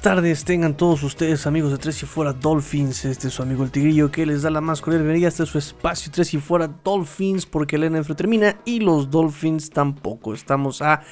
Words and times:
tardes 0.00 0.44
tengan 0.44 0.74
todos 0.74 1.02
ustedes 1.02 1.46
amigos 1.46 1.72
de 1.72 1.78
Tres 1.78 2.02
y 2.02 2.06
Fuera 2.06 2.32
Dolphins. 2.32 3.04
Este 3.04 3.28
es 3.28 3.34
su 3.34 3.42
amigo 3.42 3.64
el 3.64 3.70
Tigrillo 3.70 4.10
que 4.10 4.24
les 4.24 4.42
da 4.42 4.50
la 4.50 4.62
más 4.62 4.80
cordial 4.80 5.02
bienvenida. 5.02 5.28
Este 5.28 5.42
es 5.42 5.50
su 5.50 5.58
espacio 5.58 6.10
Tres 6.10 6.32
y 6.32 6.38
Fuera 6.38 6.68
Dolphins 6.82 7.44
porque 7.44 7.76
el 7.76 7.90
NFL 7.90 8.14
termina 8.14 8.56
y 8.64 8.80
los 8.80 9.10
Dolphins 9.10 9.68
tampoco. 9.68 10.32
Estamos 10.32 10.80
a 10.80 11.02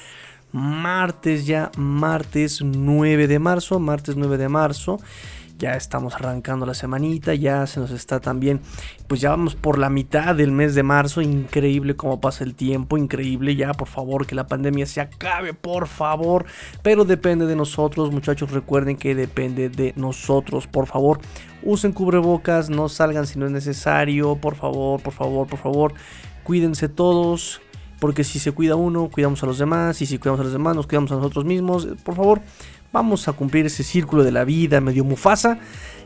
martes 0.51 1.45
ya, 1.45 1.71
martes 1.77 2.61
9 2.63 3.27
de 3.27 3.37
marzo, 3.37 3.79
martes 3.79 4.15
9 4.15 4.37
de 4.37 4.49
marzo 4.49 4.97
ya 5.59 5.73
estamos 5.73 6.15
arrancando 6.15 6.65
la 6.65 6.73
semanita, 6.73 7.35
ya 7.35 7.67
se 7.67 7.79
nos 7.79 7.91
está 7.91 8.19
también, 8.19 8.61
pues 9.07 9.21
ya 9.21 9.29
vamos 9.29 9.55
por 9.55 9.77
la 9.77 9.89
mitad 9.89 10.33
del 10.33 10.51
mes 10.51 10.73
de 10.73 10.83
marzo, 10.83 11.21
increíble 11.21 11.95
cómo 11.95 12.21
pasa 12.21 12.45
el 12.45 12.55
tiempo, 12.55 12.97
increíble, 12.97 13.55
ya 13.55 13.73
por 13.73 13.89
favor 13.89 14.25
que 14.25 14.35
la 14.35 14.47
pandemia 14.47 14.85
se 14.85 15.01
acabe, 15.01 15.53
por 15.53 15.87
favor, 15.87 16.45
pero 16.81 17.03
depende 17.03 17.45
de 17.45 17.57
nosotros, 17.57 18.11
muchachos, 18.11 18.51
recuerden 18.51 18.95
que 18.95 19.13
depende 19.13 19.69
de 19.69 19.93
nosotros, 19.97 20.65
por 20.65 20.87
favor, 20.87 21.19
usen 21.61 21.91
cubrebocas, 21.91 22.69
no 22.69 22.87
salgan 22.87 23.27
si 23.27 23.37
no 23.37 23.45
es 23.45 23.51
necesario, 23.51 24.37
por 24.37 24.55
favor, 24.55 25.01
por 25.01 25.13
favor, 25.13 25.47
por 25.47 25.59
favor, 25.59 25.93
cuídense 26.43 26.87
todos. 26.89 27.61
Porque 27.99 28.23
si 28.23 28.39
se 28.39 28.53
cuida 28.53 28.77
uno, 28.77 29.09
cuidamos 29.09 29.43
a 29.43 29.45
los 29.45 29.57
demás. 29.59 30.01
Y 30.01 30.05
si 30.05 30.19
cuidamos 30.19 30.39
a 30.39 30.43
los 30.43 30.53
demás, 30.53 30.73
nos 30.73 30.87
cuidamos 30.87 31.11
a 31.11 31.15
nosotros 31.15 31.43
mismos. 31.43 31.85
Por 32.05 32.15
favor, 32.15 32.41
Vamos 32.91 33.27
a 33.27 33.33
cumplir 33.33 33.67
ese 33.67 33.83
círculo 33.83 34.23
de 34.23 34.31
la 34.31 34.43
vida 34.43 34.81
medio 34.81 35.03
Mufasa, 35.03 35.59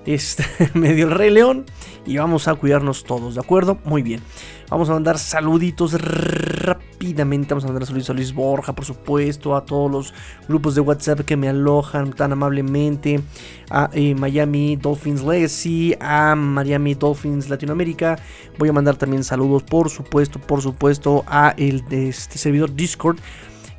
este, 0.06 0.44
medio 0.74 1.08
el 1.08 1.12
Rey 1.12 1.30
León 1.30 1.66
y 2.06 2.18
vamos 2.18 2.50
a 2.50 2.56
cuidarnos 2.56 3.06
todos, 3.06 3.36
¿de 3.36 3.40
acuerdo? 3.40 3.78
Muy 3.86 4.02
bien. 4.02 4.22
Vamos 4.70 4.90
a 4.90 4.94
mandar 4.94 5.18
saluditos 5.18 5.94
rápidamente. 5.94 7.54
Vamos 7.54 7.64
a 7.64 7.68
mandar 7.68 7.86
saluditos 7.86 8.10
a 8.10 8.14
Luis 8.14 8.34
Borja, 8.34 8.74
por 8.74 8.84
supuesto, 8.84 9.56
a 9.56 9.64
todos 9.64 9.90
los 9.90 10.14
grupos 10.50 10.76
de 10.76 10.82
WhatsApp 10.82 11.22
que 11.22 11.38
me 11.38 11.48
alojan 11.48 12.12
tan 12.12 12.34
amablemente, 12.34 13.22
a 13.70 13.90
eh, 13.94 14.14
Miami 14.16 14.76
Dolphins 14.76 15.24
Legacy, 15.24 15.96
a 16.02 16.36
Miami 16.36 16.96
Dolphins 16.96 17.50
Latinoamérica. 17.50 18.20
Voy 18.58 18.68
a 18.68 18.74
mandar 18.74 18.98
también 18.98 19.24
saludos, 19.24 19.64
por 19.64 19.90
supuesto, 19.90 20.40
por 20.40 20.62
supuesto, 20.62 21.24
a 21.28 21.54
el 21.58 21.84
este 21.92 22.38
servidor 22.38 22.76
Discord. 22.76 23.20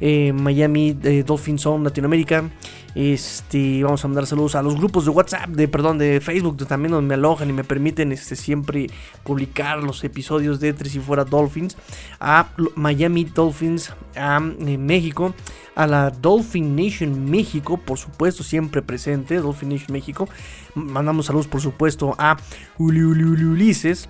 Eh, 0.01 0.33
Miami 0.33 0.97
eh, 1.05 1.23
Dolphins 1.25 1.63
Zone 1.63 1.85
Latinoamérica 1.85 2.51
este, 2.95 3.83
vamos 3.83 4.05
a 4.05 4.09
mandar 4.09 4.27
saludos 4.27 4.55
a 4.55 4.63
los 4.63 4.77
grupos 4.77 5.05
de 5.05 5.11
WhatsApp, 5.11 5.49
de 5.49 5.67
perdón, 5.67 5.99
de 5.99 6.21
Facebook, 6.21 6.65
también 6.67 6.93
donde 6.93 7.09
me 7.09 7.15
alojan 7.15 7.51
y 7.51 7.53
me 7.53 7.65
permiten 7.65 8.13
este, 8.13 8.37
siempre 8.37 8.89
publicar 9.25 9.83
los 9.83 10.05
episodios 10.05 10.61
de 10.61 10.73
Tres 10.73 10.95
y 10.95 11.01
Fuera 11.01 11.25
Dolphins. 11.25 11.77
A 12.21 12.49
Miami 12.77 13.25
Dolphins, 13.25 13.93
a 14.17 14.41
eh, 14.61 14.79
México, 14.79 15.35
a 15.75 15.87
la 15.87 16.11
Dolphin 16.11 16.77
Nation 16.77 17.29
México, 17.29 17.79
por 17.79 17.99
supuesto, 17.99 18.45
siempre 18.45 18.81
presente, 18.81 19.39
Dolphin 19.39 19.71
Nation 19.71 19.93
México. 19.93 20.29
Mandamos 20.75 21.27
saludos, 21.27 21.49
por 21.49 21.61
supuesto, 21.61 22.15
a 22.19 22.37
Uli, 22.79 23.03
Ulises 23.03 24.09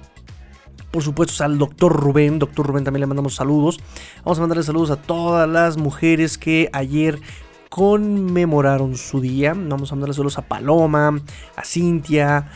por 0.90 1.02
supuesto 1.02 1.42
al 1.42 1.58
doctor 1.58 1.92
Rubén, 1.92 2.38
doctor 2.38 2.68
Rubén 2.68 2.84
también 2.84 3.00
le 3.00 3.08
mandamos 3.08 3.34
saludos. 3.34 3.80
Vamos 4.24 4.38
a 4.38 4.42
mandarle 4.42 4.62
saludos 4.62 4.92
a 4.92 4.96
todas 4.96 5.48
las 5.48 5.76
mujeres 5.76 6.38
que 6.38 6.70
ayer 6.72 7.18
conmemoraron 7.74 8.96
su 8.96 9.20
día. 9.20 9.52
Vamos 9.52 9.90
a 9.90 9.96
mandarle 9.96 10.14
saludos 10.14 10.38
a 10.38 10.42
Paloma, 10.42 11.20
a 11.56 11.64
Cintia, 11.64 12.48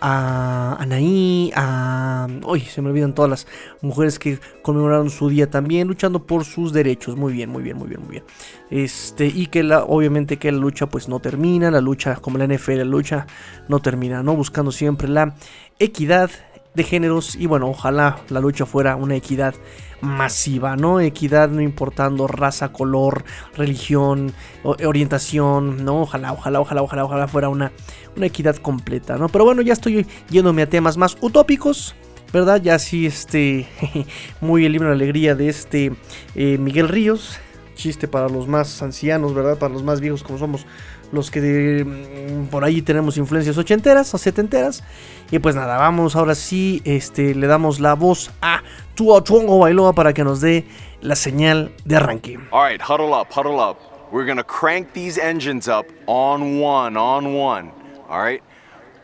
a 0.00 0.76
Anaí, 0.80 1.52
a... 1.54 2.26
Uy, 2.44 2.58
se 2.62 2.82
me 2.82 2.90
olvidan 2.90 3.14
todas 3.14 3.30
las 3.30 3.46
mujeres 3.82 4.18
que 4.18 4.40
conmemoraron 4.62 5.10
su 5.10 5.28
día 5.28 5.48
también, 5.48 5.86
luchando 5.86 6.26
por 6.26 6.44
sus 6.44 6.72
derechos. 6.72 7.16
Muy 7.16 7.32
bien, 7.32 7.50
muy 7.50 7.62
bien, 7.62 7.76
muy 7.78 7.86
bien, 7.86 8.00
muy 8.00 8.10
bien. 8.10 8.24
Este, 8.68 9.26
y 9.26 9.46
que 9.46 9.62
la, 9.62 9.84
obviamente 9.84 10.38
que 10.38 10.50
la 10.50 10.58
lucha 10.58 10.88
pues 10.88 11.08
no 11.08 11.20
termina, 11.20 11.70
la 11.70 11.80
lucha 11.80 12.16
como 12.16 12.38
la 12.38 12.48
NFL, 12.48 12.78
la 12.78 12.84
lucha 12.84 13.28
no 13.68 13.78
termina, 13.78 14.24
¿no? 14.24 14.34
Buscando 14.34 14.72
siempre 14.72 15.06
la 15.06 15.36
equidad 15.78 16.32
de 16.74 16.82
géneros 16.82 17.36
y 17.36 17.46
bueno, 17.46 17.68
ojalá 17.68 18.18
la 18.28 18.40
lucha 18.40 18.66
fuera 18.66 18.96
una 18.96 19.14
equidad 19.14 19.54
masiva, 20.00 20.76
¿no? 20.76 21.00
Equidad 21.00 21.48
no 21.48 21.62
importando 21.62 22.26
raza, 22.26 22.72
color, 22.72 23.24
religión, 23.56 24.32
orientación, 24.62 25.84
¿no? 25.84 26.02
Ojalá, 26.02 26.32
ojalá, 26.32 26.60
ojalá, 26.60 26.82
ojalá, 26.82 27.04
ojalá 27.04 27.28
fuera 27.28 27.48
una, 27.48 27.72
una 28.16 28.26
equidad 28.26 28.56
completa, 28.56 29.16
¿no? 29.16 29.28
Pero 29.28 29.44
bueno, 29.44 29.62
ya 29.62 29.72
estoy 29.72 30.06
yéndome 30.30 30.62
a 30.62 30.68
temas 30.68 30.96
más 30.96 31.16
utópicos. 31.20 31.94
¿Verdad? 32.32 32.60
Ya 32.60 32.80
sí, 32.80 33.06
este, 33.06 33.68
muy 34.40 34.66
el 34.66 34.72
libro 34.72 34.88
de 34.88 34.94
alegría 34.94 35.36
de 35.36 35.48
este 35.48 35.92
eh, 36.34 36.58
Miguel 36.58 36.88
Ríos, 36.88 37.38
chiste 37.76 38.08
para 38.08 38.28
los 38.28 38.48
más 38.48 38.82
ancianos, 38.82 39.34
¿verdad? 39.34 39.56
Para 39.56 39.72
los 39.72 39.84
más 39.84 40.00
viejos 40.00 40.24
como 40.24 40.40
somos 40.40 40.66
los 41.14 41.30
que 41.30 41.84
mm, 41.84 42.46
por 42.46 42.64
ahí 42.64 42.82
tenemos 42.82 43.16
influencias 43.16 43.56
ochenteras 43.56 44.12
o 44.14 44.18
setenteras. 44.18 44.82
Y 45.30 45.38
pues 45.38 45.54
nada, 45.54 45.78
vamos 45.78 46.16
ahora 46.16 46.34
sí, 46.34 46.82
este, 46.84 47.34
le 47.34 47.46
damos 47.46 47.80
la 47.80 47.94
voz 47.94 48.30
a 48.42 48.62
Tua 48.94 49.22
Tuongo 49.24 49.58
Bailoa 49.58 49.94
para 49.94 50.12
que 50.12 50.24
nos 50.24 50.40
dé 50.40 50.66
la 51.00 51.16
señal 51.16 51.72
de 51.84 51.96
arranque. 51.96 52.38
Alright, 52.50 52.82
huddle 52.82 53.14
up, 53.14 53.28
huddle 53.34 53.58
up. 53.60 53.78
We're 54.12 54.26
gonna 54.26 54.44
crank 54.44 54.92
these 54.92 55.18
engines 55.18 55.66
up 55.66 55.86
on 56.06 56.60
one, 56.60 56.96
on 56.96 57.34
one. 57.34 57.72
Alright? 58.08 58.42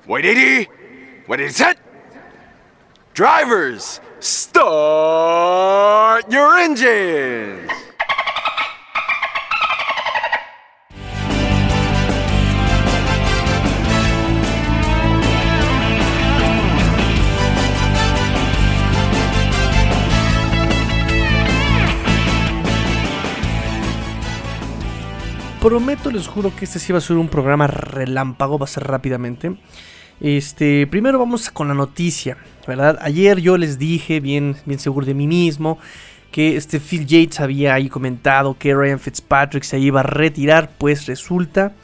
Wait, 0.07 0.25
80! 0.25 0.69
Wait, 1.29 1.53
set! 1.53 1.79
Drivers, 3.15 4.01
start 4.21 4.71
your 6.31 6.59
engines! 6.59 7.90
Prometo, 25.61 26.11
les 26.11 26.27
juro 26.27 26.55
que 26.57 26.65
este 26.65 26.79
sí 26.79 26.91
va 26.91 26.99
a 26.99 27.03
ser 27.03 27.19
un 27.19 27.29
programa 27.29 27.67
relámpago, 27.67 28.59
va 28.59 28.65
a 28.65 28.69
ser 28.69 28.85
rápidamente. 28.85 29.57
Este, 30.21 30.87
primero 30.87 31.19
vamos 31.19 31.51
con 31.51 31.69
la 31.69 31.75
noticia, 31.75 32.39
¿verdad? 32.67 32.99
Ayer 33.03 33.41
yo 33.41 33.59
les 33.59 33.79
dije, 33.79 34.21
bien, 34.21 34.57
bien 34.65 34.79
seguro 34.79 35.05
de 35.07 35.13
mí 35.13 35.27
mismo, 35.27 35.79
que 36.33 36.57
este 36.57 36.81
Phil 36.81 37.07
Yates 37.07 37.41
había 37.41 37.75
ahí 37.75 37.91
comentado 37.91 38.57
que 38.59 38.75
Ryan 38.75 38.99
Fitzpatrick 38.99 39.63
se 39.63 39.79
iba 39.79 40.01
a 40.01 40.03
retirar, 40.03 40.71
pues 40.79 41.05
resulta, 41.07 41.75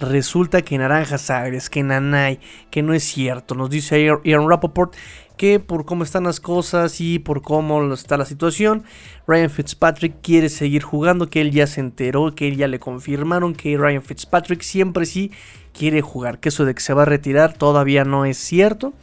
resulta 0.00 0.62
que 0.62 0.78
Naranja 0.78 1.18
Sagres, 1.18 1.68
que 1.68 1.82
Nanay, 1.82 2.40
que 2.70 2.82
no 2.82 2.94
es 2.94 3.04
cierto. 3.04 3.54
Nos 3.54 3.68
dice 3.68 4.08
Aaron 4.08 4.48
Rappaport 4.48 4.94
que 5.36 5.60
por 5.60 5.84
cómo 5.84 6.04
están 6.04 6.24
las 6.24 6.40
cosas 6.40 7.00
y 7.00 7.18
por 7.18 7.42
cómo 7.42 7.92
está 7.92 8.16
la 8.16 8.24
situación, 8.24 8.84
Ryan 9.26 9.50
Fitzpatrick 9.50 10.20
quiere 10.22 10.48
seguir 10.48 10.82
jugando, 10.82 11.28
que 11.28 11.40
él 11.40 11.50
ya 11.50 11.66
se 11.66 11.80
enteró, 11.80 12.34
que 12.34 12.48
él 12.48 12.56
ya 12.56 12.68
le 12.68 12.78
confirmaron 12.78 13.54
que 13.54 13.76
Ryan 13.76 14.02
Fitzpatrick 14.02 14.62
siempre 14.62 15.06
sí 15.06 15.30
quiere 15.76 16.00
jugar, 16.00 16.38
que 16.38 16.48
eso 16.48 16.64
de 16.64 16.74
que 16.74 16.80
se 16.80 16.94
va 16.94 17.02
a 17.02 17.06
retirar 17.06 17.52
todavía 17.52 18.04
no 18.04 18.24
es 18.24 18.38
cierto 18.38 18.94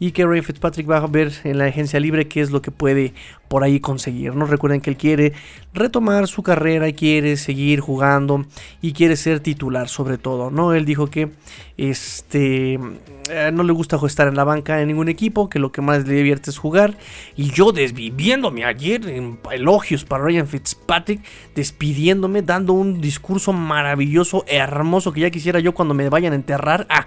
y 0.00 0.12
que 0.12 0.24
Ray 0.24 0.42
Fitzpatrick 0.42 0.88
va 0.88 0.98
a 0.98 1.06
ver 1.06 1.32
en 1.44 1.58
la 1.58 1.66
agencia 1.66 1.98
libre 1.98 2.28
qué 2.28 2.40
es 2.40 2.50
lo 2.50 2.62
que 2.62 2.70
puede 2.70 3.14
por 3.48 3.64
ahí 3.64 3.80
conseguir. 3.80 4.34
¿no? 4.34 4.46
Recuerden 4.46 4.80
que 4.80 4.90
él 4.90 4.96
quiere 4.96 5.32
retomar 5.72 6.28
su 6.28 6.42
carrera 6.42 6.88
y 6.88 6.92
quiere 6.92 7.36
seguir 7.36 7.80
jugando 7.80 8.44
y 8.80 8.92
quiere 8.92 9.16
ser 9.16 9.40
titular 9.40 9.88
sobre 9.88 10.18
todo. 10.18 10.50
¿no? 10.50 10.74
Él 10.74 10.84
dijo 10.84 11.08
que 11.08 11.30
este, 11.76 12.74
eh, 12.74 13.50
no 13.52 13.62
le 13.62 13.72
gusta 13.72 13.98
estar 14.04 14.28
en 14.28 14.36
la 14.36 14.44
banca 14.44 14.80
en 14.80 14.88
ningún 14.88 15.08
equipo, 15.08 15.48
que 15.48 15.58
lo 15.58 15.72
que 15.72 15.80
más 15.80 16.06
le 16.06 16.14
divierte 16.14 16.50
es 16.50 16.58
jugar. 16.58 16.96
Y 17.36 17.50
yo 17.50 17.72
desviviéndome 17.72 18.64
ayer 18.64 19.08
en 19.08 19.38
elogios 19.50 20.04
para 20.04 20.24
Ryan 20.24 20.46
Fitzpatrick, 20.46 21.22
despidiéndome, 21.54 22.42
dando 22.42 22.72
un 22.72 23.00
discurso 23.00 23.52
maravilloso, 23.52 24.44
hermoso 24.46 25.12
que 25.12 25.20
ya 25.22 25.30
quisiera 25.30 25.60
yo 25.60 25.72
cuando 25.72 25.94
me 25.94 26.08
vayan 26.18 26.32
a 26.32 26.36
enterrar. 26.36 26.86
Ah, 26.90 27.06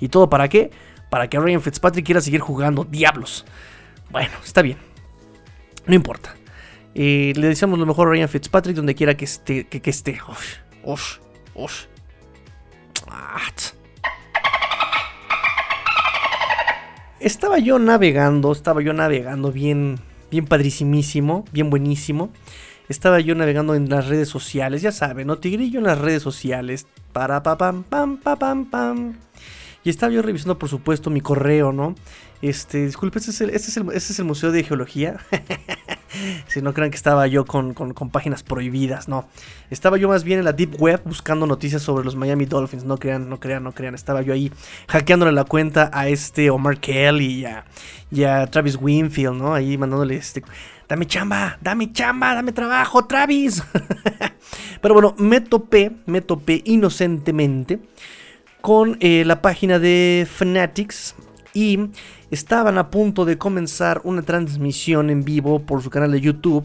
¿y 0.00 0.08
todo 0.08 0.28
para 0.28 0.48
qué? 0.48 0.70
para 1.10 1.28
que 1.28 1.38
Ryan 1.38 1.60
Fitzpatrick 1.60 2.04
quiera 2.04 2.20
seguir 2.20 2.40
jugando. 2.40 2.84
Diablos. 2.84 3.44
Bueno, 4.10 4.32
está 4.44 4.62
bien. 4.62 4.78
No 5.86 5.94
importa. 5.94 6.34
Eh, 6.94 7.32
le 7.36 7.48
deseamos 7.48 7.78
lo 7.78 7.86
mejor 7.86 8.08
a 8.08 8.10
Ryan 8.12 8.28
Fitzpatrick 8.28 8.76
donde 8.76 8.94
quiera 8.94 9.16
que 9.16 9.24
esté. 9.24 9.66
Que, 9.66 9.90
esté. 9.90 10.20
Uf, 10.84 11.18
uf, 11.54 11.86
ah, 13.08 13.38
Estaba 17.20 17.58
yo 17.58 17.80
navegando, 17.80 18.52
estaba 18.52 18.80
yo 18.80 18.92
navegando 18.92 19.50
bien, 19.50 19.98
bien 20.30 20.46
padrísimísimo, 20.46 21.44
bien 21.50 21.68
buenísimo. 21.68 22.30
Estaba 22.88 23.20
yo 23.20 23.34
navegando 23.34 23.74
en 23.74 23.88
las 23.88 24.08
redes 24.08 24.28
sociales, 24.28 24.82
ya 24.82 24.92
saben, 24.92 25.26
¿no? 25.26 25.38
Tigrillo 25.38 25.78
en 25.78 25.86
las 25.86 25.98
redes 25.98 26.22
sociales. 26.22 26.86
Para 27.12 27.42
pa 27.42 27.58
pam 27.58 27.82
pam 27.82 28.16
pam 28.16 28.38
pam 28.38 28.64
pam. 28.64 29.14
Y 29.84 29.90
estaba 29.90 30.12
yo 30.12 30.22
revisando, 30.22 30.58
por 30.58 30.68
supuesto, 30.68 31.10
mi 31.10 31.20
correo, 31.20 31.72
¿no? 31.72 31.94
Este, 32.40 32.86
disculpe, 32.86 33.18
este 33.18 33.32
es 33.32 33.40
el, 33.40 33.50
este 33.50 33.68
es 33.68 33.76
el, 33.76 33.90
este 33.92 34.22
Museo 34.22 34.52
de 34.52 34.62
Geología. 34.62 35.18
si 36.46 36.62
no 36.62 36.72
crean 36.72 36.90
que 36.90 36.96
estaba 36.96 37.26
yo 37.26 37.44
con, 37.44 37.74
páginas 38.12 38.42
prohibidas, 38.42 39.08
no. 39.08 39.28
Estaba 39.70 39.96
yo 39.96 40.08
más 40.08 40.24
bien 40.24 40.38
en 40.38 40.44
la 40.44 40.52
Deep 40.52 40.80
Web 40.80 41.02
buscando 41.04 41.46
noticias 41.46 41.82
sobre 41.82 42.04
los 42.04 42.16
Miami 42.16 42.46
Dolphins. 42.46 42.84
No 42.84 42.98
crean, 42.98 43.28
no 43.28 43.40
crean, 43.40 43.64
no 43.64 43.72
crean. 43.72 43.94
Estaba 43.94 44.22
yo 44.22 44.32
ahí 44.32 44.52
hackeándole 44.88 45.32
la 45.32 45.44
cuenta 45.44 45.90
a 45.92 46.08
este 46.08 46.50
Omar 46.50 46.78
Kelly 46.78 47.46
y 48.10 48.24
a, 48.24 48.46
Travis 48.46 48.78
Winfield, 48.80 49.36
¿no? 49.36 49.54
Ahí 49.54 49.76
mandándole 49.76 50.16
este. 50.16 50.42
Dame 50.88 51.06
chamba, 51.06 51.58
dame 51.60 51.92
chamba, 51.92 52.34
dame 52.34 52.52
trabajo, 52.52 53.04
Travis. 53.04 53.62
Pero 54.80 54.94
bueno, 54.94 55.14
me 55.18 55.42
topé, 55.42 55.92
me 56.06 56.22
topé 56.22 56.62
inocentemente 56.64 57.78
con 58.62 58.96
eh, 59.00 59.22
la 59.26 59.42
página 59.42 59.78
de 59.78 60.26
Fanatics 60.30 61.14
y 61.52 61.90
estaban 62.30 62.78
a 62.78 62.90
punto 62.90 63.26
de 63.26 63.36
comenzar 63.36 64.00
una 64.04 64.22
transmisión 64.22 65.10
en 65.10 65.24
vivo 65.24 65.58
por 65.58 65.82
su 65.82 65.90
canal 65.90 66.10
de 66.10 66.22
YouTube 66.22 66.64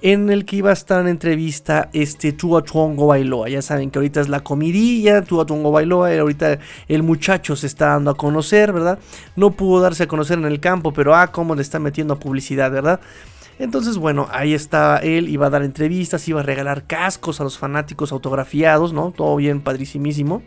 en 0.00 0.30
el 0.30 0.46
que 0.46 0.56
iba 0.56 0.70
a 0.70 0.72
estar 0.72 1.00
en 1.02 1.08
entrevista 1.08 1.90
este 1.92 2.32
Tua 2.32 2.62
Tuongo 2.62 3.08
Bailoa. 3.08 3.50
Ya 3.50 3.60
saben 3.60 3.90
que 3.90 3.98
ahorita 3.98 4.20
es 4.20 4.28
la 4.30 4.40
comidilla, 4.40 5.22
Tua 5.22 5.44
Tuongo 5.44 5.72
Bailoa, 5.72 6.18
ahorita 6.18 6.58
el 6.86 7.02
muchacho 7.02 7.54
se 7.54 7.66
está 7.66 7.88
dando 7.88 8.12
a 8.12 8.16
conocer, 8.16 8.72
¿verdad? 8.72 8.98
No 9.36 9.50
pudo 9.50 9.82
darse 9.82 10.04
a 10.04 10.08
conocer 10.08 10.38
en 10.38 10.46
el 10.46 10.60
campo, 10.60 10.92
pero 10.94 11.14
ah, 11.14 11.26
cómo 11.32 11.54
le 11.54 11.62
está 11.62 11.78
metiendo 11.78 12.18
publicidad, 12.18 12.70
¿verdad? 12.70 13.00
Entonces, 13.58 13.96
bueno, 13.96 14.28
ahí 14.30 14.54
estaba 14.54 14.98
él, 14.98 15.28
iba 15.28 15.46
a 15.46 15.50
dar 15.50 15.62
entrevistas, 15.62 16.26
iba 16.28 16.40
a 16.40 16.44
regalar 16.44 16.86
cascos 16.86 17.40
a 17.40 17.44
los 17.44 17.58
fanáticos 17.58 18.12
autografiados, 18.12 18.92
¿no? 18.92 19.10
Todo 19.10 19.36
bien, 19.36 19.60
padrísimísimo. 19.60 20.42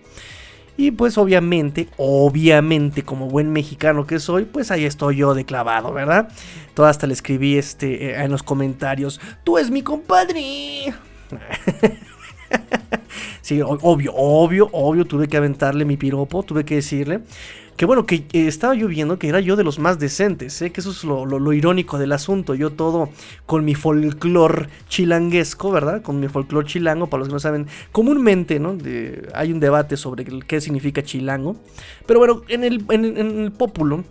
Y 0.77 0.91
pues 0.91 1.17
obviamente, 1.17 1.89
obviamente 1.97 3.03
como 3.03 3.27
buen 3.27 3.51
mexicano 3.51 4.07
que 4.07 4.19
soy, 4.19 4.45
pues 4.45 4.71
ahí 4.71 4.85
estoy 4.85 5.17
yo 5.17 5.33
de 5.33 5.45
clavado, 5.45 5.91
¿verdad? 5.91 6.29
Todo 6.73 6.85
hasta 6.85 7.07
le 7.07 7.13
escribí 7.13 7.57
este 7.57 8.11
eh, 8.11 8.23
en 8.23 8.31
los 8.31 8.41
comentarios, 8.41 9.19
tú 9.43 9.57
es 9.57 9.69
mi 9.69 9.81
compadre. 9.81 10.41
sí, 13.41 13.61
obvio, 13.61 14.13
obvio, 14.15 14.69
obvio, 14.71 15.05
tuve 15.05 15.27
que 15.27 15.37
aventarle 15.37 15.83
mi 15.83 15.97
piropo, 15.97 16.43
tuve 16.43 16.63
que 16.63 16.75
decirle 16.75 17.21
que 17.81 17.87
bueno, 17.87 18.05
que 18.05 18.25
eh, 18.33 18.45
estaba 18.45 18.75
yo 18.75 18.87
viendo 18.87 19.17
que 19.17 19.27
era 19.27 19.39
yo 19.39 19.55
de 19.55 19.63
los 19.63 19.79
más 19.79 19.97
decentes, 19.97 20.61
¿eh? 20.61 20.71
que 20.71 20.81
eso 20.81 20.91
es 20.91 21.03
lo, 21.03 21.51
irónico 21.51 21.97
del 21.97 22.11
asunto. 22.11 22.53
Yo 22.53 22.69
todo 22.69 23.09
con 23.47 23.65
mi 23.65 23.73
folclor 23.73 24.69
chilanguesco, 24.87 25.71
¿verdad? 25.71 26.03
Con 26.03 26.19
mi 26.19 26.27
folclor 26.27 26.67
chilango, 26.67 27.07
para 27.07 27.21
los 27.21 27.29
que 27.29 27.33
no 27.33 27.39
saben, 27.39 27.65
comúnmente, 27.91 28.59
¿no? 28.59 28.77
hay 29.33 29.51
un 29.51 29.59
debate 29.59 29.97
sobre 29.97 30.25
qué 30.25 30.61
significa 30.61 31.01
chilango. 31.01 31.55
Pero 32.05 32.19
bueno, 32.19 32.43
en 32.49 32.65
el, 32.65 32.85
en, 32.91 33.17
en 33.17 33.39
el 33.45 33.51
pópulo, 33.51 34.03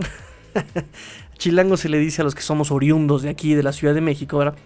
chilango 1.38 1.76
se 1.76 1.88
le 1.88 2.00
dice 2.00 2.22
a 2.22 2.24
los 2.24 2.34
que 2.34 2.42
somos 2.42 2.72
oriundos 2.72 3.22
de 3.22 3.28
aquí, 3.28 3.54
de 3.54 3.62
la 3.62 3.72
Ciudad 3.72 3.94
de 3.94 4.00
México, 4.00 4.38
¿verdad? 4.38 4.56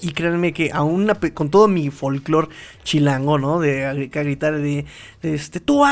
Y 0.00 0.12
créanme 0.12 0.52
que 0.52 0.70
aún 0.72 1.10
con 1.34 1.50
todo 1.50 1.68
mi 1.68 1.90
folclore 1.90 2.48
chilango, 2.84 3.38
¿no? 3.38 3.60
De, 3.60 4.08
gritar 4.12 4.58
de, 4.58 4.84
este, 5.22 5.60
tú, 5.60 5.84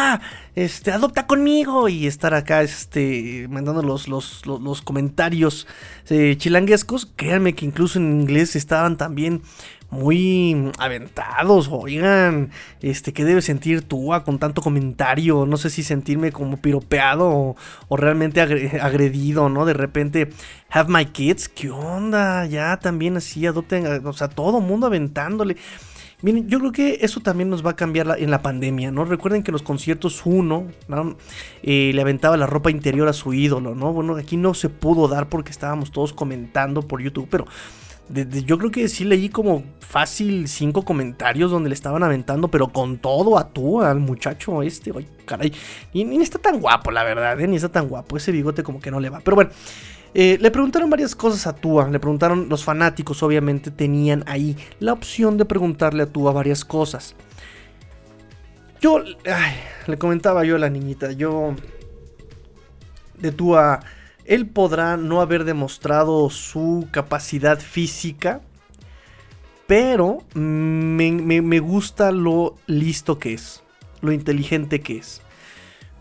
este, 0.54 0.92
adopta 0.92 1.26
conmigo 1.26 1.88
y 1.88 2.06
estar 2.06 2.34
acá, 2.34 2.62
este, 2.62 3.46
mandando 3.48 3.82
los, 3.82 4.08
los, 4.08 4.46
los, 4.46 4.82
comentarios 4.82 5.66
eh, 6.08 6.36
chilanguescos. 6.36 7.10
Créanme 7.16 7.54
que 7.54 7.64
incluso 7.64 7.98
en 7.98 8.20
inglés 8.20 8.56
estaban 8.56 8.96
también 8.96 9.42
muy 9.94 10.72
aventados. 10.78 11.68
Oigan, 11.70 12.50
este, 12.82 13.12
¿qué 13.12 13.24
debe 13.24 13.40
sentir 13.42 13.82
tú 13.82 14.10
con 14.24 14.38
tanto 14.38 14.60
comentario? 14.60 15.46
No 15.46 15.56
sé 15.56 15.70
si 15.70 15.82
sentirme 15.82 16.32
como 16.32 16.56
piropeado 16.56 17.56
o, 17.88 17.96
realmente 17.96 18.40
agredido, 18.40 19.48
¿no? 19.48 19.64
De 19.64 19.74
repente, 19.74 20.30
have 20.70 20.92
my 20.92 21.06
kids, 21.06 21.48
¿qué 21.48 21.70
onda? 21.70 22.44
Ya 22.46 22.76
también 22.78 23.16
así 23.16 23.46
adopten, 23.46 24.04
o 24.04 24.12
sea, 24.12 24.28
todo 24.28 24.60
mundo 24.60 24.86
aventándole. 24.86 25.56
Miren, 26.22 26.48
yo 26.48 26.58
creo 26.58 26.72
que 26.72 26.98
eso 27.02 27.20
también 27.20 27.50
nos 27.50 27.64
va 27.64 27.72
a 27.72 27.76
cambiar 27.76 28.16
en 28.18 28.30
la 28.30 28.40
pandemia, 28.40 28.90
¿no? 28.90 29.04
Recuerden 29.04 29.42
que 29.42 29.50
en 29.50 29.54
los 29.54 29.62
conciertos 29.62 30.22
uno 30.24 30.68
eh, 31.62 31.90
le 31.94 32.00
aventaba 32.00 32.36
la 32.38 32.46
ropa 32.46 32.70
interior 32.70 33.08
a 33.08 33.12
su 33.12 33.34
ídolo, 33.34 33.74
¿no? 33.74 33.92
Bueno, 33.92 34.16
aquí 34.16 34.38
no 34.38 34.54
se 34.54 34.70
pudo 34.70 35.06
dar 35.06 35.28
porque 35.28 35.50
estábamos 35.50 35.92
todos 35.92 36.14
comentando 36.14 36.80
por 36.80 37.02
YouTube, 37.02 37.28
pero 37.30 37.46
yo 38.08 38.58
creo 38.58 38.70
que 38.70 38.88
sí 38.88 39.04
leí 39.04 39.28
como 39.28 39.64
fácil 39.80 40.48
cinco 40.48 40.84
comentarios 40.84 41.50
donde 41.50 41.68
le 41.70 41.74
estaban 41.74 42.02
aventando, 42.02 42.48
pero 42.48 42.68
con 42.68 42.98
todo 42.98 43.38
a 43.38 43.48
tú, 43.48 43.80
al 43.80 44.00
muchacho 44.00 44.62
este. 44.62 44.92
Ay, 44.94 45.06
caray. 45.24 45.52
Y 45.92 46.04
ni 46.04 46.22
está 46.22 46.38
tan 46.38 46.60
guapo, 46.60 46.90
la 46.90 47.02
verdad, 47.02 47.40
¿eh? 47.40 47.46
ni 47.46 47.56
está 47.56 47.70
tan 47.70 47.88
guapo. 47.88 48.16
Ese 48.16 48.32
bigote 48.32 48.62
como 48.62 48.80
que 48.80 48.90
no 48.90 49.00
le 49.00 49.08
va. 49.08 49.20
Pero 49.20 49.36
bueno, 49.36 49.50
eh, 50.12 50.38
le 50.40 50.50
preguntaron 50.50 50.90
varias 50.90 51.14
cosas 51.14 51.46
a 51.46 51.54
Tua. 51.54 51.88
Le 51.88 51.98
preguntaron, 51.98 52.48
los 52.48 52.62
fanáticos 52.62 53.22
obviamente 53.22 53.70
tenían 53.70 54.22
ahí 54.26 54.56
la 54.80 54.92
opción 54.92 55.36
de 55.38 55.44
preguntarle 55.44 56.02
a 56.02 56.06
Tua 56.06 56.32
varias 56.32 56.64
cosas. 56.64 57.14
Yo, 58.80 59.02
le 59.86 59.96
comentaba 59.96 60.44
yo 60.44 60.56
a 60.56 60.58
la 60.58 60.68
niñita, 60.68 61.12
yo 61.12 61.54
de 63.18 63.32
Tua 63.32 63.80
él 64.24 64.48
podrá 64.48 64.96
no 64.96 65.20
haber 65.20 65.44
demostrado 65.44 66.30
su 66.30 66.88
capacidad 66.90 67.58
física, 67.58 68.40
pero 69.66 70.18
me, 70.34 71.58
gusta 71.60 72.12
lo 72.12 72.56
listo 72.66 73.18
que 73.18 73.34
es, 73.34 73.62
lo 74.00 74.12
inteligente 74.12 74.80
que 74.80 74.98
es. 74.98 75.20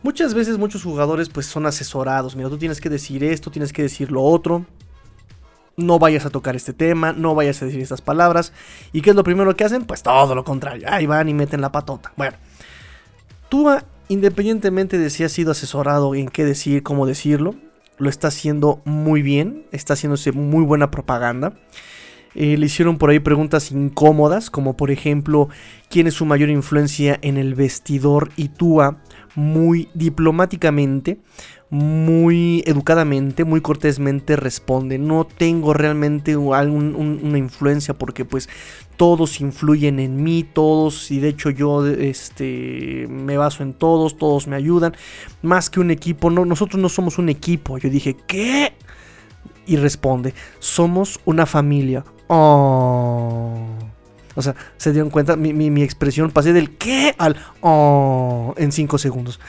Muchas 0.01 0.33
veces 0.33 0.57
muchos 0.57 0.83
jugadores 0.83 1.29
pues 1.29 1.45
son 1.45 1.65
asesorados, 1.65 2.35
mira, 2.35 2.49
tú 2.49 2.57
tienes 2.57 2.81
que 2.81 2.89
decir 2.89 3.23
esto, 3.23 3.51
tienes 3.51 3.71
que 3.71 3.83
decir 3.83 4.11
lo 4.11 4.21
otro, 4.21 4.65
no 5.77 5.97
vayas 5.97 6.25
a 6.25 6.29
tocar 6.29 6.55
este 6.55 6.73
tema, 6.73 7.13
no 7.13 7.35
vayas 7.35 7.61
a 7.61 7.65
decir 7.65 7.81
estas 7.81 8.01
palabras. 8.01 8.53
¿Y 8.91 9.01
qué 9.01 9.11
es 9.11 9.15
lo 9.15 9.23
primero 9.23 9.55
que 9.55 9.63
hacen? 9.63 9.85
Pues 9.85 10.03
todo 10.03 10.35
lo 10.35 10.43
contrario, 10.43 10.87
ahí 10.89 11.05
van 11.05 11.29
y 11.29 11.33
meten 11.33 11.61
la 11.61 11.71
patota. 11.71 12.11
Bueno, 12.17 12.35
tú 13.49 13.69
independientemente 14.09 14.97
de 14.97 15.09
si 15.09 15.23
has 15.23 15.31
sido 15.31 15.51
asesorado 15.51 16.13
en 16.15 16.27
qué 16.27 16.43
decir, 16.43 16.83
cómo 16.83 17.05
decirlo, 17.05 17.55
lo 17.97 18.09
está 18.09 18.27
haciendo 18.29 18.81
muy 18.85 19.21
bien, 19.21 19.65
está 19.71 19.93
haciéndose 19.93 20.31
muy 20.31 20.63
buena 20.63 20.91
propaganda. 20.91 21.53
Eh, 22.35 22.57
le 22.57 22.65
hicieron 22.65 22.97
por 22.97 23.11
ahí 23.11 23.19
preguntas 23.19 23.71
incómodas, 23.71 24.49
como 24.49 24.75
por 24.75 24.89
ejemplo, 24.89 25.49
¿quién 25.89 26.07
es 26.07 26.15
su 26.15 26.25
mayor 26.25 26.49
influencia 26.49 27.19
en 27.21 27.37
el 27.37 27.53
vestidor? 27.53 28.31
Y 28.35 28.49
Tua, 28.49 28.97
muy 29.35 29.89
diplomáticamente, 29.93 31.19
muy 31.69 32.63
educadamente, 32.67 33.45
muy 33.45 33.61
cortésmente 33.61 34.35
responde, 34.35 34.99
no 34.99 35.25
tengo 35.25 35.73
realmente 35.73 36.37
una 36.37 37.37
influencia 37.37 37.95
porque 37.95 38.25
pues 38.25 38.47
todos 38.97 39.41
influyen 39.41 39.99
en 39.99 40.23
mí, 40.23 40.43
todos, 40.43 41.11
y 41.11 41.19
de 41.19 41.29
hecho 41.29 41.49
yo 41.49 41.85
este, 41.87 43.07
me 43.09 43.37
baso 43.37 43.63
en 43.63 43.73
todos, 43.73 44.17
todos 44.17 44.47
me 44.47 44.55
ayudan, 44.55 44.95
más 45.41 45.69
que 45.69 45.79
un 45.79 45.91
equipo, 45.91 46.29
no, 46.29 46.45
nosotros 46.45 46.81
no 46.81 46.89
somos 46.89 47.17
un 47.17 47.29
equipo, 47.29 47.77
yo 47.77 47.89
dije, 47.89 48.15
¿qué? 48.27 48.73
Y 49.65 49.77
responde, 49.77 50.33
somos 50.59 51.19
una 51.25 51.45
familia. 51.45 52.03
Oh. 52.27 53.57
O 54.35 54.41
sea, 54.41 54.55
se 54.77 54.91
dieron 54.91 55.09
cuenta, 55.09 55.35
mi, 55.35 55.53
mi, 55.53 55.69
mi 55.69 55.83
expresión 55.83 56.31
pasé 56.31 56.53
del 56.53 56.75
¿qué? 56.77 57.13
al 57.17 57.35
oh 57.61 58.53
en 58.57 58.71
5 58.71 58.97
segundos. 58.97 59.39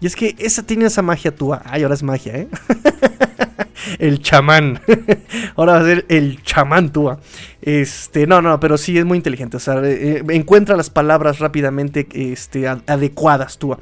Y 0.00 0.06
es 0.06 0.16
que 0.16 0.34
esa 0.38 0.62
tiene 0.62 0.86
esa 0.86 1.02
magia 1.02 1.34
tua. 1.34 1.62
Ay, 1.64 1.82
ahora 1.82 1.94
es 1.94 2.02
magia, 2.02 2.34
¿eh? 2.36 2.48
el 3.98 4.20
chamán. 4.20 4.80
ahora 5.56 5.74
va 5.74 5.80
a 5.80 5.84
ser 5.84 6.06
el 6.08 6.42
chamán 6.42 6.92
tua. 6.92 7.20
Este, 7.62 8.26
no, 8.26 8.40
no, 8.40 8.58
pero 8.60 8.78
sí 8.78 8.96
es 8.98 9.04
muy 9.04 9.16
inteligente. 9.16 9.56
O 9.56 9.60
sea, 9.60 9.76
eh, 9.84 10.18
eh, 10.18 10.24
encuentra 10.30 10.76
las 10.76 10.90
palabras 10.90 11.38
rápidamente 11.38 12.06
este, 12.12 12.68
adecuadas 12.68 13.58
tua. 13.58 13.78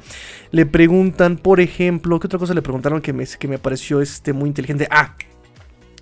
Le 0.51 0.65
preguntan, 0.65 1.37
por 1.37 1.59
ejemplo, 1.59 2.19
¿qué 2.19 2.27
otra 2.27 2.39
cosa 2.39 2.53
le 2.53 2.61
preguntaron 2.61 3.01
que 3.01 3.13
me, 3.13 3.25
que 3.25 3.47
me 3.47 3.59
pareció 3.59 4.01
este, 4.01 4.33
muy 4.33 4.47
inteligente? 4.49 4.87
Ah, 4.91 5.15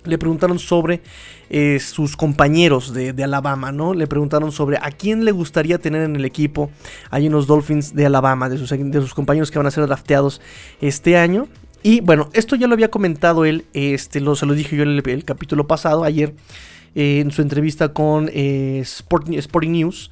le 0.04 0.18
preguntaron 0.18 0.58
sobre 0.58 1.02
eh, 1.50 1.78
sus 1.80 2.16
compañeros 2.16 2.92
de, 2.92 3.22
Alabama, 3.22 3.72
¿no? 3.72 3.94
Le 3.94 4.06
preguntaron 4.06 4.52
sobre 4.52 4.78
a 4.78 4.90
quién 4.90 5.24
le 5.24 5.32
gustaría 5.32 5.78
tener 5.78 6.02
en 6.02 6.16
el 6.16 6.24
equipo. 6.24 6.70
Hay 7.10 7.28
unos 7.28 7.46
Dolphins 7.46 7.94
de 7.94 8.06
Alabama, 8.06 8.48
de 8.48 8.58
sus, 8.58 8.70
de 8.70 9.00
sus 9.00 9.14
compañeros 9.14 9.50
que 9.50 9.58
van 9.58 9.66
a 9.66 9.70
ser 9.70 9.86
drafteados 9.86 10.40
este 10.80 11.16
año. 11.16 11.48
Y 11.88 12.02
bueno, 12.02 12.28
esto 12.34 12.54
ya 12.54 12.66
lo 12.66 12.74
había 12.74 12.90
comentado 12.90 13.46
él, 13.46 13.64
este, 13.72 14.20
se 14.20 14.44
lo 14.44 14.52
dije 14.52 14.76
yo 14.76 14.82
en 14.82 14.90
el, 14.90 15.24
capítulo 15.24 15.66
pasado, 15.66 16.04
ayer, 16.04 16.34
eh, 16.94 17.20
en 17.20 17.30
su 17.30 17.40
entrevista 17.40 17.94
con 17.94 18.28
eh, 18.30 18.80
Sporting 18.84 19.70
News, 19.72 20.10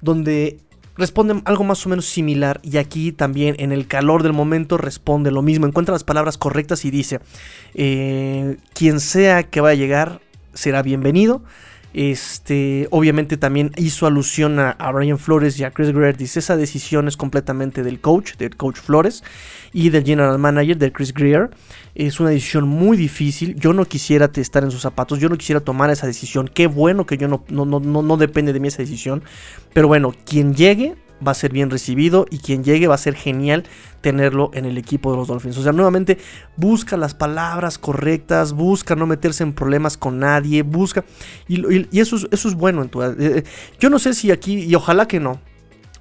donde 0.00 0.58
responde 0.96 1.40
algo 1.44 1.62
más 1.62 1.86
o 1.86 1.90
menos 1.90 2.06
similar 2.06 2.58
y 2.64 2.76
aquí 2.78 3.12
también 3.12 3.54
en 3.60 3.70
el 3.70 3.86
calor 3.86 4.24
del 4.24 4.32
momento 4.32 4.78
responde 4.78 5.30
lo 5.30 5.42
mismo, 5.42 5.64
encuentra 5.64 5.92
las 5.92 6.02
palabras 6.02 6.38
correctas 6.38 6.84
y 6.84 6.90
dice, 6.90 7.20
eh, 7.74 8.56
quien 8.74 8.98
sea 8.98 9.44
que 9.44 9.60
va 9.60 9.68
a 9.68 9.74
llegar 9.74 10.20
será 10.54 10.82
bienvenido, 10.82 11.44
Este, 11.94 12.88
obviamente 12.90 13.36
también 13.36 13.70
hizo 13.76 14.06
alusión 14.06 14.58
a, 14.58 14.92
Brian 14.92 15.18
Flores 15.18 15.58
y 15.58 15.64
a 15.64 15.70
Chris 15.70 15.92
Greer. 15.92 16.16
Dice, 16.16 16.38
esa 16.38 16.56
decisión 16.56 17.08
es 17.08 17.16
completamente 17.16 17.82
del 17.82 18.00
coach, 18.00 18.36
del 18.36 18.56
coach 18.56 18.76
Flores 18.76 19.22
y 19.72 19.90
del 19.90 20.04
general 20.04 20.38
manager, 20.38 20.78
de 20.78 20.92
Chris 20.92 21.12
Greer. 21.12 21.50
Es 21.94 22.20
una 22.20 22.30
decisión 22.30 22.66
muy 22.66 22.96
difícil. 22.96 23.54
Yo 23.56 23.72
no 23.72 23.84
quisiera 23.84 24.30
estar 24.34 24.64
en 24.64 24.70
sus 24.70 24.80
zapatos. 24.80 25.18
Yo 25.18 25.28
no 25.28 25.36
quisiera 25.36 25.60
tomar 25.60 25.90
esa 25.90 26.06
decisión. 26.06 26.48
Qué 26.48 26.66
bueno 26.66 27.04
que 27.04 27.18
yo 27.18 27.28
no, 27.28 27.44
no, 27.48 27.64
no, 27.66 27.80
no 27.80 28.16
depende 28.16 28.52
de 28.52 28.60
mí 28.60 28.68
esa 28.68 28.78
decisión. 28.78 29.22
Pero 29.74 29.88
bueno, 29.88 30.14
quien 30.24 30.54
llegue 30.54 30.96
va 31.26 31.32
a 31.32 31.34
ser 31.34 31.52
bien 31.52 31.70
recibido 31.70 32.26
y 32.30 32.38
quien 32.38 32.64
llegue 32.64 32.86
va 32.86 32.94
a 32.94 32.98
ser 32.98 33.14
genial 33.14 33.64
tenerlo 34.00 34.50
en 34.54 34.64
el 34.64 34.78
equipo 34.78 35.10
de 35.10 35.16
los 35.16 35.28
Dolphins. 35.28 35.56
O 35.58 35.62
sea, 35.62 35.72
nuevamente 35.72 36.18
busca 36.56 36.96
las 36.96 37.14
palabras 37.14 37.78
correctas, 37.78 38.52
busca 38.52 38.96
no 38.96 39.06
meterse 39.06 39.42
en 39.42 39.52
problemas 39.52 39.96
con 39.96 40.18
nadie, 40.18 40.62
busca... 40.62 41.04
Y, 41.48 41.98
eso, 41.98 42.16
es, 42.16 42.28
eso 42.30 42.48
es 42.48 42.54
bueno 42.54 42.82
en 42.82 42.88
tu... 42.88 43.02
Eh, 43.02 43.14
eh, 43.18 43.44
yo 43.78 43.90
no 43.90 43.98
sé 43.98 44.14
si 44.14 44.30
aquí, 44.30 44.64
y 44.64 44.74
ojalá 44.74 45.06
que 45.06 45.20
no, 45.20 45.40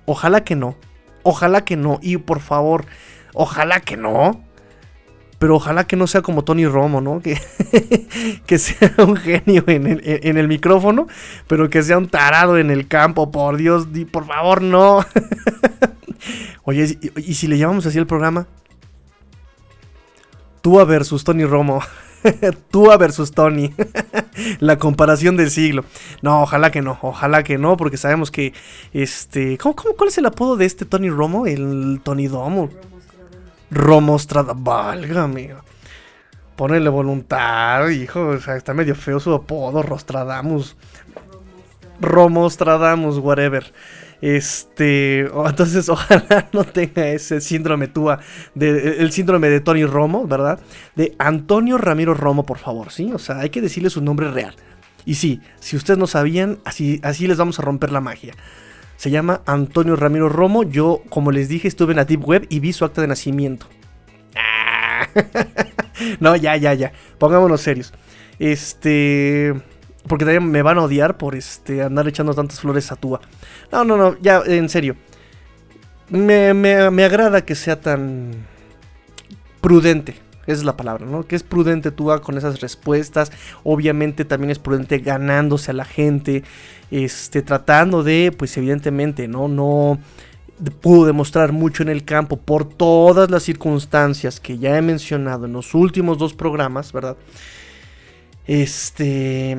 ojalá 0.06 0.44
que 0.44 0.56
no, 0.56 0.76
ojalá 1.24 1.64
que 1.64 1.76
no, 1.78 2.00
y 2.02 2.18
por 2.18 2.40
favor, 2.40 2.86
ojalá 3.34 3.80
que 3.80 3.98
no. 3.98 4.44
Pero 5.42 5.56
ojalá 5.56 5.88
que 5.88 5.96
no 5.96 6.06
sea 6.06 6.22
como 6.22 6.44
Tony 6.44 6.68
Romo, 6.68 7.02
¿no? 7.02 7.20
Que, 7.20 7.36
que 8.46 8.60
sea 8.60 8.94
un 9.00 9.18
genio 9.18 9.64
en 9.66 9.88
el, 9.88 10.00
en 10.04 10.38
el, 10.38 10.48
micrófono, 10.48 11.08
pero 11.48 11.68
que 11.68 11.82
sea 11.82 11.98
un 11.98 12.08
tarado 12.08 12.60
en 12.60 12.70
el 12.70 12.88
campo. 12.88 13.32
Por 13.32 13.58
Dios, 13.58 13.88
por 14.12 14.28
favor, 14.28 14.62
no. 14.62 15.04
Oye, 16.64 16.96
¿y, 17.16 17.34
si 17.34 17.48
le 17.48 17.58
llamamos 17.58 17.88
así 17.88 17.98
el 17.98 18.06
programa? 18.06 18.46
Tua 20.62 20.86
versus 20.86 21.24
Tony 21.24 21.46
Romo. 21.46 21.82
Tua 22.70 22.98
versus 22.98 23.32
Tony. 23.32 23.74
la 24.60 24.78
comparación 24.78 25.38
del 25.38 25.50
siglo. 25.50 25.86
No, 26.22 26.44
ojalá 26.44 26.70
que 26.70 26.84
no, 26.84 27.00
ojalá 27.02 27.42
que 27.42 27.58
no, 27.58 27.78
porque 27.78 27.98
sabemos 27.98 28.30
que 28.30 28.54
este. 28.94 29.58
¿cómo, 29.58 29.74
cuál 29.74 30.10
es 30.10 30.20
el 30.20 30.28
apodo 30.28 30.56
de 30.56 30.66
este 30.66 30.86
Tony 30.86 31.10
Romo? 31.10 31.48
El 31.48 32.00
Tony 32.04 32.28
Domo. 32.28 32.70
Romostrada. 33.72 34.54
Valga, 34.56 35.24
amigo. 35.24 35.60
Ponele 36.56 36.90
voluntad, 36.90 37.90
hijo. 37.90 38.28
O 38.28 38.40
sea, 38.40 38.56
está 38.58 38.74
medio 38.74 38.94
feo 38.94 39.20
su 39.20 39.34
apodo. 39.34 39.82
Rostradamus. 39.82 40.76
Romostradamus, 42.00 43.18
whatever. 43.18 43.72
Este, 44.22 45.22
entonces 45.22 45.90
ojalá 45.90 46.48
no 46.54 46.64
tenga 46.64 47.08
ese 47.08 47.42
síndrome 47.42 47.88
túa, 47.88 48.20
de, 48.54 48.98
el 49.00 49.12
síndrome 49.12 49.50
de 49.50 49.62
Tony 49.62 49.84
Romo, 49.86 50.28
¿verdad? 50.28 50.60
De 50.96 51.16
Antonio 51.18 51.80
Ramiro 51.80 52.14
Romo, 52.14 52.46
por 52.46 52.60
favor, 52.60 52.92
¿sí? 52.92 53.12
O 53.14 53.20
sea, 53.20 53.40
hay 53.40 53.50
que 53.50 53.62
decirle 53.62 53.90
su 53.90 54.02
nombre 54.02 54.30
real. 54.30 54.56
Y 55.06 55.16
sí, 55.16 55.42
si 55.60 55.76
ustedes 55.76 55.98
no 55.98 56.06
sabían, 56.06 56.60
así, 56.66 57.00
así 57.04 57.26
les 57.26 57.38
vamos 57.38 57.58
a 57.58 57.64
romper 57.64 57.92
la 57.92 58.02
magia. 58.02 58.36
Se 59.02 59.10
llama 59.10 59.42
Antonio 59.48 59.96
Ramiro 59.96 60.30
Romo. 60.30 60.62
Yo, 60.62 61.02
como 61.10 61.32
les 61.32 61.50
dije, 61.50 61.68
estuve 61.68 61.94
en 61.94 61.98
la 61.98 62.06
Deep 62.06 62.24
Web 62.24 62.46
y 62.50 62.60
vi 62.60 62.72
su 62.72 62.86
acta 62.86 63.02
de 63.02 63.08
nacimiento. 63.08 63.66
no, 66.20 66.36
ya, 66.36 66.56
ya, 66.56 66.76
ya. 66.76 66.92
Pongámonos 67.18 67.62
serios. 67.62 67.96
Este. 68.38 69.60
Porque 70.08 70.24
también 70.24 70.52
me 70.52 70.62
van 70.62 70.78
a 70.78 70.84
odiar 70.84 71.18
por 71.18 71.34
este 71.34 71.82
andar 71.82 72.08
echando 72.08 72.36
tantas 72.36 72.60
flores 72.60 72.92
a 72.92 72.96
Tua. 72.96 73.22
No, 73.72 73.84
no, 73.84 73.98
no, 73.98 74.20
ya, 74.22 74.44
en 74.46 74.70
serio. 74.70 74.96
Me, 76.10 76.54
me, 76.54 77.04
agrada 77.04 77.44
que 77.44 77.56
sea 77.56 77.82
tan 77.82 78.46
prudente. 79.62 80.14
Esa 80.48 80.60
es 80.60 80.64
la 80.64 80.78
palabra, 80.78 81.06
¿no? 81.06 81.26
Que 81.28 81.36
es 81.36 81.44
prudente 81.44 81.92
Tua 81.92 82.22
con 82.22 82.38
esas 82.38 82.62
respuestas. 82.62 83.32
Obviamente 83.64 84.26
también 84.26 84.52
es 84.52 84.60
prudente 84.60 85.00
ganándose 85.00 85.72
a 85.72 85.74
la 85.74 85.86
gente. 85.86 86.44
Este, 86.90 87.42
tratando 87.42 88.04
de, 88.04 88.34
pues 88.36 88.58
evidentemente, 88.58 89.28
¿no? 89.28 89.48
No 89.48 90.00
pudo 90.82 91.06
demostrar 91.06 91.52
mucho 91.52 91.84
en 91.84 91.90
el 91.90 92.04
campo 92.04 92.38
por 92.38 92.66
todas 92.66 93.32
las 93.32 93.44
circunstancias 93.44 94.40
que 94.40 94.58
ya 94.58 94.78
he 94.78 94.82
mencionado 94.82 95.46
en 95.46 95.54
los 95.54 95.74
últimos 95.74 96.18
dos 96.18 96.34
programas, 96.34 96.94
¿verdad? 96.94 97.18
Este 98.46 99.58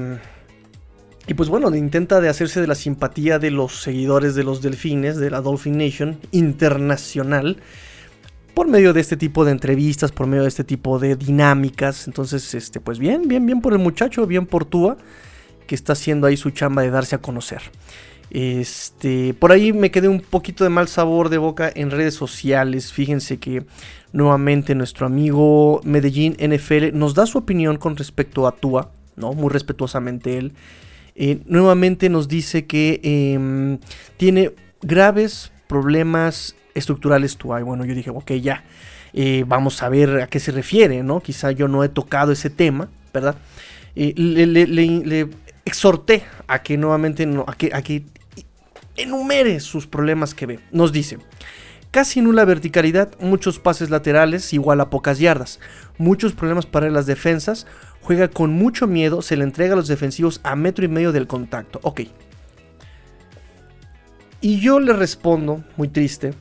y 1.26 1.34
pues 1.34 1.48
bueno, 1.48 1.74
intenta 1.74 2.20
de 2.20 2.28
hacerse 2.28 2.60
de 2.60 2.66
la 2.66 2.74
simpatía 2.74 3.38
de 3.38 3.50
los 3.50 3.80
seguidores 3.80 4.34
de 4.34 4.42
los 4.42 4.60
delfines, 4.60 5.16
de 5.16 5.30
la 5.30 5.40
Dolphin 5.40 5.78
Nation 5.78 6.18
internacional, 6.32 7.58
por 8.54 8.68
medio 8.68 8.92
de 8.92 9.00
este 9.00 9.16
tipo 9.16 9.44
de 9.44 9.52
entrevistas, 9.52 10.12
por 10.12 10.26
medio 10.26 10.42
de 10.42 10.48
este 10.48 10.64
tipo 10.64 10.98
de 10.98 11.16
dinámicas. 11.16 12.06
Entonces, 12.06 12.54
este, 12.54 12.80
pues 12.80 12.98
bien, 12.98 13.28
bien, 13.28 13.46
bien 13.46 13.60
por 13.60 13.72
el 13.72 13.78
muchacho, 13.78 14.26
bien 14.26 14.46
por 14.46 14.64
Tua, 14.64 14.96
que 15.66 15.74
está 15.74 15.94
haciendo 15.94 16.26
ahí 16.26 16.36
su 16.36 16.50
chamba 16.50 16.82
de 16.82 16.90
darse 16.90 17.16
a 17.16 17.18
conocer. 17.18 17.62
Este, 18.30 19.34
por 19.34 19.52
ahí 19.52 19.74
me 19.74 19.90
quedé 19.90 20.08
un 20.08 20.20
poquito 20.20 20.64
de 20.64 20.70
mal 20.70 20.88
sabor 20.88 21.28
de 21.28 21.38
boca 21.38 21.70
en 21.74 21.90
redes 21.90 22.14
sociales. 22.14 22.92
Fíjense 22.92 23.38
que 23.38 23.64
nuevamente 24.12 24.74
nuestro 24.74 25.06
amigo 25.06 25.80
Medellín 25.84 26.36
NFL 26.38 26.94
nos 26.94 27.14
da 27.14 27.26
su 27.26 27.38
opinión 27.38 27.76
con 27.76 27.96
respecto 27.96 28.46
a 28.46 28.52
Tua, 28.52 28.90
¿no? 29.16 29.34
Muy 29.34 29.50
respetuosamente 29.50 30.38
él. 30.38 30.54
Eh, 31.14 31.40
nuevamente 31.44 32.08
nos 32.08 32.26
dice 32.26 32.66
que 32.66 33.00
em, 33.02 33.78
tiene 34.16 34.52
graves 34.80 35.52
problemas 35.66 36.56
estructurales 36.74 37.36
Tua. 37.36 37.60
Y 37.60 37.62
bueno, 37.62 37.84
yo 37.84 37.94
dije, 37.94 38.10
ok, 38.10 38.32
ya, 38.32 38.64
eh, 39.12 39.44
vamos 39.46 39.82
a 39.82 39.88
ver 39.88 40.22
a 40.22 40.26
qué 40.26 40.40
se 40.40 40.52
refiere, 40.52 41.02
¿no? 41.02 41.20
Quizá 41.20 41.52
yo 41.52 41.68
no 41.68 41.84
he 41.84 41.88
tocado 41.88 42.32
ese 42.32 42.50
tema, 42.50 42.88
¿verdad? 43.12 43.36
Eh, 43.94 44.14
le, 44.16 45.28
exhorté 45.64 46.24
a 46.48 46.62
que 46.62 46.76
nuevamente, 46.76 47.28
a, 47.46 47.54
que, 47.54 47.70
a 47.72 47.82
que 47.82 48.04
enumere 48.96 49.60
sus 49.60 49.86
problemas 49.86 50.34
que 50.34 50.46
ve. 50.46 50.60
Nos 50.72 50.92
dice, 50.92 51.18
casi 51.90 52.20
nula 52.20 52.44
verticalidad, 52.44 53.10
muchos 53.20 53.58
pases 53.58 53.90
laterales 53.90 54.52
igual 54.52 54.80
a 54.80 54.90
pocas 54.90 55.18
yardas, 55.18 55.60
muchos 55.98 56.32
problemas 56.32 56.66
para 56.66 56.90
las 56.90 57.06
defensas, 57.06 57.66
juega 58.00 58.28
con 58.28 58.52
mucho 58.52 58.86
miedo, 58.86 59.22
se 59.22 59.36
le 59.36 59.44
entrega 59.44 59.74
a 59.74 59.76
los 59.76 59.88
defensivos 59.88 60.40
a 60.42 60.56
metro 60.56 60.84
y 60.84 60.88
medio 60.88 61.12
del 61.12 61.26
contacto. 61.26 61.78
Ok. 61.82 62.02
Y 64.40 64.58
yo 64.58 64.80
le 64.80 64.92
respondo, 64.92 65.62
muy 65.76 65.86
triste, 65.86 66.34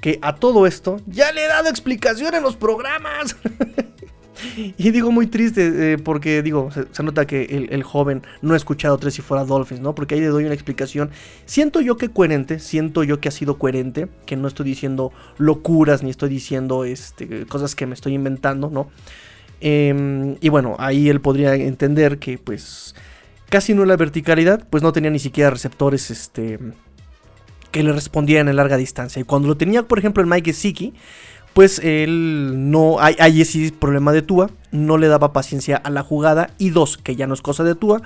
que 0.00 0.18
a 0.22 0.34
todo 0.34 0.66
esto 0.66 1.00
ya 1.06 1.32
le 1.32 1.44
he 1.44 1.48
dado 1.48 1.68
explicación 1.68 2.34
en 2.34 2.42
los 2.42 2.56
programas. 2.56 3.36
y 4.76 4.90
digo 4.90 5.10
muy 5.10 5.26
triste 5.26 5.92
eh, 5.92 5.98
porque 5.98 6.42
digo, 6.42 6.70
se, 6.70 7.02
nota 7.02 7.26
que 7.26 7.66
el, 7.70 7.82
joven 7.82 8.22
no 8.42 8.54
ha 8.54 8.56
escuchado 8.56 8.96
tres 8.98 9.18
y 9.18 9.22
fuera 9.22 9.44
Dolphins, 9.44 9.80
¿no? 9.80 9.94
Porque 9.94 10.14
ahí 10.14 10.20
le 10.20 10.28
doy 10.28 10.44
una 10.44 10.54
explicación. 10.54 11.10
Siento 11.46 11.80
yo 11.80 11.96
que 11.96 12.08
coherente, 12.08 12.58
siento 12.58 13.02
yo 13.02 13.20
que 13.20 13.28
ha 13.28 13.32
sido 13.32 13.58
coherente, 13.58 14.08
que 14.26 14.36
no 14.36 14.48
estoy 14.48 14.66
diciendo 14.66 15.12
locuras 15.36 16.02
ni 16.02 16.10
estoy 16.10 16.28
diciendo 16.28 16.84
este, 16.84 17.46
cosas 17.46 17.74
que 17.74 17.86
me 17.86 17.94
estoy 17.94 18.14
inventando, 18.14 18.70
¿no? 18.70 18.90
Em, 19.60 20.36
y 20.40 20.48
bueno, 20.50 20.76
ahí 20.78 21.08
él 21.08 21.20
podría 21.20 21.54
entender 21.54 22.18
que 22.18 22.38
pues 22.38 22.94
casi 23.48 23.74
no 23.74 23.84
la 23.84 23.96
verticalidad, 23.96 24.66
pues 24.70 24.82
no 24.82 24.92
tenía 24.92 25.10
ni 25.10 25.18
siquiera 25.18 25.50
receptores 25.50 26.10
este, 26.10 26.58
que 27.70 27.82
le 27.82 27.92
respondieran 27.92 28.48
en 28.48 28.56
larga 28.56 28.76
distancia. 28.76 29.20
Y 29.20 29.24
cuando 29.24 29.48
lo 29.48 29.56
tenía, 29.56 29.82
por 29.82 29.98
ejemplo, 29.98 30.22
el 30.22 30.28
Mike 30.28 30.52
Siki, 30.52 30.94
pues 31.54 31.78
él 31.80 32.70
no, 32.70 32.98
hay 33.00 33.40
ese 33.40 33.72
problema 33.72 34.12
de 34.12 34.22
Tua, 34.22 34.50
no 34.70 34.96
le 34.96 35.08
daba 35.08 35.32
paciencia 35.32 35.76
a 35.76 35.90
la 35.90 36.02
jugada. 36.02 36.50
Y 36.58 36.70
dos, 36.70 36.98
que 36.98 37.16
ya 37.16 37.26
no 37.26 37.34
es 37.34 37.42
cosa 37.42 37.64
de 37.64 37.74
Tua, 37.74 38.02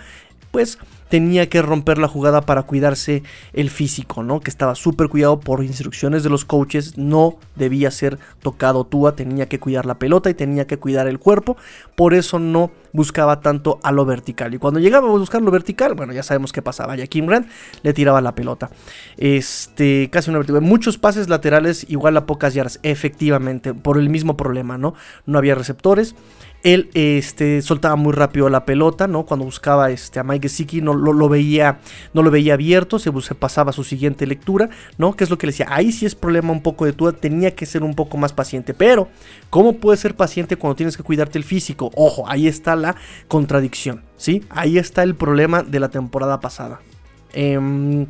pues 0.51 0.79
tenía 1.13 1.51
que 1.51 1.61
romper 1.61 1.99
la 1.99 2.09
jugada 2.09 2.41
para 2.41 2.63
cuidarse 2.63 3.23
el 3.53 3.69
físico, 3.69 4.23
¿no? 4.23 4.41
Que 4.41 4.49
estaba 4.49 4.75
súper 4.75 5.11
cuidado 5.11 5.41
por 5.41 5.63
instrucciones 5.63 6.23
de 6.23 6.31
los 6.31 6.47
coaches, 6.47 6.97
no 6.97 7.37
debía 7.55 7.91
ser 7.91 8.19
tocado 8.41 8.85
Tua, 8.85 9.15
tenía 9.15 9.47
que 9.47 9.61
cuidar 9.61 9.85
la 9.85 9.99
pelota 9.99 10.31
y 10.31 10.35
tenía 10.35 10.67
que 10.67 10.79
cuidar 10.79 11.09
el 11.09 11.19
cuerpo, 11.19 11.59
por 11.97 12.15
eso 12.15 12.39
no 12.39 12.71
buscaba 12.95 13.41
tanto 13.41 13.79
a 13.83 13.93
lo 13.93 14.07
vertical. 14.07 14.55
Y 14.55 14.59
cuando 14.59 14.81
llegaba 14.81 15.07
a 15.07 15.11
buscar 15.11 15.43
lo 15.43 15.51
vertical, 15.51 15.93
bueno, 15.93 16.15
ya 16.15 16.23
sabemos 16.23 16.51
qué 16.51 16.63
pasaba, 16.63 16.97
ya 16.97 17.07
Kim 17.07 17.27
Grant 17.27 17.47
le 17.83 17.93
tiraba 17.93 18.23
la 18.23 18.35
pelota. 18.35 18.71
Este, 19.19 20.09
casi 20.11 20.31
una 20.31 20.39
vertical. 20.39 20.63
Muchos 20.63 20.97
pases 20.97 21.29
laterales 21.29 21.85
igual 21.91 22.17
a 22.17 22.25
pocas 22.25 22.55
yardas, 22.55 22.81
efectivamente, 22.83 23.75
por 23.75 23.99
el 23.99 24.09
mismo 24.09 24.39
problema, 24.39 24.79
¿no? 24.79 24.95
No 25.27 25.37
había 25.37 25.57
receptores. 25.57 26.15
Él 26.63 26.91
este, 26.95 27.61
soltaba 27.63 27.97
muy 27.97 28.13
rápido 28.13 28.49
la 28.49 28.65
pelota, 28.65 29.09
¿no? 29.09 29.25
Cuando 29.25 29.45
buscaba 29.45 29.91
este, 29.91 30.21
a 30.21 30.25
Mike 30.25 30.49
Gesicki 30.49 30.81
no 30.81 30.95
lo, 30.95 31.29
veía, 31.29 31.81
no 32.15 32.23
lo 32.23 32.31
veía 32.31 32.55
abierto, 32.55 32.99
se, 32.99 33.13
pasaba 33.35 33.71
a 33.71 33.73
su 33.73 33.85
siguiente 33.85 34.27
lectura, 34.27 34.71
¿no? 34.99 35.15
Que 35.15 35.25
es 35.25 35.31
lo 35.31 35.39
que 35.39 35.47
le 35.47 35.53
decía, 35.53 35.67
ahí 35.71 35.93
sí 35.93 36.07
es 36.07 36.15
problema 36.15 36.53
un 36.53 36.63
poco 36.63 36.85
de 36.85 36.93
tu, 36.93 37.13
tenía 37.13 37.55
que 37.55 37.67
ser 37.67 37.83
un 37.83 37.95
poco 37.95 38.17
más 38.17 38.33
paciente, 38.33 38.75
pero 38.75 39.09
¿cómo 39.51 39.75
puedes 39.75 40.01
ser 40.01 40.15
paciente 40.15 40.57
cuando 40.57 40.77
tienes 40.77 40.97
que 40.97 41.03
cuidarte 41.03 41.39
el 41.39 41.45
físico? 41.45 41.91
Ojo, 41.95 42.25
ahí 42.29 42.47
está 42.47 42.77
la 42.77 42.95
contradicción, 43.29 44.03
¿sí? 44.17 44.45
Ahí 44.49 44.79
está 44.79 45.03
el 45.03 45.15
problema 45.15 45.63
de 45.63 45.81
la 45.81 45.89
temporada 45.89 46.41
pasada. 46.41 46.81
Em, 47.35 48.07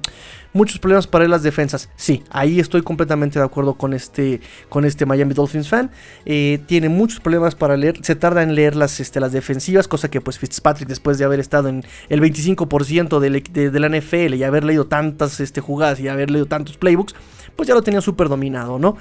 muchos 0.53 0.79
problemas 0.79 1.07
para 1.07 1.27
las 1.29 1.43
defensas. 1.43 1.89
Sí, 1.97 2.23
ahí 2.31 2.61
estoy 2.61 2.83
completamente 2.83 3.39
de 3.39 3.45
acuerdo 3.45 3.75
con 3.75 3.93
este, 3.93 4.41
con 4.69 4.85
este 4.85 5.07
Miami 5.07 5.35
Dolphins 5.35 5.69
fan. 5.69 5.91
Eh, 6.25 6.61
tiene 6.67 6.89
muchos 6.89 7.21
problemas 7.21 7.55
para 7.55 7.77
leer, 7.77 7.99
se 8.03 8.15
tarda 8.15 8.43
en 8.43 8.55
leer 8.55 8.77
las, 8.77 9.01
este, 9.01 9.21
las 9.21 9.33
defensivas, 9.33 9.89
cosa 9.89 10.11
que 10.11 10.21
pues 10.21 10.39
Fitzpatrick 10.39 10.89
después 10.89 11.19
de 11.19 11.25
haber 11.25 11.41
estado 11.41 11.69
en 11.69 11.85
el 12.09 12.21
25% 12.21 13.19
de, 13.19 13.71
de, 13.71 13.81
la 13.81 13.89
NFL 13.89 14.35
y 14.35 14.45
haber 14.45 14.65
leído 14.65 14.87
tantas 14.87 15.41
este, 15.41 15.61
jugadas 15.61 16.01
y 16.01 16.09
haber 16.09 16.31
leído 16.31 16.47
tantos 16.47 16.77
playbooks, 16.77 17.15
pues 17.57 17.69
ya 17.69 17.75
lo 17.75 17.83
tenía 17.83 18.01
súper 18.01 18.29
dominado, 18.29 18.79
¿no? 18.79 18.97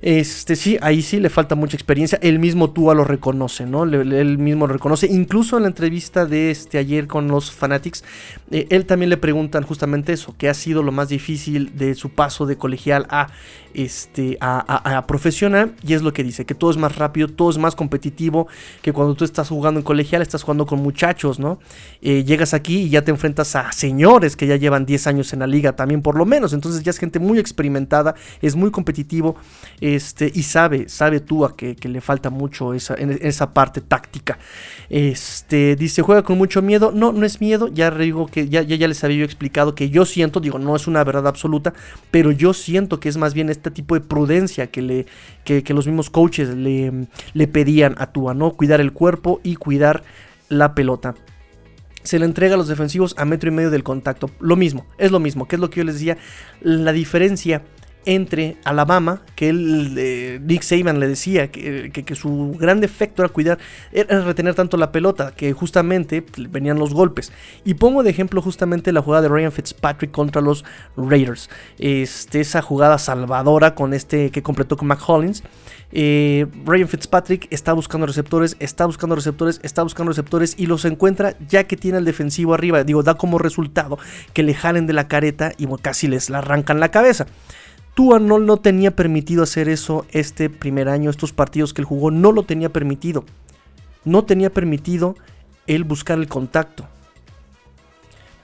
Este 0.00 0.54
sí, 0.54 0.78
ahí 0.80 1.02
sí 1.02 1.18
le 1.18 1.28
falta 1.30 1.54
mucha 1.54 1.76
experiencia. 1.76 2.18
El 2.22 2.38
mismo 2.38 2.70
Tua 2.70 2.94
lo 2.94 3.04
reconoce, 3.04 3.66
¿no? 3.66 3.84
él 3.84 4.38
mismo 4.38 4.66
lo 4.66 4.74
reconoce. 4.74 5.06
Incluso 5.06 5.56
en 5.56 5.64
la 5.64 5.68
entrevista 5.68 6.26
de 6.26 6.50
este 6.50 6.78
ayer 6.78 7.06
con 7.06 7.28
los 7.28 7.50
Fanatics, 7.50 8.04
eh, 8.50 8.66
él 8.70 8.86
también 8.86 9.10
le 9.10 9.16
preguntan 9.16 9.64
justamente 9.64 10.12
eso, 10.12 10.34
que 10.38 10.48
ha 10.48 10.54
sido 10.54 10.82
lo 10.82 10.92
más 10.92 11.08
difícil 11.08 11.76
de 11.76 11.94
su 11.94 12.10
paso 12.10 12.46
de 12.46 12.56
colegial 12.56 13.06
a 13.10 13.28
este, 13.74 14.38
a, 14.40 15.04
profesional 15.06 15.74
y 15.86 15.94
es 15.94 16.02
lo 16.02 16.12
que 16.12 16.24
dice, 16.24 16.44
que 16.44 16.54
todo 16.54 16.70
es 16.70 16.76
más 16.76 16.96
rápido, 16.96 17.28
todo 17.28 17.50
es 17.50 17.58
más 17.58 17.76
competitivo, 17.76 18.48
que 18.82 18.92
cuando 18.92 19.14
tú 19.14 19.24
estás 19.24 19.48
jugando 19.48 19.80
en 19.80 19.84
colegial 19.84 20.22
estás 20.22 20.42
jugando 20.42 20.66
con 20.66 20.80
muchachos, 20.80 21.38
¿no? 21.38 21.58
Eh, 22.02 22.24
llegas 22.24 22.54
aquí 22.54 22.82
y 22.82 22.88
ya 22.88 23.02
te 23.02 23.10
enfrentas 23.10 23.54
a 23.56 23.70
señores 23.72 24.36
que 24.36 24.46
ya 24.46 24.56
llevan 24.56 24.86
10 24.86 25.06
años 25.06 25.32
en 25.32 25.40
la 25.40 25.46
liga 25.46 25.76
también 25.76 26.02
por 26.02 26.16
lo 26.16 26.24
menos, 26.24 26.52
entonces 26.52 26.82
ya 26.82 26.90
es 26.90 26.98
gente 26.98 27.18
muy 27.18 27.38
experimentada, 27.38 28.14
es 28.42 28.56
muy 28.56 28.70
competitivo 28.70 29.36
este, 29.94 30.30
y 30.34 30.42
sabe, 30.42 30.88
sabe 30.88 31.20
tú 31.20 31.44
a 31.44 31.56
que, 31.56 31.76
le 31.82 32.00
falta 32.00 32.30
mucho 32.30 32.74
esa, 32.74 32.94
en 32.94 33.18
esa 33.22 33.54
parte 33.54 33.80
táctica. 33.80 34.38
Este, 34.88 35.76
dice, 35.76 36.02
juega 36.02 36.22
con 36.22 36.38
mucho 36.38 36.62
miedo, 36.62 36.92
no, 36.94 37.12
no 37.12 37.24
es 37.24 37.40
miedo, 37.40 37.68
ya 37.68 37.90
digo 37.90 38.26
que 38.26 38.48
ya, 38.48 38.62
ya, 38.62 38.76
ya 38.76 38.88
les 38.88 39.02
había 39.04 39.18
yo 39.18 39.24
explicado 39.24 39.74
que 39.74 39.90
yo 39.90 40.04
siento, 40.04 40.40
digo, 40.40 40.58
no 40.58 40.76
es 40.76 40.86
una 40.86 41.04
verdad 41.04 41.26
absoluta, 41.26 41.72
pero 42.10 42.30
yo 42.30 42.52
siento 42.52 43.00
que 43.00 43.08
es 43.08 43.16
más 43.16 43.34
bien 43.34 43.50
este 43.50 43.70
tipo 43.70 43.94
de 43.94 44.00
prudencia 44.00 44.68
que, 44.68 44.82
le, 44.82 45.06
que, 45.44 45.62
los 45.74 45.86
mismos 45.86 46.10
coaches 46.10 46.48
le, 46.54 47.08
le 47.34 47.48
pedían 47.48 47.94
a 47.98 48.12
Tua, 48.12 48.34
¿no? 48.34 48.52
Cuidar 48.52 48.80
el 48.80 48.92
cuerpo 48.92 49.40
y 49.42 49.56
cuidar 49.56 50.02
la 50.48 50.74
pelota 50.74 51.14
se 52.08 52.18
le 52.18 52.24
entrega 52.24 52.54
a 52.54 52.56
los 52.56 52.68
defensivos 52.68 53.14
a 53.18 53.26
metro 53.26 53.50
y 53.50 53.52
medio 53.52 53.70
del 53.70 53.82
contacto. 53.82 54.30
Lo 54.40 54.56
mismo, 54.56 54.86
es 54.96 55.10
lo 55.10 55.20
mismo, 55.20 55.46
que 55.46 55.56
es 55.56 55.60
lo 55.60 55.68
que 55.68 55.78
yo 55.80 55.84
les 55.84 55.96
decía. 55.96 56.16
La 56.62 56.92
diferencia 56.92 57.62
entre 58.04 58.56
Alabama, 58.64 59.22
que 59.34 59.50
él, 59.50 59.94
eh, 59.98 60.40
Nick 60.42 60.62
Saban 60.62 61.00
le 61.00 61.08
decía 61.08 61.50
que, 61.50 62.14
su 62.14 62.56
gran 62.58 62.80
defecto 62.80 63.22
era 63.22 63.32
cuidar, 63.32 63.58
era 63.92 64.20
retener 64.22 64.54
tanto 64.54 64.76
la 64.76 64.92
pelota, 64.92 65.32
que 65.36 65.52
justamente 65.52 66.24
venían 66.50 66.78
los 66.78 66.94
golpes. 66.94 67.32
Y 67.64 67.74
pongo 67.74 68.02
de 68.02 68.10
ejemplo 68.10 68.40
justamente 68.40 68.92
la 68.92 69.02
jugada 69.02 69.22
de 69.22 69.28
Ryan 69.28 69.52
Fitzpatrick 69.52 70.10
contra 70.10 70.40
los 70.40 70.64
Raiders. 70.96 71.50
Este, 71.78 72.40
esa 72.40 72.62
jugada 72.62 72.98
salvadora 72.98 73.74
con 73.74 73.94
este 73.94 74.30
que 74.30 74.42
completó 74.42 74.76
con 74.76 74.88
McHollins. 74.88 75.42
Eh, 75.90 76.46
Ryan 76.64 76.88
Fitzpatrick 76.88 77.46
está 77.50 77.72
buscando 77.72 78.06
receptores, 78.06 78.56
está 78.60 78.84
buscando 78.84 79.14
receptores, 79.14 79.58
está 79.62 79.82
buscando 79.82 80.10
receptores 80.10 80.54
y 80.58 80.66
los 80.66 80.84
encuentra 80.84 81.34
ya 81.48 81.64
que 81.64 81.76
tiene 81.76 81.98
el 81.98 82.04
defensivo 82.04 82.54
arriba. 82.54 82.84
Digo, 82.84 83.02
da 83.02 83.14
como 83.14 83.38
resultado 83.38 83.98
que 84.32 84.42
le 84.42 84.54
jalen 84.54 84.86
de 84.86 84.92
la 84.92 85.08
careta 85.08 85.52
y 85.56 85.66
casi 85.80 86.08
les 86.08 86.30
la 86.30 86.38
arrancan 86.38 86.80
la 86.80 86.90
cabeza. 86.90 87.26
Tua 87.98 88.20
no, 88.20 88.38
no 88.38 88.58
tenía 88.58 88.94
permitido 88.94 89.42
hacer 89.42 89.68
eso 89.68 90.06
este 90.12 90.50
primer 90.50 90.88
año, 90.88 91.10
estos 91.10 91.32
partidos 91.32 91.74
que 91.74 91.80
él 91.80 91.84
jugó, 91.84 92.12
no 92.12 92.30
lo 92.30 92.44
tenía 92.44 92.68
permitido. 92.68 93.24
No 94.04 94.22
tenía 94.22 94.50
permitido 94.50 95.16
él 95.66 95.82
buscar 95.82 96.16
el 96.16 96.28
contacto. 96.28 96.86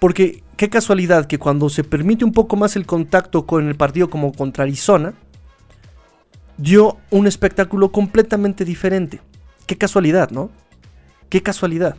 Porque 0.01 0.43
qué 0.57 0.69
casualidad 0.69 1.27
que 1.27 1.39
cuando 1.39 1.69
se 1.69 1.85
permite 1.85 2.25
un 2.25 2.33
poco 2.33 2.57
más 2.57 2.75
el 2.75 2.85
contacto 2.85 3.47
con 3.47 3.69
el 3.69 3.77
partido 3.77 4.11
como 4.11 4.33
contra 4.33 4.65
Arizona, 4.65 5.15
dio 6.59 6.97
un 7.11 7.29
espectáculo 7.29 7.93
completamente 7.93 8.65
diferente. 8.65 9.21
Qué 9.69 9.79
casualidad, 9.79 10.31
¿no? 10.31 10.51
Qué 11.29 11.45
casualidad. 11.45 11.95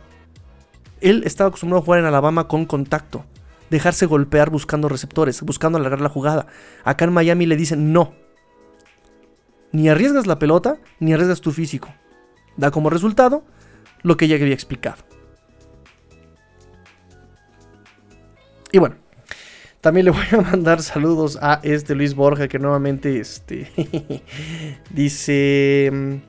Él 1.00 1.22
estaba 1.24 1.48
acostumbrado 1.48 1.80
a 1.80 1.84
jugar 1.86 2.00
en 2.00 2.06
Alabama 2.06 2.48
con 2.48 2.66
contacto 2.66 3.24
dejarse 3.70 4.06
golpear 4.06 4.50
buscando 4.50 4.88
receptores, 4.88 5.42
buscando 5.42 5.78
alargar 5.78 6.00
la 6.00 6.08
jugada. 6.08 6.46
Acá 6.84 7.04
en 7.04 7.12
Miami 7.12 7.46
le 7.46 7.56
dicen 7.56 7.92
no. 7.92 8.14
Ni 9.72 9.88
arriesgas 9.88 10.26
la 10.26 10.38
pelota, 10.38 10.78
ni 11.00 11.12
arriesgas 11.12 11.40
tu 11.40 11.52
físico. 11.52 11.92
Da 12.56 12.70
como 12.70 12.90
resultado 12.90 13.44
lo 14.02 14.16
que 14.16 14.28
ya 14.28 14.36
había 14.36 14.54
explicado. 14.54 15.02
Y 18.72 18.78
bueno, 18.78 18.96
también 19.80 20.06
le 20.06 20.10
voy 20.12 20.26
a 20.32 20.40
mandar 20.40 20.82
saludos 20.82 21.38
a 21.40 21.60
este 21.62 21.94
Luis 21.94 22.14
Borja 22.14 22.48
que 22.48 22.58
nuevamente 22.58 23.18
este, 23.20 24.22
dice... 24.90 26.20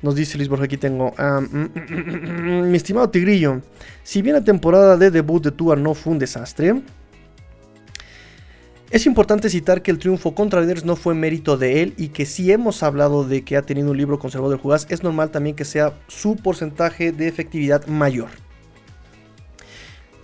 Nos 0.00 0.14
dice 0.14 0.36
Luis 0.36 0.48
Borja, 0.48 0.64
aquí 0.64 0.76
tengo. 0.76 1.12
Mm, 1.18 1.56
mm, 1.56 1.70
mm, 2.62 2.70
mi 2.70 2.76
estimado 2.76 3.10
Tigrillo, 3.10 3.62
si 4.02 4.22
bien 4.22 4.36
la 4.36 4.44
temporada 4.44 4.96
de 4.96 5.10
debut 5.10 5.42
de 5.42 5.50
Tua 5.50 5.74
no 5.76 5.94
fue 5.94 6.12
un 6.12 6.18
desastre, 6.18 6.82
es 8.90 9.04
importante 9.04 9.50
citar 9.50 9.82
que 9.82 9.90
el 9.90 9.98
triunfo 9.98 10.34
contra 10.34 10.60
Raiders 10.60 10.84
no 10.84 10.96
fue 10.96 11.14
mérito 11.14 11.58
de 11.58 11.82
él 11.82 11.94
y 11.98 12.08
que 12.08 12.24
si 12.24 12.50
hemos 12.52 12.82
hablado 12.82 13.22
de 13.22 13.42
que 13.42 13.56
ha 13.56 13.62
tenido 13.62 13.90
un 13.90 13.98
libro 13.98 14.18
conservador 14.18 14.56
de 14.56 14.62
jugadas, 14.62 14.86
es 14.88 15.02
normal 15.02 15.30
también 15.30 15.56
que 15.56 15.66
sea 15.66 15.92
su 16.06 16.36
porcentaje 16.36 17.12
de 17.12 17.28
efectividad 17.28 17.86
mayor. 17.86 18.30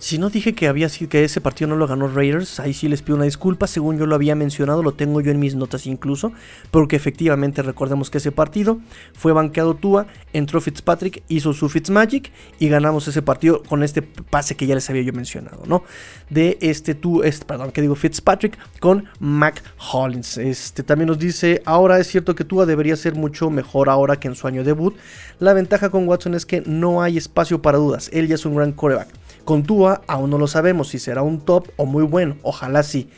Si 0.05 0.19
no 0.19 0.29
dije 0.29 0.53
que 0.53 0.67
había 0.67 0.87
que 0.87 1.23
ese 1.23 1.41
partido 1.41 1.67
no 1.67 1.77
lo 1.77 1.87
ganó 1.87 2.07
Raiders, 2.07 2.59
ahí 2.59 2.75
sí 2.75 2.87
les 2.87 3.01
pido 3.01 3.15
una 3.15 3.25
disculpa, 3.25 3.65
según 3.65 3.97
yo 3.97 4.05
lo 4.05 4.13
había 4.13 4.35
mencionado, 4.35 4.83
lo 4.83 4.93
tengo 4.93 5.19
yo 5.19 5.31
en 5.31 5.39
mis 5.39 5.55
notas 5.55 5.87
incluso, 5.87 6.31
porque 6.69 6.95
efectivamente 6.95 7.63
recordemos 7.63 8.11
que 8.11 8.19
ese 8.19 8.31
partido 8.31 8.77
fue 9.15 9.33
banqueado 9.33 9.73
Tua, 9.73 10.05
entró 10.31 10.61
Fitzpatrick, 10.61 11.23
hizo 11.27 11.53
su 11.53 11.69
Fitzmagic 11.69 12.31
y 12.59 12.69
ganamos 12.69 13.07
ese 13.07 13.23
partido 13.23 13.63
con 13.63 13.81
este 13.81 14.03
pase 14.03 14.55
que 14.55 14.67
ya 14.67 14.75
les 14.75 14.87
había 14.91 15.01
yo 15.01 15.11
mencionado, 15.11 15.63
¿no? 15.65 15.81
De 16.29 16.59
este 16.61 16.93
tú, 16.93 17.23
este, 17.23 17.43
perdón, 17.43 17.71
que 17.71 17.81
digo 17.81 17.95
Fitzpatrick 17.95 18.59
con 18.79 19.05
Mac 19.19 19.63
Hollins. 19.91 20.37
Este 20.37 20.83
también 20.83 21.07
nos 21.07 21.17
dice, 21.17 21.63
ahora 21.65 21.99
es 21.99 22.05
cierto 22.05 22.35
que 22.35 22.43
Tua 22.43 22.67
debería 22.67 22.95
ser 22.95 23.15
mucho 23.15 23.49
mejor 23.49 23.89
ahora 23.89 24.19
que 24.19 24.27
en 24.27 24.35
su 24.35 24.45
año 24.45 24.63
debut. 24.63 24.95
La 25.39 25.53
ventaja 25.53 25.89
con 25.89 26.07
Watson 26.07 26.35
es 26.35 26.45
que 26.45 26.61
no 26.61 27.01
hay 27.01 27.17
espacio 27.17 27.63
para 27.63 27.79
dudas, 27.79 28.11
él 28.13 28.27
ya 28.27 28.35
es 28.35 28.45
un 28.45 28.53
gran 28.53 28.71
coreback. 28.71 29.24
Con 29.45 29.63
Tua 29.63 30.01
aún 30.07 30.31
no 30.31 30.37
lo 30.37 30.47
sabemos 30.47 30.89
si 30.89 30.99
será 30.99 31.21
un 31.21 31.39
top 31.39 31.69
o 31.77 31.85
muy 31.85 32.03
bueno, 32.03 32.37
ojalá 32.41 32.83
sí. 32.83 33.09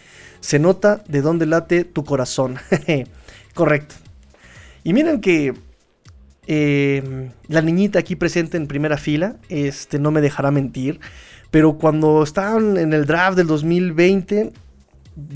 Se 0.41 0.59
nota 0.59 1.03
de 1.07 1.21
dónde 1.21 1.45
late 1.45 1.83
tu 1.83 2.03
corazón. 2.03 2.57
Correcto. 3.53 3.95
Y 4.83 4.93
miren 4.93 5.19
que 5.21 5.53
eh, 6.45 7.31
la 7.47 7.61
niñita 7.61 7.99
aquí 7.99 8.15
presente 8.15 8.57
en 8.57 8.67
primera 8.67 8.97
fila, 8.97 9.37
este, 9.49 9.99
no 9.99 10.11
me 10.11 10.21
dejará 10.21 10.51
mentir, 10.51 10.99
pero 11.49 11.77
cuando 11.77 12.23
estaban 12.23 12.77
en 12.77 12.93
el 12.93 13.05
draft 13.05 13.37
del 13.37 13.47
2020, 13.47 14.53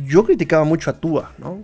yo 0.05 0.23
criticaba 0.23 0.63
mucho 0.63 0.89
a 0.89 0.99
Tua, 0.99 1.33
¿no? 1.37 1.63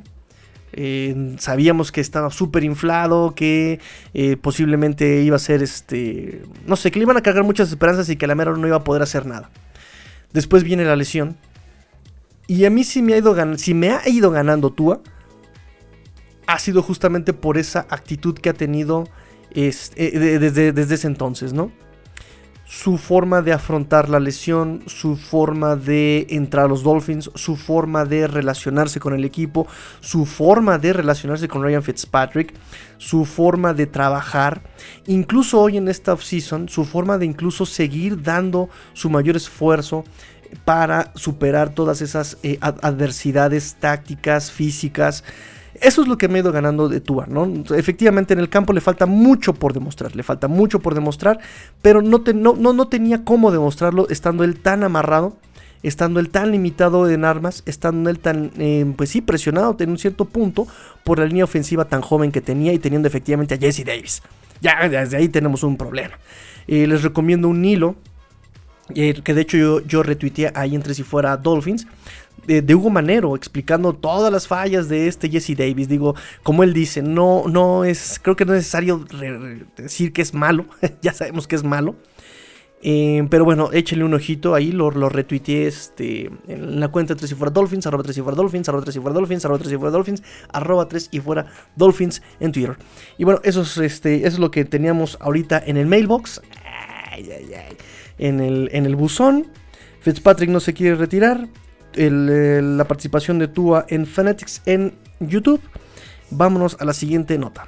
Eh, 0.79 1.35
sabíamos 1.39 1.91
que 1.91 2.01
estaba 2.01 2.29
súper 2.29 2.63
inflado, 2.63 3.33
que 3.33 3.79
eh, 4.13 4.37
posiblemente 4.37 5.23
iba 5.23 5.35
a 5.35 5.39
ser 5.39 5.63
este. 5.63 6.43
No 6.67 6.75
sé, 6.75 6.91
que 6.91 6.99
le 6.99 7.03
iban 7.03 7.17
a 7.17 7.21
cargar 7.21 7.43
muchas 7.43 7.69
esperanzas 7.69 8.09
y 8.09 8.15
que 8.15 8.27
la 8.27 8.35
mera 8.35 8.51
no 8.51 8.67
iba 8.67 8.75
a 8.75 8.83
poder 8.83 9.01
hacer 9.01 9.25
nada. 9.25 9.49
Después 10.33 10.63
viene 10.63 10.85
la 10.85 10.95
lesión. 10.95 11.35
Y 12.45 12.65
a 12.65 12.69
mí 12.69 12.83
sí 12.83 13.01
me 13.01 13.15
ha 13.15 13.17
ido, 13.17 13.35
si 13.57 13.73
me 13.73 13.89
ha 13.89 14.07
ido 14.07 14.29
ganando 14.29 14.69
Tua, 14.69 15.01
ha 16.45 16.59
sido 16.59 16.83
justamente 16.83 17.33
por 17.33 17.57
esa 17.57 17.87
actitud 17.89 18.35
que 18.35 18.49
ha 18.49 18.53
tenido 18.53 19.09
desde, 19.53 20.71
desde 20.71 20.95
ese 20.95 21.07
entonces, 21.07 21.53
¿no? 21.53 21.71
Su 22.67 22.97
forma 22.97 23.41
de 23.41 23.53
afrontar 23.53 24.09
la 24.09 24.19
lesión, 24.19 24.83
su 24.87 25.15
forma 25.15 25.77
de 25.77 26.27
entrar 26.29 26.65
a 26.65 26.67
los 26.67 26.83
Dolphins, 26.83 27.31
su 27.33 27.55
forma 27.55 28.03
de 28.03 28.27
relacionarse 28.27 28.99
con 28.99 29.13
el 29.13 29.23
equipo, 29.23 29.67
su 30.01 30.25
forma 30.25 30.77
de 30.77 30.91
relacionarse 30.91 31.47
con 31.47 31.63
Ryan 31.63 31.81
Fitzpatrick, 31.81 32.53
su 32.97 33.23
forma 33.23 33.73
de 33.73 33.87
trabajar, 33.87 34.61
incluso 35.05 35.61
hoy 35.61 35.77
en 35.77 35.87
esta 35.87 36.11
offseason, 36.11 36.67
su 36.67 36.83
forma 36.83 37.17
de 37.17 37.25
incluso 37.25 37.65
seguir 37.65 38.21
dando 38.21 38.69
su 38.93 39.09
mayor 39.09 39.37
esfuerzo 39.37 40.03
para 40.65 41.11
superar 41.15 41.69
todas 41.69 42.01
esas 42.01 42.37
eh, 42.43 42.57
adversidades 42.61 43.75
tácticas, 43.79 44.51
físicas, 44.51 45.23
eso 45.81 46.01
es 46.01 46.07
lo 46.07 46.17
que 46.17 46.27
me 46.27 46.39
he 46.39 46.41
ido 46.41 46.51
ganando 46.51 46.89
de 46.89 47.01
Tua, 47.01 47.25
¿no? 47.27 47.51
Efectivamente 47.75 48.33
en 48.33 48.39
el 48.39 48.49
campo 48.49 48.73
le 48.73 48.81
falta 48.81 49.05
mucho 49.05 49.53
por 49.53 49.73
demostrar, 49.73 50.15
le 50.15 50.23
falta 50.23 50.47
mucho 50.47 50.79
por 50.79 50.95
demostrar, 50.95 51.39
pero 51.81 52.01
no, 52.01 52.21
no, 52.33 52.73
no, 52.73 52.87
tenía 52.87 53.23
cómo 53.23 53.51
demostrarlo 53.51 54.07
estando 54.09 54.43
él 54.43 54.59
tan 54.59 54.83
amarrado, 54.83 55.37
estando 55.83 56.19
él 56.19 56.29
tan 56.29 56.51
limitado 56.51 57.09
en 57.09 57.25
armas, 57.25 57.63
estando 57.65 58.09
él 58.09 58.19
tan, 58.19 58.51
eh, 58.57 58.85
pues 58.95 59.09
sí, 59.09 59.21
presionado 59.21 59.75
en 59.79 59.91
un 59.91 59.97
cierto 59.97 60.25
punto 60.25 60.67
por 61.03 61.19
la 61.19 61.25
línea 61.25 61.43
ofensiva 61.43 61.85
tan 61.85 62.01
joven 62.01 62.31
que 62.31 62.41
tenía 62.41 62.73
y 62.73 62.79
teniendo 62.79 63.07
efectivamente 63.07 63.55
a 63.55 63.57
Jesse 63.57 63.85
Davis. 63.85 64.21
Ya 64.61 64.89
desde 64.89 65.17
ahí 65.17 65.29
tenemos 65.29 65.63
un 65.63 65.77
problema. 65.77 66.17
Eh, 66.67 66.87
les 66.87 67.03
recomiendo 67.03 67.47
un 67.47 67.63
hilo 67.63 67.95
eh, 68.95 69.21
que 69.21 69.33
de 69.33 69.41
hecho 69.41 69.57
yo, 69.57 69.81
yo 69.81 70.01
retuiteé 70.01 70.51
ahí 70.55 70.73
entre 70.73 70.93
si 70.93 71.03
fuera 71.03 71.35
Dolphins, 71.35 71.87
de, 72.45 72.75
Hugo 72.75 72.89
Manero 72.89 73.35
explicando 73.35 73.93
todas 73.93 74.31
las 74.31 74.47
fallas 74.47 74.87
de 74.89 75.07
este 75.07 75.29
Jesse 75.29 75.55
Davis. 75.55 75.89
Digo, 75.89 76.15
como 76.43 76.63
él 76.63 76.73
dice, 76.73 77.01
no, 77.01 77.43
no 77.47 77.83
es, 77.83 78.19
creo 78.21 78.35
que 78.35 78.45
no 78.45 78.53
es 78.53 78.59
necesario 78.59 79.05
decir 79.75 80.13
que 80.13 80.21
es 80.21 80.33
malo, 80.33 80.65
ya 81.01 81.13
sabemos 81.13 81.47
que 81.47 81.55
es 81.55 81.63
malo. 81.63 81.95
Eh, 82.83 83.25
pero 83.31 83.43
bueno, 83.43 83.71
échenle 83.73 84.05
un 84.05 84.13
ojito 84.13 84.53
ahí, 84.53 84.71
lo, 84.71 84.91
lo 84.91 85.09
retuiteé 85.09 85.65
este, 85.65 86.29
en 86.47 86.79
la 86.79 86.89
cuenta 86.89 87.15
3 87.15 87.31
y 87.31 87.35
fuera 87.35 87.51
Dolphins, 87.51 87.87
arroba 87.87 88.03
3 88.03 88.17
y 88.17 88.21
fuera 88.21 88.35
Dolphins, 88.35 88.69
arroba 88.69 88.83
3 88.83 88.95
y 88.95 88.99
fuera 88.99 89.13
Dolphins, 89.15 89.45
arroba 89.45 89.59
3 89.59 89.73
y 89.73 89.77
fuera 89.77 89.91
Dolphins, 89.91 90.23
arroba 90.53 90.87
3 90.87 91.09
y 91.11 91.19
fuera 91.19 91.45
Dolphins 91.75 92.21
en 92.39 92.51
Twitter. 92.51 92.77
Y 93.17 93.23
bueno, 93.23 93.41
eso 93.43 93.63
es, 93.63 93.77
este, 93.77 94.17
eso 94.17 94.27
es 94.27 94.39
lo 94.39 94.51
que 94.51 94.63
teníamos 94.63 95.17
ahorita 95.19 95.61
en 95.65 95.77
el 95.77 95.87
mailbox. 95.87 96.41
Ay, 97.11 97.27
ay, 97.31 97.53
ay. 97.55 97.77
En 98.19 98.39
el, 98.39 98.69
en 98.71 98.85
el 98.85 98.95
buzón. 98.95 99.47
Fitzpatrick 100.01 100.49
no 100.49 100.59
se 100.59 100.73
quiere 100.73 100.95
retirar 100.95 101.47
la 101.97 102.85
participación 102.85 103.39
de 103.39 103.47
Tua 103.47 103.85
en 103.89 104.05
Fanatics 104.05 104.61
en 104.65 104.93
YouTube. 105.19 105.61
Vámonos 106.29 106.77
a 106.79 106.85
la 106.85 106.93
siguiente 106.93 107.37
nota. 107.37 107.67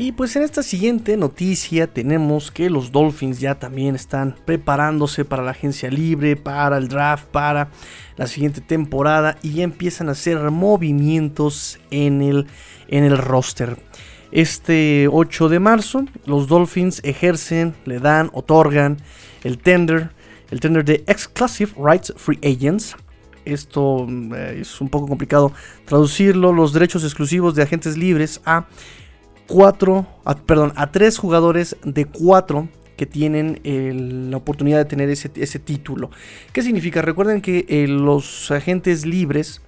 Y 0.00 0.12
pues 0.12 0.34
en 0.34 0.44
esta 0.44 0.62
siguiente 0.62 1.14
noticia 1.18 1.86
tenemos 1.86 2.50
que 2.50 2.70
los 2.70 2.90
Dolphins 2.90 3.38
ya 3.38 3.56
también 3.56 3.94
están 3.94 4.34
preparándose 4.46 5.26
para 5.26 5.42
la 5.42 5.50
agencia 5.50 5.90
libre, 5.90 6.36
para 6.36 6.78
el 6.78 6.88
draft, 6.88 7.26
para 7.26 7.68
la 8.16 8.26
siguiente 8.26 8.62
temporada 8.62 9.36
y 9.42 9.52
ya 9.52 9.62
empiezan 9.62 10.08
a 10.08 10.12
hacer 10.12 10.38
movimientos 10.50 11.78
en 11.90 12.22
el, 12.22 12.46
en 12.88 13.04
el 13.04 13.18
roster. 13.18 13.76
Este 14.32 15.06
8 15.06 15.50
de 15.50 15.58
marzo 15.58 16.06
los 16.24 16.48
Dolphins 16.48 17.02
ejercen, 17.04 17.74
le 17.84 17.98
dan, 17.98 18.30
otorgan 18.32 18.96
el 19.44 19.58
tender 19.58 20.12
el 20.50 20.60
tender 20.60 20.84
de 20.84 21.04
Exclusive 21.06 21.72
Rights 21.76 22.12
Free 22.16 22.38
Agents. 22.42 22.96
Esto 23.44 24.06
eh, 24.08 24.58
es 24.60 24.80
un 24.80 24.88
poco 24.88 25.06
complicado 25.06 25.52
traducirlo. 25.84 26.52
Los 26.52 26.72
derechos 26.72 27.04
exclusivos 27.04 27.54
de 27.54 27.62
agentes 27.62 27.96
libres 27.96 28.40
a 28.44 28.66
cuatro, 29.46 30.06
perdón, 30.46 30.72
a 30.76 30.90
tres 30.92 31.18
jugadores 31.18 31.76
de 31.84 32.04
cuatro 32.04 32.68
que 32.96 33.06
tienen 33.06 33.60
la 34.30 34.36
oportunidad 34.36 34.76
de 34.76 34.84
tener 34.84 35.08
ese, 35.08 35.58
título. 35.58 36.10
¿Qué 36.52 36.60
significa? 36.60 37.00
Recuerden 37.00 37.40
que 37.40 37.64
eh, 37.68 37.88
los 37.88 38.50
agentes 38.50 39.06
libres 39.06 39.62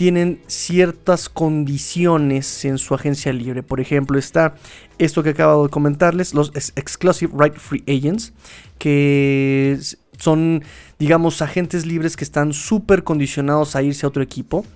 tienen 0.00 0.40
ciertas 0.46 1.28
condiciones 1.28 2.64
en 2.64 2.78
su 2.78 2.94
agencia 2.94 3.32
libre. 3.34 3.62
Por 3.62 3.80
ejemplo, 3.80 4.18
está 4.18 4.54
esto 4.98 5.22
que 5.22 5.28
acabo 5.28 5.64
de 5.64 5.68
comentarles, 5.68 6.32
los 6.32 6.52
Exclusive 6.54 7.32
Right 7.36 7.56
Free 7.56 7.84
Agents, 7.86 8.32
que 8.78 9.78
son, 10.20 10.62
digamos, 10.98 11.40
agentes 11.40 11.86
libres 11.86 12.16
que 12.16 12.24
están 12.24 12.52
súper 12.52 13.04
condicionados 13.04 13.74
a 13.74 13.82
irse 13.82 14.04
a 14.04 14.08
otro 14.08 14.22
equipo. 14.22 14.66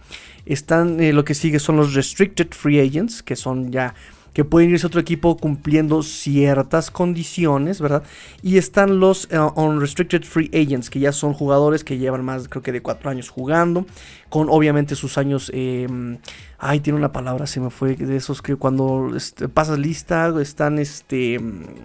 Están, 0.47 1.01
eh, 1.01 1.13
lo 1.13 1.25
que 1.25 1.35
sigue 1.35 1.59
son 1.59 1.77
los 1.77 1.95
Restricted 1.95 2.49
Free 2.51 2.81
Agents, 2.81 3.23
que 3.23 3.37
son 3.37 3.71
ya 3.71 3.95
que 4.33 4.45
pueden 4.45 4.71
irse 4.71 4.85
a 4.85 4.89
otro 4.89 5.01
equipo 5.01 5.37
cumpliendo 5.37 6.03
ciertas 6.03 6.91
condiciones, 6.91 7.81
¿verdad? 7.81 8.03
Y 8.43 8.59
están 8.59 8.99
los 8.99 9.29
eh, 9.31 9.39
Unrestricted 9.39 10.25
Free 10.25 10.51
Agents, 10.53 10.91
que 10.91 10.99
ya 10.99 11.13
son 11.13 11.35
jugadores 11.35 11.85
que 11.85 11.99
llevan 11.99 12.25
más, 12.25 12.49
creo 12.49 12.61
que 12.61 12.73
de 12.73 12.83
cuatro 12.83 13.11
años 13.11 13.29
jugando, 13.29 13.87
con 14.29 14.49
obviamente 14.51 14.97
sus 14.97 15.19
años... 15.19 15.53
Em, 15.55 16.19
ay, 16.59 16.81
tiene 16.81 16.99
una 16.99 17.13
palabra, 17.13 17.47
se 17.47 17.61
me 17.61 17.71
fue, 17.71 17.95
de 17.95 18.17
esos 18.17 18.43
que 18.43 18.57
cuando 18.57 19.13
este, 19.15 19.49
pasas 19.49 19.79
lista, 19.79 20.35
están, 20.41 20.81
este... 20.81 21.39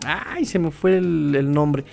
Ay, 0.05 0.45
se 0.45 0.57
me 0.57 0.71
fue 0.71 0.97
el 0.97 1.51
nombre. 1.51 1.85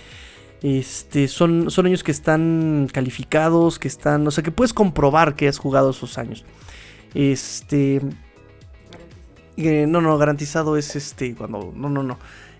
Este, 0.61 1.27
son, 1.27 1.69
son 1.69 1.85
años 1.85 2.03
que 2.03 2.11
están 2.11 2.87
calificados, 2.91 3.77
que 3.77 3.87
están, 3.87 4.25
o 4.27 4.31
sea, 4.31 4.43
que 4.43 4.51
puedes 4.51 4.73
comprobar 4.73 5.35
que 5.35 5.47
has 5.47 5.57
jugado 5.57 5.91
esos 5.91 6.17
años. 6.17 6.45
Este, 7.13 8.01
eh, 9.57 9.85
no, 9.87 10.01
no, 10.01 10.17
garantizado 10.17 10.77
es 10.77 10.95
este, 10.95 11.35
cuando, 11.35 11.73
no, 11.75 11.89
no, 11.89 12.03
no. 12.03 12.17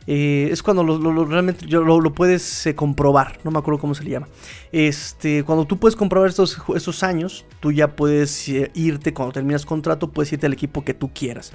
Eh, 0.10 0.48
es 0.52 0.64
cuando 0.64 0.84
lo, 0.84 1.26
realmente 1.26 1.66
lo, 1.68 2.14
puedes 2.14 2.66
eh, 2.66 2.76
comprobar, 2.76 3.40
no 3.44 3.52
me 3.52 3.60
acuerdo 3.60 3.80
cómo 3.80 3.94
se 3.94 4.04
le 4.04 4.12
llama. 4.12 4.30
Este, 4.72 5.44
cuando 5.44 5.66
tú 5.66 5.80
puedes 5.80 5.98
comprobar 5.98 6.30
estos, 6.30 6.58
esos 6.76 7.04
años, 7.04 7.46
tú 7.60 7.74
ya 7.74 7.96
puedes 7.96 8.48
irte, 8.48 9.14
cuando 9.14 9.34
terminas 9.34 9.66
contrato, 9.66 10.10
puedes 10.10 10.32
irte 10.32 10.46
al 10.46 10.54
equipo 10.54 10.86
que 10.86 10.94
tú 10.94 11.12
quieras. 11.14 11.52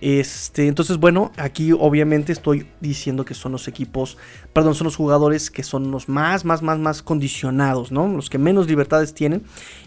Este, 0.00 0.66
entonces, 0.66 0.96
bueno, 0.96 1.30
aquí 1.36 1.72
obviamente 1.72 2.32
estoy 2.32 2.66
diciendo 2.80 3.24
que 3.24 3.34
son 3.34 3.52
los 3.52 3.68
equipos, 3.68 4.16
perdón, 4.52 4.74
son 4.74 4.86
los 4.86 4.96
jugadores 4.96 5.50
que 5.50 5.62
son 5.62 5.90
los 5.90 6.08
más, 6.08 6.44
más, 6.44 6.62
más, 6.62 6.78
más 6.78 7.02
condicionados, 7.02 7.92
¿no? 7.92 8.08
Los 8.08 8.30
que 8.30 8.38
menos 8.38 8.66
libertades 8.66 9.12
tienen. 9.12 9.42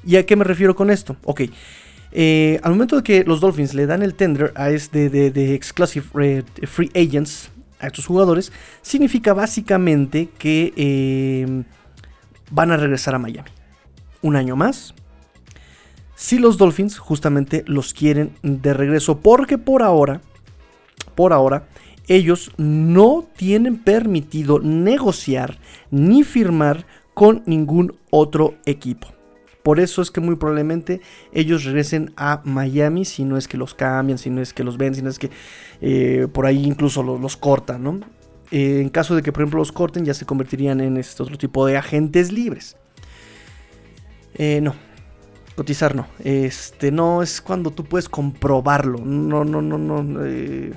¿Y 0.06 0.18
a 0.18 0.26
qué 0.26 0.36
me 0.36 0.44
refiero 0.44 0.76
con 0.76 0.92
esto? 0.92 1.16
Ok. 1.24 1.42
Eh, 2.12 2.60
al 2.62 2.74
momento 2.74 2.96
de 2.98 3.02
que 3.02 3.24
los 3.24 3.42
Dolphins 3.42 3.74
le 3.74 3.88
dan 3.88 4.04
el 4.04 4.14
tender 4.14 4.54
a 4.56 4.70
este 4.70 5.10
de, 5.10 5.56
Exclusive 5.56 6.06
eh, 6.22 6.44
Free 6.68 6.92
Agents 6.94 7.50
a 7.80 7.88
estos 7.88 8.06
jugadores, 8.06 8.52
significa 8.84 9.34
básicamente 9.34 10.30
que 10.38 10.74
eh, 10.76 11.64
van 12.52 12.72
a 12.72 12.78
regresar 12.78 13.16
a 13.16 13.20
Miami. 13.20 13.50
Un 14.22 14.36
año 14.36 14.56
más, 14.56 14.94
si 16.16 16.40
los 16.40 16.58
Dolphins 16.58 16.98
justamente 16.98 17.64
los 17.68 17.94
quieren 17.94 18.34
de 18.42 18.74
regreso. 18.74 19.20
Porque 19.20 19.58
por 19.58 19.84
ahora, 19.84 20.22
por 21.16 21.34
ahora, 21.34 21.68
ellos 22.08 22.52
no 22.58 23.26
tienen 23.36 23.78
permitido 23.78 24.60
negociar 24.60 25.58
ni 25.92 26.24
firmar 26.24 26.86
con 27.14 27.44
ningún 27.46 27.96
otro 28.10 28.56
equipo. 28.66 29.08
Por 29.64 29.80
eso 29.80 30.02
es 30.02 30.12
que 30.12 30.20
muy 30.20 30.36
probablemente 30.36 31.00
ellos 31.32 31.64
regresen 31.64 32.12
a 32.18 32.42
Miami, 32.44 33.06
si 33.06 33.24
no 33.24 33.38
es 33.38 33.48
que 33.48 33.58
los 33.58 33.74
cambian, 33.74 34.18
si 34.18 34.30
no 34.30 34.42
es 34.42 34.54
que 34.54 34.64
los 34.64 34.78
ven, 34.78 34.94
si 34.94 35.02
no 35.02 35.10
es 35.10 35.18
que 35.18 35.30
eh, 35.80 36.28
por 36.32 36.46
ahí 36.46 36.66
incluso 36.66 37.02
los, 37.02 37.38
cortan, 37.38 37.84
¿no? 37.84 38.00
Eh, 38.52 38.82
en 38.82 38.90
caso 38.90 39.16
de 39.16 39.22
que, 39.22 39.32
por 39.32 39.42
ejemplo, 39.42 39.60
los 39.60 39.72
corten, 39.72 40.04
ya 40.04 40.14
se 40.14 40.26
convertirían 40.26 40.82
en 40.82 40.98
este 40.98 41.24
otro 41.24 41.38
tipo 41.38 41.66
de 41.66 41.78
agentes 41.78 42.34
libres. 42.34 42.76
Eh, 44.36 44.60
no, 44.62 44.76
Cotizar 45.56 45.96
no. 45.96 46.08
Este, 46.24 46.92
no 46.92 47.22
es 47.22 47.42
cuando 47.42 47.72
tú 47.72 47.84
puedes 47.84 48.10
comprobarlo. 48.10 49.00
No, 49.00 49.46
no, 49.46 49.62
no, 49.62 49.78
no. 49.78 50.26
Eh, 50.26 50.74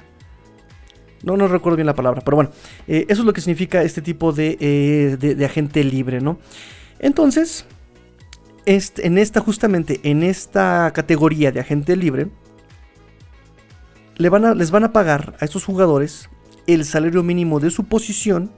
no, 1.23 1.37
no 1.37 1.49
recuerdo 1.49 1.77
bien 1.77 1.87
la 1.87 1.95
palabra. 1.95 2.21
Pero 2.21 2.37
bueno, 2.37 2.51
eh, 2.87 3.07
eso 3.09 3.23
es 3.23 3.27
lo 3.27 3.33
que 3.33 3.41
significa 3.41 3.83
este 3.83 4.03
tipo 4.03 4.33
de, 4.33 4.57
eh, 4.61 5.17
de, 5.19 5.45
agente 5.45 5.83
libre, 5.83 6.21
¿no? 6.21 6.39
Entonces, 6.99 7.65
este, 8.67 9.07
en 9.07 9.19
esta, 9.19 9.41
justamente, 9.41 10.01
en 10.03 10.23
esta 10.23 10.93
categoría 10.95 11.53
de 11.53 11.61
agente 11.61 11.97
libre, 11.97 12.29
le 14.17 14.29
van 14.29 14.45
a, 14.45 14.55
les 14.55 14.71
van 14.71 14.85
a 14.85 14.93
pagar 14.93 15.37
a 15.41 15.45
estos 15.45 15.65
jugadores 15.65 16.29
el 16.67 16.85
salario 16.85 17.23
mínimo 17.23 17.61
de 17.61 17.71
su 17.71 17.85
posición 17.85 18.51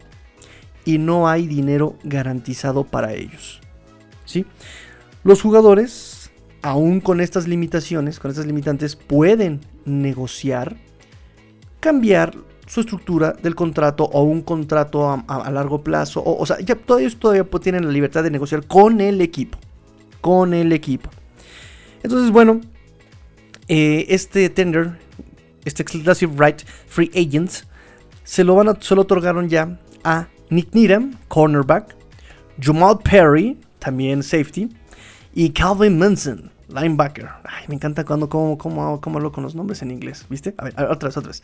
y 0.85 0.99
no 0.99 1.29
hay 1.29 1.47
dinero 1.47 1.97
garantizado 2.03 2.85
para 2.85 3.13
ellos. 3.13 3.61
¿Sí? 4.25 4.47
Los 5.25 5.43
jugadores, 5.43 6.31
aún 6.63 7.01
con 7.01 7.21
estas 7.21 7.49
limitaciones, 7.49 8.19
con 8.19 8.31
estas 8.31 8.47
limitantes, 8.47 8.97
pueden 8.97 9.61
negociar, 9.85 10.77
cambiar 11.81 12.37
su 12.67 12.81
estructura 12.81 13.33
del 13.33 13.55
contrato 13.55 14.05
o 14.05 14.23
un 14.23 14.43
contrato 14.43 15.11
a, 15.27 15.51
largo 15.51 15.83
plazo. 15.83 16.23
O, 16.25 16.45
sea, 16.47 16.59
todos 16.87 17.01
ellos 17.01 17.17
todavía 17.17 17.45
tienen 17.61 17.87
la 17.87 17.93
libertad 17.93 18.23
de 18.23 18.31
negociar 18.31 18.67
con 18.67 19.01
el 19.01 19.21
equipo. 19.21 19.59
Con 20.21 20.53
el 20.53 20.73
equipo. 20.73 21.11
Entonces, 22.03 22.31
bueno, 22.31 22.61
eh, 23.69 24.07
este 24.09 24.49
tender, 24.51 24.99
este 25.65 25.83
Exclusive 25.83 26.33
Right 26.39 26.63
Free 26.87 27.11
Agents, 27.15 27.65
se 28.25 28.45
lo, 28.45 28.55
van 28.55 28.69
a, 28.69 28.77
se 28.81 28.95
lo 28.95 29.03
otorgaron 29.03 29.49
ya 29.49 29.81
a 30.05 30.29
Nick 30.51 30.75
Needham, 30.75 31.17
cornerback, 31.29 31.97
Jamal 32.61 32.99
Perry, 33.03 33.59
también 33.79 34.23
safety, 34.23 34.69
y 35.35 35.51
Calvin 35.51 35.99
Munson, 35.99 36.51
linebacker. 36.69 37.29
Ay, 37.45 37.65
me 37.69 37.75
encanta 37.75 38.05
cuando 38.05 38.29
como, 38.29 38.59
como, 38.59 39.01
como 39.01 39.19
hablo 39.19 39.33
con 39.33 39.45
los 39.45 39.55
nombres 39.55 39.83
en 39.83 39.91
inglés, 39.91 40.27
¿viste? 40.29 40.55
A 40.59 40.65
ver, 40.65 40.75
otras, 40.91 41.17
otras. 41.17 41.43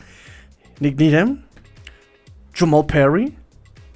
Nick 0.80 0.98
Needham, 0.98 1.44
Jamal 2.52 2.86
Perry 2.86 3.34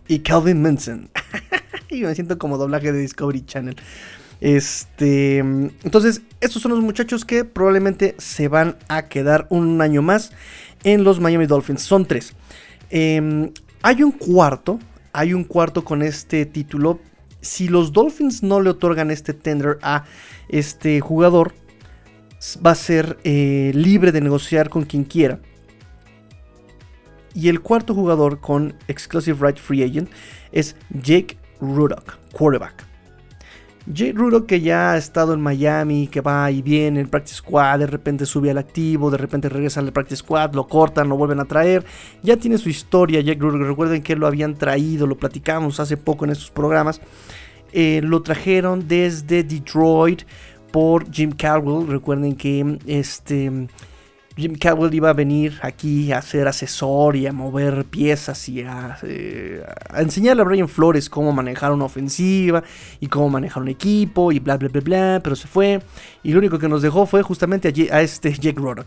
y 0.06 0.20
Calvin 0.20 0.62
Munson. 0.62 1.10
y 1.90 2.02
me 2.02 2.14
siento 2.14 2.38
como 2.38 2.58
doblaje 2.58 2.92
de 2.92 3.00
Discovery 3.00 3.44
Channel. 3.44 3.76
Este, 4.40 5.38
entonces, 5.38 6.22
estos 6.40 6.62
son 6.62 6.70
los 6.72 6.80
muchachos 6.80 7.24
que 7.24 7.44
probablemente 7.44 8.14
se 8.18 8.48
van 8.48 8.76
a 8.88 9.08
quedar 9.08 9.46
un 9.50 9.80
año 9.80 10.02
más 10.02 10.30
en 10.84 11.04
los 11.04 11.20
Miami 11.20 11.46
Dolphins. 11.46 11.82
Son 11.82 12.06
tres. 12.06 12.34
Em, 12.90 13.52
hay 13.82 14.02
un 14.02 14.12
cuarto, 14.12 14.78
hay 15.12 15.34
un 15.34 15.44
cuarto 15.44 15.84
con 15.84 16.02
este 16.02 16.46
título, 16.46 17.00
si 17.40 17.68
los 17.68 17.92
Dolphins 17.92 18.42
no 18.42 18.60
le 18.60 18.70
otorgan 18.70 19.10
este 19.10 19.34
tender 19.34 19.78
a 19.82 20.04
este 20.48 21.00
jugador, 21.00 21.54
va 22.64 22.72
a 22.72 22.74
ser 22.74 23.18
eh, 23.24 23.72
libre 23.74 24.12
de 24.12 24.20
negociar 24.20 24.68
con 24.68 24.84
quien 24.84 25.04
quiera. 25.04 25.40
Y 27.34 27.48
el 27.48 27.60
cuarto 27.60 27.94
jugador 27.94 28.40
con 28.40 28.74
Exclusive 28.88 29.38
Right 29.40 29.58
Free 29.58 29.82
Agent 29.84 30.10
es 30.50 30.76
Jake 30.90 31.38
Rudock, 31.60 32.18
quarterback. 32.32 32.86
Jake 33.90 34.12
Rudock 34.12 34.46
que 34.46 34.60
ya 34.60 34.92
ha 34.92 34.96
estado 34.98 35.32
en 35.32 35.40
Miami, 35.40 36.08
que 36.08 36.20
va 36.20 36.50
y 36.50 36.60
viene 36.60 36.86
en 36.86 36.96
el 36.98 37.08
practice 37.08 37.36
squad, 37.36 37.78
de 37.78 37.86
repente 37.86 38.26
sube 38.26 38.50
al 38.50 38.58
activo, 38.58 39.10
de 39.10 39.16
repente 39.16 39.48
regresa 39.48 39.80
al 39.80 39.92
practice 39.92 40.16
squad, 40.16 40.54
lo 40.54 40.68
cortan, 40.68 41.08
lo 41.08 41.16
vuelven 41.16 41.40
a 41.40 41.46
traer. 41.46 41.84
Ya 42.22 42.36
tiene 42.36 42.58
su 42.58 42.68
historia 42.68 43.20
Jake 43.20 43.40
Rudock. 43.40 43.62
Recuerden 43.62 44.02
que 44.02 44.16
lo 44.16 44.26
habían 44.26 44.54
traído, 44.54 45.06
lo 45.06 45.16
platicamos 45.16 45.80
hace 45.80 45.96
poco 45.96 46.24
en 46.24 46.32
estos 46.32 46.50
programas. 46.50 47.00
Eh, 47.72 48.00
lo 48.02 48.22
trajeron 48.22 48.86
desde 48.88 49.42
Detroit 49.42 50.22
por 50.70 51.10
Jim 51.10 51.32
Caldwell. 51.32 51.86
Recuerden 51.88 52.34
que 52.36 52.78
este 52.86 53.68
Jim 54.38 54.54
Caldwell 54.54 54.94
iba 54.94 55.10
a 55.10 55.14
venir 55.14 55.58
aquí 55.62 56.12
a 56.12 56.22
ser 56.22 56.46
asesor 56.46 57.16
y 57.16 57.26
a 57.26 57.32
mover 57.32 57.84
piezas 57.84 58.48
y 58.48 58.62
a, 58.62 58.96
eh, 59.02 59.64
a, 59.90 60.00
enseñarle 60.00 60.42
a 60.42 60.44
Brian 60.44 60.68
Flores 60.68 61.10
cómo 61.10 61.32
manejar 61.32 61.72
una 61.72 61.86
ofensiva 61.86 62.62
y 63.00 63.08
cómo 63.08 63.28
manejar 63.28 63.64
un 63.64 63.68
equipo 63.68 64.30
y 64.30 64.38
bla 64.38 64.56
bla 64.56 64.68
bla 64.68 64.80
bla, 64.80 65.20
pero 65.24 65.34
se 65.34 65.48
fue 65.48 65.82
y 66.22 66.32
lo 66.32 66.38
único 66.38 66.58
que 66.58 66.68
nos 66.68 66.82
dejó 66.82 67.04
fue 67.04 67.22
justamente 67.22 67.68
a, 67.90 68.00
este 68.00 68.32
Jake 68.32 68.60
Roddock. 68.60 68.86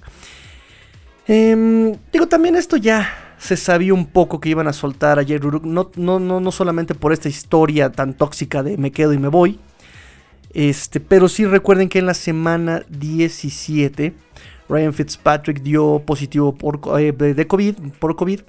Eh, 1.28 1.98
digo, 2.14 2.28
también 2.28 2.56
esto 2.56 2.78
ya 2.78 3.10
se 3.38 3.58
sabía 3.58 3.94
un 3.94 4.06
poco 4.06 4.40
que 4.40 4.48
iban 4.48 4.70
a 4.70 4.74
soltar 4.74 5.20
a 5.20 5.24
Jake 5.24 5.44
Roddock, 5.44 5.66
no, 5.66 5.92
no, 5.96 6.20
no, 6.20 6.40
no 6.40 6.52
solamente 6.52 6.96
por 6.96 7.12
esta 7.12 7.28
historia 7.28 7.92
tan 7.92 8.14
tóxica 8.14 8.64
de 8.64 8.78
me 8.78 8.92
quedo 8.92 9.12
y 9.12 9.18
me 9.18 9.28
voy, 9.28 9.60
este, 10.54 11.00
pero 11.00 11.30
sí 11.30 11.46
recuerden 11.46 11.90
que 11.90 12.00
en 12.00 12.06
la 12.06 12.14
semana 12.14 12.84
17 12.90 14.14
Ryan 14.72 14.94
Fitzpatrick 14.94 15.62
dio 15.62 16.02
positivo 16.06 16.56
por, 16.56 16.80
eh, 16.98 17.12
de 17.12 17.48
COVID, 17.48 17.76
por 18.00 18.16
COVID. 18.16 18.40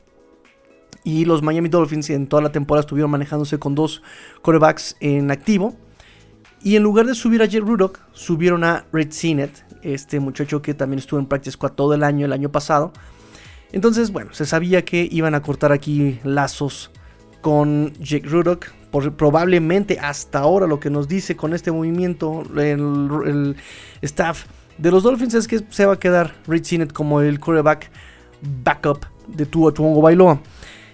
Y 1.04 1.24
los 1.24 1.42
Miami 1.42 1.68
Dolphins 1.68 2.10
en 2.10 2.28
toda 2.28 2.42
la 2.42 2.52
temporada 2.52 2.82
estuvieron 2.82 3.10
manejándose 3.10 3.58
con 3.58 3.74
dos 3.74 4.02
corebacks 4.40 4.96
en 5.00 5.32
activo. 5.32 5.74
Y 6.62 6.76
en 6.76 6.84
lugar 6.84 7.06
de 7.06 7.16
subir 7.16 7.42
a 7.42 7.50
Jay 7.50 7.58
Rudock, 7.58 7.98
subieron 8.12 8.62
a 8.62 8.86
Red 8.92 9.10
Sinet, 9.10 9.64
este 9.82 10.20
muchacho 10.20 10.62
que 10.62 10.74
también 10.74 11.00
estuvo 11.00 11.18
en 11.18 11.26
Practice 11.26 11.54
Squad 11.54 11.72
todo 11.72 11.92
el 11.92 12.04
año, 12.04 12.24
el 12.24 12.32
año 12.32 12.52
pasado. 12.52 12.92
Entonces, 13.72 14.12
bueno, 14.12 14.32
se 14.32 14.46
sabía 14.46 14.84
que 14.84 15.08
iban 15.10 15.34
a 15.34 15.42
cortar 15.42 15.72
aquí 15.72 16.20
lazos 16.22 16.92
con 17.40 17.94
Jake 17.94 18.28
Rudock. 18.28 18.66
Probablemente 19.16 19.98
hasta 19.98 20.38
ahora 20.38 20.68
lo 20.68 20.78
que 20.78 20.90
nos 20.90 21.08
dice 21.08 21.34
con 21.34 21.54
este 21.54 21.72
movimiento 21.72 22.44
el 22.54 23.56
staff 24.02 24.44
de 24.82 24.90
los 24.90 25.04
Dolphins 25.04 25.34
es 25.34 25.46
que 25.46 25.60
se 25.70 25.86
va 25.86 25.92
a 25.92 25.98
quedar 25.98 26.34
Rich 26.48 26.64
Sinet 26.64 26.92
como 26.92 27.20
el 27.20 27.38
quarterback 27.38 27.88
backup 28.64 29.06
de 29.28 29.46
Tua 29.46 29.72
Tuongo 29.72 30.02
Bailoa. 30.02 30.40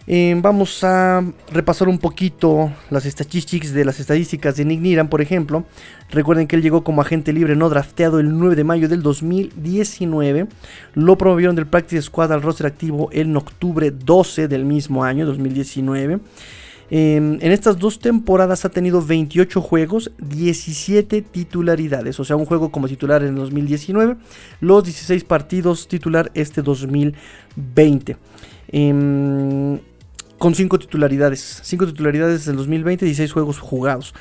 Eh, 0.07 0.35
vamos 0.43 0.85
a 0.85 1.25
repasar 1.51 1.89
un 1.89 1.99
poquito 1.99 2.71
las 2.91 3.05
statistics 3.05 3.73
de 3.73 3.87
las 3.87 3.99
estadísticas 3.99 4.57
de 4.57 4.67
Nick 4.67 4.81
Niran, 4.81 5.09
por 5.09 5.23
ejemplo. 5.23 5.65
Recuerden 6.11 6.47
que 6.47 6.57
él 6.57 6.63
llegó 6.63 6.85
como 6.85 7.01
agente 7.01 7.33
libre 7.33 7.57
no 7.57 7.71
drafteado 7.71 8.21
el 8.21 8.39
9 8.39 8.57
de 8.57 8.65
mayo 8.65 8.91
del 8.91 9.03
2019. 9.03 10.49
Lo 10.93 11.17
promovieron 11.17 11.57
del 11.57 11.67
Practice 11.67 12.03
Squad 12.03 12.31
al 12.31 12.43
roster 12.43 12.67
activo 12.67 13.09
en 13.11 13.35
octubre 13.39 13.91
12 13.91 14.49
del 14.49 14.67
mismo 14.67 15.03
año, 15.03 15.25
2019. 15.25 16.21
En 16.91 17.53
estas 17.53 17.79
dos 17.79 17.99
temporadas 17.99 18.65
ha 18.65 18.71
tenido 18.71 19.03
28 19.05 19.61
juegos, 19.61 20.11
17 20.19 21.23
titularidades, 21.23 22.19
o 22.19 22.25
sea, 22.25 22.37
un 22.37 22.47
juego 22.47 22.71
como 22.71 22.89
titular 22.89 23.23
en 23.23 23.35
2019, 23.35 24.17
los 24.61 24.85
16 24.85 25.25
partidos 25.25 25.87
titular 25.87 26.31
este 26.35 26.63
2020. 26.63 28.17
con 30.39 30.55
5 30.55 30.79
titularidades, 30.79 31.61
5 31.65 31.87
titularidades 31.89 32.47
del 32.47 32.57
2020, 32.57 33.05
16 33.05 33.33
juegos 33.33 33.59
jugados. 33.59 34.15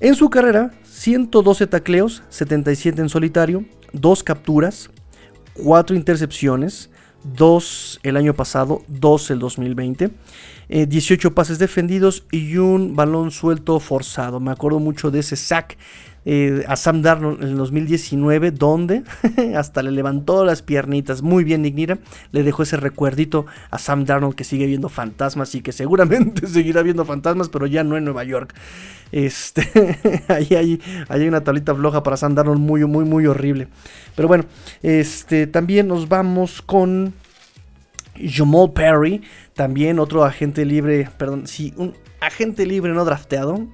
En 0.00 0.14
su 0.14 0.30
carrera, 0.30 0.72
112 0.84 1.66
tacleos, 1.66 2.22
77 2.28 3.00
en 3.00 3.08
solitario, 3.08 3.64
2 3.92 4.22
capturas, 4.22 4.90
4 5.54 5.96
intercepciones, 5.96 6.90
2 7.36 8.00
el 8.02 8.16
año 8.16 8.34
pasado, 8.34 8.82
2 8.88 9.30
el 9.30 9.38
2020. 9.38 10.10
18 10.68 11.28
eh, 11.28 11.30
pases 11.30 11.58
defendidos 11.58 12.24
y 12.30 12.56
un 12.56 12.96
balón 12.96 13.30
suelto 13.30 13.80
forzado. 13.80 14.40
Me 14.40 14.50
acuerdo 14.50 14.80
mucho 14.80 15.10
de 15.10 15.20
ese 15.20 15.36
sack 15.36 15.76
eh, 16.26 16.64
a 16.68 16.76
Sam 16.76 17.02
Darnold 17.02 17.42
en 17.42 17.50
el 17.50 17.56
2019, 17.56 18.50
donde 18.50 19.02
hasta 19.56 19.82
le 19.82 19.90
levantó 19.90 20.44
las 20.44 20.62
piernitas. 20.62 21.20
Muy 21.20 21.44
bien, 21.44 21.62
Nignira. 21.62 21.98
Le 22.32 22.42
dejó 22.42 22.62
ese 22.62 22.78
recuerdito 22.78 23.44
a 23.70 23.78
Sam 23.78 24.06
Darnold 24.06 24.34
que 24.34 24.44
sigue 24.44 24.66
viendo 24.66 24.88
fantasmas 24.88 25.54
y 25.54 25.60
que 25.60 25.72
seguramente 25.72 26.46
seguirá 26.46 26.82
viendo 26.82 27.04
fantasmas, 27.04 27.50
pero 27.50 27.66
ya 27.66 27.84
no 27.84 27.96
en 27.98 28.04
Nueva 28.04 28.24
York. 28.24 28.54
Este, 29.12 29.68
ahí, 30.28 30.48
hay, 30.56 30.80
hay 31.08 31.28
una 31.28 31.42
tablita 31.42 31.74
floja 31.74 32.02
para 32.02 32.16
Sam 32.16 32.34
Darnold 32.34 32.60
muy, 32.60 32.84
muy, 32.86 33.04
muy 33.04 33.26
horrible. 33.26 33.68
Pero 34.16 34.26
bueno, 34.28 34.44
este, 34.82 35.46
también 35.46 35.88
nos 35.88 36.08
vamos 36.08 36.62
con 36.62 37.12
Jamal 38.16 38.72
Perry, 38.72 39.22
también 39.54 39.98
otro 39.98 40.24
agente 40.24 40.64
libre, 40.64 41.08
perdón, 41.16 41.46
sí, 41.46 41.72
un 41.76 41.94
agente 42.20 42.66
libre 42.66 42.92
no 42.92 43.04
drafteado. 43.04 43.66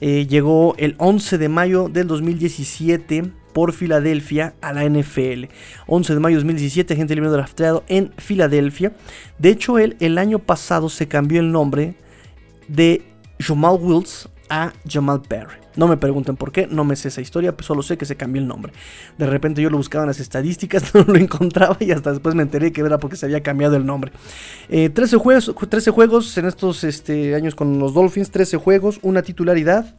Eh, 0.00 0.26
llegó 0.26 0.74
el 0.78 0.96
11 0.98 1.38
de 1.38 1.48
mayo 1.48 1.88
del 1.88 2.08
2017 2.08 3.30
por 3.52 3.72
Filadelfia 3.72 4.54
a 4.60 4.72
la 4.72 4.84
NFL. 4.84 5.44
11 5.86 6.14
de 6.14 6.20
mayo 6.20 6.36
de 6.36 6.40
2017, 6.40 6.94
agente 6.94 7.14
libre 7.14 7.28
no 7.28 7.36
drafteado 7.36 7.84
en 7.88 8.12
Filadelfia. 8.18 8.92
De 9.38 9.50
hecho, 9.50 9.78
él 9.78 9.96
el 10.00 10.18
año 10.18 10.40
pasado 10.40 10.88
se 10.88 11.06
cambió 11.06 11.40
el 11.40 11.52
nombre 11.52 11.94
de 12.66 13.02
Jamal 13.38 13.78
Wills 13.80 14.28
a 14.52 14.70
Jamal 14.86 15.22
Perry. 15.22 15.56
No 15.76 15.88
me 15.88 15.96
pregunten 15.96 16.36
por 16.36 16.52
qué, 16.52 16.66
no 16.66 16.84
me 16.84 16.94
sé 16.94 17.08
esa 17.08 17.22
historia, 17.22 17.56
pues 17.56 17.64
solo 17.64 17.82
sé 17.82 17.96
que 17.96 18.04
se 18.04 18.16
cambió 18.16 18.42
el 18.42 18.46
nombre. 18.46 18.74
De 19.16 19.24
repente 19.24 19.62
yo 19.62 19.70
lo 19.70 19.78
buscaba 19.78 20.04
en 20.04 20.08
las 20.08 20.20
estadísticas, 20.20 20.94
no 20.94 21.04
lo 21.04 21.16
encontraba 21.16 21.78
y 21.80 21.90
hasta 21.90 22.10
después 22.10 22.34
me 22.34 22.42
enteré 22.42 22.70
que 22.70 22.82
era 22.82 22.98
porque 22.98 23.16
se 23.16 23.24
había 23.24 23.42
cambiado 23.42 23.76
el 23.76 23.86
nombre. 23.86 24.12
13, 24.68 24.92
eh, 25.16 25.18
juegos, 25.18 25.54
13 25.66 25.90
juegos 25.90 26.36
en 26.36 26.44
estos 26.44 26.84
este, 26.84 27.34
años 27.34 27.54
con 27.54 27.78
los 27.78 27.94
Dolphins, 27.94 28.30
13 28.30 28.58
juegos, 28.58 28.98
una 29.00 29.22
titularidad. 29.22 29.94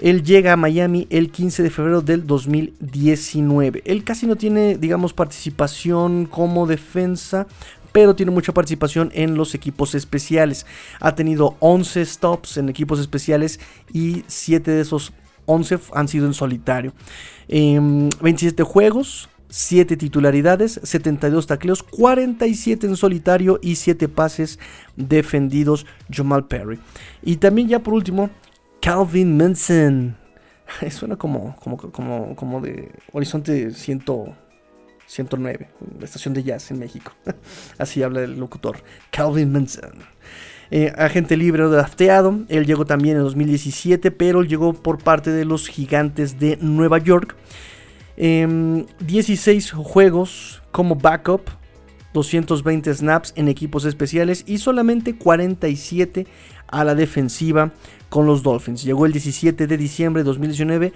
Él 0.00 0.24
llega 0.24 0.52
a 0.52 0.56
Miami 0.56 1.06
el 1.10 1.30
15 1.30 1.62
de 1.62 1.70
febrero 1.70 2.02
del 2.02 2.26
2019. 2.26 3.82
Él 3.84 4.02
casi 4.02 4.26
no 4.26 4.34
tiene, 4.34 4.76
digamos, 4.76 5.12
participación 5.12 6.26
como 6.26 6.66
defensa, 6.66 7.46
pero 7.92 8.14
tiene 8.14 8.32
mucha 8.32 8.52
participación 8.52 9.10
en 9.14 9.34
los 9.34 9.54
equipos 9.54 9.94
especiales. 9.94 10.66
Ha 11.00 11.14
tenido 11.14 11.56
11 11.60 12.04
stops 12.04 12.56
en 12.56 12.68
equipos 12.68 13.00
especiales 13.00 13.60
y 13.92 14.24
7 14.26 14.70
de 14.70 14.80
esos 14.80 15.12
11 15.46 15.78
han 15.94 16.08
sido 16.08 16.26
en 16.26 16.34
solitario. 16.34 16.92
27 17.48 18.62
em, 18.62 18.68
juegos, 18.68 19.28
7 19.48 19.96
titularidades, 19.96 20.80
72 20.82 21.46
tacleos, 21.46 21.82
47 21.82 22.86
en 22.86 22.96
solitario 22.96 23.58
y 23.62 23.76
7 23.76 24.08
pases 24.08 24.58
defendidos 24.96 25.86
Jamal 26.10 26.46
Perry. 26.46 26.78
Y 27.22 27.36
también 27.36 27.68
ya 27.68 27.78
por 27.80 27.94
último, 27.94 28.30
Calvin 28.80 29.36
Manson. 29.36 30.16
Suena 30.90 31.16
como, 31.16 31.56
como, 31.56 31.76
como, 31.76 32.36
como 32.36 32.60
de 32.60 32.92
Horizonte 33.12 33.70
100. 33.72 34.04
109, 35.08 35.68
la 35.98 36.04
estación 36.04 36.34
de 36.34 36.44
jazz 36.44 36.70
en 36.70 36.78
México. 36.78 37.12
Así 37.78 38.02
habla 38.02 38.22
el 38.22 38.38
locutor, 38.38 38.78
Calvin 39.10 39.50
Manson. 39.50 40.04
Eh, 40.70 40.92
agente 40.98 41.36
libre 41.36 41.64
drafteado, 41.64 42.40
él 42.48 42.66
llegó 42.66 42.84
también 42.84 43.16
en 43.16 43.22
2017, 43.22 44.10
pero 44.10 44.42
llegó 44.42 44.74
por 44.74 44.98
parte 44.98 45.30
de 45.30 45.46
los 45.46 45.66
gigantes 45.66 46.38
de 46.38 46.58
Nueva 46.60 46.98
York. 46.98 47.36
16 48.16 49.72
em, 49.72 49.82
juegos 49.82 50.62
como 50.72 50.96
backup, 50.96 51.48
220 52.12 52.92
snaps 52.92 53.32
en 53.36 53.48
equipos 53.48 53.86
especiales 53.86 54.44
y 54.46 54.58
solamente 54.58 55.16
47 55.16 56.26
a 56.66 56.84
la 56.84 56.94
defensiva 56.94 57.72
con 58.10 58.26
los 58.26 58.42
Dolphins. 58.42 58.82
Llegó 58.82 59.06
el 59.06 59.12
17 59.12 59.66
de 59.66 59.76
diciembre 59.76 60.22
de 60.22 60.24
2019, 60.24 60.92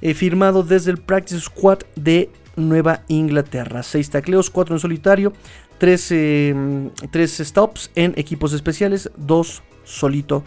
eh, 0.00 0.14
firmado 0.14 0.64
desde 0.64 0.90
el 0.90 0.98
Practice 0.98 1.40
Squad 1.40 1.80
de 1.94 2.30
Nueva 2.56 3.02
Inglaterra. 3.08 3.82
6 3.82 4.10
tacleos, 4.10 4.50
4 4.50 4.76
en 4.76 4.80
solitario, 4.80 5.32
3, 5.78 6.10
em, 6.12 6.90
stops 7.26 7.90
en 7.94 8.14
equipos 8.16 8.52
especiales, 8.52 9.10
2 9.16 9.62
solito. 9.84 10.44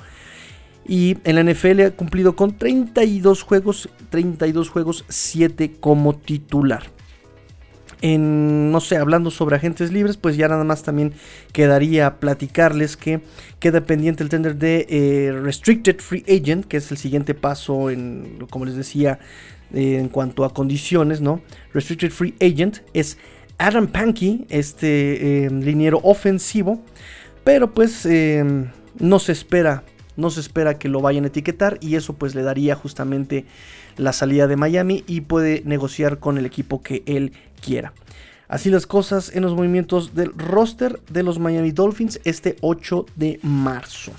Y 0.88 1.18
en 1.26 1.36
la 1.36 1.42
NFL 1.42 1.82
ha 1.82 1.92
cumplido 1.92 2.36
con 2.36 2.58
32 2.58 3.44
juegos, 3.44 3.90
32 4.10 4.70
juegos, 4.70 5.06
7 5.10 5.74
como 5.80 6.16
titular. 6.16 6.84
En, 8.02 8.72
no 8.72 8.80
sé, 8.80 8.98
hablando 8.98 9.32
sobre 9.32 9.56
agentes 9.56 9.92
libres, 9.92 10.18
pues 10.18 10.38
ya 10.38 10.48
nada 10.48 10.64
más 10.64 10.84
también 10.84 11.14
quedaría 11.52 12.20
platicarles 12.20 12.96
que 12.96 13.22
queda 13.60 13.82
pendiente 13.82 14.24
el 14.24 14.30
tender 14.30 14.56
de 14.56 14.86
eh, 14.88 15.32
Restricted 15.32 15.98
Free 16.00 16.24
Agent, 16.30 16.66
que 16.66 16.78
es 16.78 16.92
el 16.92 16.98
siguiente 16.98 17.34
paso 17.34 17.90
en, 17.90 18.46
como 18.52 18.66
les 18.66 18.76
decía, 18.76 19.20
en 19.74 20.10
cuanto 20.10 20.46
a 20.46 20.54
condiciones, 20.54 21.22
¿no? 21.22 21.42
Restricted 21.74 22.12
Free 22.12 22.36
Agent 22.42 22.80
es 22.94 23.18
Adam 23.58 23.88
Pankey, 23.88 24.46
este 24.50 25.46
eh, 25.46 25.50
liniero 25.50 26.00
ofensivo, 26.04 26.82
pero 27.44 27.74
pues 27.74 28.06
eh, 28.06 28.44
no 29.00 29.20
se 29.20 29.32
espera, 29.32 29.84
no 30.16 30.30
se 30.30 30.42
espera 30.42 30.78
que 30.78 30.90
lo 30.90 31.02
vayan 31.02 31.24
a 31.24 31.28
etiquetar 31.28 31.78
y 31.82 31.96
eso 31.96 32.14
pues 32.14 32.36
le 32.36 32.44
daría 32.44 32.76
justamente 32.76 33.46
la 33.98 34.14
salida 34.14 34.48
de 34.48 34.56
Miami 34.56 35.04
y 35.08 35.22
puede 35.22 35.64
negociar 35.66 36.20
con 36.20 36.38
el 36.38 36.46
equipo 36.46 36.82
que 36.82 37.04
él 37.06 37.34
quiera. 37.62 37.94
Así 38.48 38.70
las 38.70 38.88
cosas 38.88 39.36
en 39.36 39.44
los 39.44 39.56
movimientos 39.56 40.16
del 40.16 40.32
roster 40.34 41.02
de 41.10 41.24
los 41.24 41.38
Miami 41.38 41.72
Dolphins 41.72 42.22
este 42.24 42.56
8 42.62 43.06
de 43.16 43.40
marzo. 43.44 44.14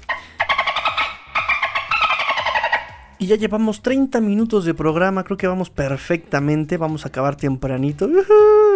Y 3.20 3.26
ya 3.26 3.34
llevamos 3.34 3.82
30 3.82 4.20
minutos 4.20 4.64
de 4.64 4.74
programa, 4.74 5.24
creo 5.24 5.36
que 5.36 5.48
vamos 5.48 5.70
perfectamente, 5.70 6.76
vamos 6.76 7.04
a 7.04 7.08
acabar 7.08 7.34
tempranito. 7.34 8.08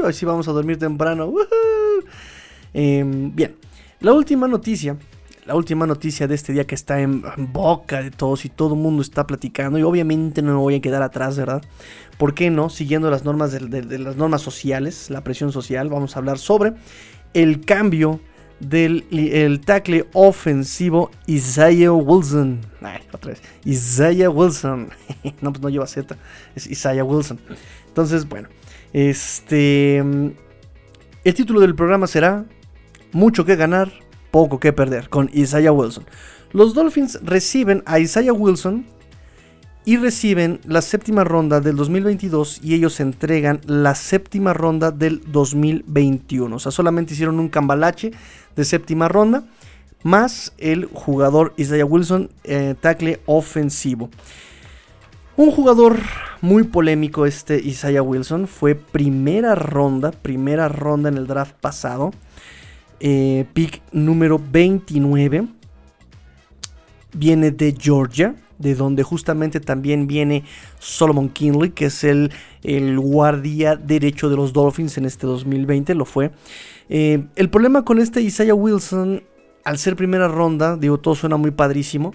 Así 0.05 0.27
vamos 0.27 0.49
a 0.49 0.53
dormir 0.53 0.79
temprano. 0.79 1.33
Em, 2.75 3.33
bien, 3.35 3.55
la 4.01 4.13
última 4.13 4.49
noticia, 4.49 4.97
la 5.45 5.55
última 5.55 5.87
noticia 5.87 6.27
de 6.27 6.35
este 6.35 6.53
día 6.53 6.67
que 6.67 6.75
está 6.75 7.01
en, 7.01 7.23
boca 7.53 8.03
de 8.03 8.11
todos 8.11 8.45
y 8.45 8.49
todo 8.49 8.75
el 8.75 8.81
mundo 8.81 9.03
está 9.03 9.27
platicando 9.27 9.79
y 9.79 9.83
obviamente 9.83 10.43
no 10.43 10.53
me 10.53 10.59
voy 10.59 10.75
a 10.77 10.81
quedar 10.81 11.03
atrás, 11.03 11.37
¿verdad? 11.37 11.63
¿Por 12.19 12.35
qué 12.35 12.51
no? 12.51 12.69
Siguiendo 12.69 13.11
las 13.11 13.25
normas 13.25 13.53
de 13.53 13.99
las 13.99 14.17
normas 14.17 14.43
sociales, 14.43 15.11
la 15.11 15.23
presión 15.23 15.53
social, 15.53 15.89
vamos 15.89 16.17
a 16.17 16.19
hablar 16.19 16.39
sobre 16.39 16.73
el 17.35 17.65
cambio 17.65 18.21
del 18.63 19.05
el 19.11 19.61
tackle 19.61 20.07
ofensivo 20.13 21.11
Isaiah 21.27 21.93
Wilson. 21.93 22.61
otra 23.13 23.33
vez. 23.33 23.43
Isaiah 23.65 24.31
Wilson. 24.31 24.91
no, 25.41 25.53
pues 25.53 25.63
no 25.63 25.69
lleva 25.69 25.87
Z. 25.87 26.17
Es 26.55 26.67
Isaiah 26.67 27.05
Wilson. 27.05 27.39
Entonces, 27.89 28.29
bueno. 28.29 28.49
Este. 28.93 29.99
El 29.99 31.35
título 31.35 31.61
del 31.61 31.75
programa 31.75 32.07
será 32.07 32.45
Mucho 33.13 33.45
que 33.45 33.57
ganar, 33.57 33.93
poco 34.31 34.59
que 34.59 34.73
perder. 34.73 35.09
Con 35.09 35.31
Isaiah 35.33 35.73
Wilson. 35.73 36.05
Los 36.53 36.75
Dolphins 36.75 37.19
reciben 37.23 37.83
a 37.87 37.99
Isaiah 37.99 38.33
Wilson 38.33 38.87
y 39.85 39.97
reciben 39.97 40.61
la 40.65 40.81
séptima 40.81 41.25
ronda 41.25 41.61
del 41.61 41.77
2022 41.77 42.61
y 42.63 42.75
ellos 42.75 43.01
entregan 43.01 43.61
la 43.67 43.95
séptima 43.95 44.53
ronda 44.53 44.91
del 44.91 45.23
2021. 45.33 46.55
O 46.55 46.59
sea, 46.59 46.71
solamente 46.71 47.15
hicieron 47.15 47.41
un 47.41 47.49
cambalache 47.49 48.13
de 48.55 48.65
séptima 48.65 49.09
ronda 49.09 49.45
más 50.03 50.53
el 50.59 50.87
jugador 50.87 51.55
Isaiah 51.57 51.85
Wilson, 51.85 52.31
eh, 52.45 52.75
tackle 52.81 53.21
ofensivo. 53.27 54.11
Un 55.37 55.51
jugador 55.51 55.99
muy 56.41 56.65
polémico 56.65 57.25
este 57.25 57.59
Isaiah 57.59 58.03
Wilson, 58.03 58.47
fue 58.47 58.75
primera 58.75 59.55
ronda, 59.55 60.11
primera 60.11 60.69
ronda 60.69 61.09
en 61.09 61.17
el 61.17 61.27
draft 61.27 61.55
pasado, 61.61 62.13
eh, 63.01 63.47
pick 63.55 63.81
número 63.93 64.39
29, 64.39 65.47
viene 67.15 67.51
de 67.51 67.75
Georgia, 67.79 68.35
de 68.59 68.75
donde 68.75 69.03
justamente 69.03 69.61
también 69.61 70.07
viene 70.07 70.45
Solomon 70.79 71.29
Kinley, 71.29 71.71
que 71.71 71.87
es 71.87 72.05
el, 72.05 72.31
el 72.63 72.99
guardia 72.99 73.77
derecho 73.77 74.31
de 74.31 74.37
los 74.37 74.53
Dolphins 74.53 74.99
en 74.99 75.05
este 75.05 75.27
2020, 75.27 75.95
lo 75.95 76.05
fue. 76.05 76.31
Eh, 76.89 77.25
el 77.37 77.51
problema 77.51 77.85
con 77.85 77.99
este 77.99 78.21
Isaiah 78.21 78.55
Wilson, 78.55 79.23
al 79.65 79.79
ser 79.79 79.97
primera 79.97 80.29
ronda, 80.29 80.77
digo, 80.77 80.99
todo 80.99 81.15
suena 81.15 81.37
muy 81.37 81.51
padrísimo, 81.51 82.15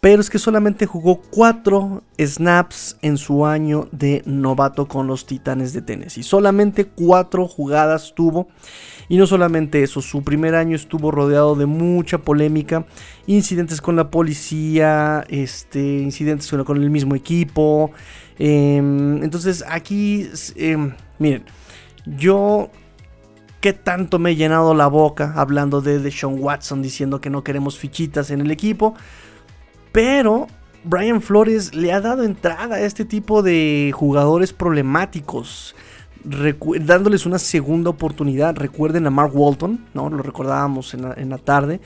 pero 0.00 0.20
es 0.20 0.30
que 0.30 0.38
solamente 0.38 0.86
jugó 0.86 1.20
4 1.30 2.02
snaps 2.18 2.96
en 3.02 3.16
su 3.16 3.44
año 3.44 3.88
de 3.90 4.22
novato 4.26 4.86
con 4.86 5.08
los 5.08 5.26
Titanes 5.26 5.72
de 5.72 5.82
Tennessee. 5.82 6.22
Solamente 6.22 6.84
4 6.84 7.48
jugadas 7.48 8.12
tuvo. 8.14 8.48
Y 9.08 9.16
no 9.16 9.26
solamente 9.26 9.82
eso, 9.82 10.00
su 10.02 10.22
primer 10.22 10.54
año 10.54 10.76
estuvo 10.76 11.10
rodeado 11.10 11.56
de 11.56 11.66
mucha 11.66 12.18
polémica, 12.18 12.84
incidentes 13.26 13.80
con 13.80 13.96
la 13.96 14.10
policía, 14.10 15.24
este, 15.28 15.80
incidentes 15.80 16.48
con 16.64 16.82
el 16.82 16.90
mismo 16.90 17.14
equipo. 17.14 17.90
Em, 18.38 19.22
entonces 19.22 19.64
aquí, 19.66 20.28
em, 20.56 20.92
miren, 21.18 21.44
yo 22.04 22.70
qué 23.60 23.72
tanto 23.72 24.18
me 24.18 24.30
he 24.32 24.36
llenado 24.36 24.74
la 24.74 24.86
boca 24.86 25.32
hablando 25.36 25.80
de, 25.80 25.98
de 25.98 26.10
Sean 26.12 26.36
Watson 26.38 26.82
diciendo 26.82 27.20
que 27.20 27.30
no 27.30 27.42
queremos 27.42 27.78
fichitas 27.78 28.30
en 28.30 28.42
el 28.42 28.50
equipo. 28.50 28.94
Pero 29.92 30.46
Brian 30.84 31.20
Flores 31.20 31.74
le 31.74 31.92
ha 31.92 32.00
dado 32.00 32.24
entrada 32.24 32.76
a 32.76 32.80
este 32.80 33.04
tipo 33.04 33.42
de 33.42 33.92
jugadores 33.94 34.52
problemáticos 34.52 35.74
dándoles 36.24 37.26
una 37.26 37.38
segunda 37.38 37.90
oportunidad. 37.90 38.56
Recuerden 38.56 39.06
a 39.06 39.10
Mark 39.10 39.32
Walton, 39.34 39.86
¿no? 39.94 40.08
Lo 40.10 40.22
recordábamos 40.22 40.94
en 40.94 41.30
la, 41.30 41.38
tarde. 41.38 41.80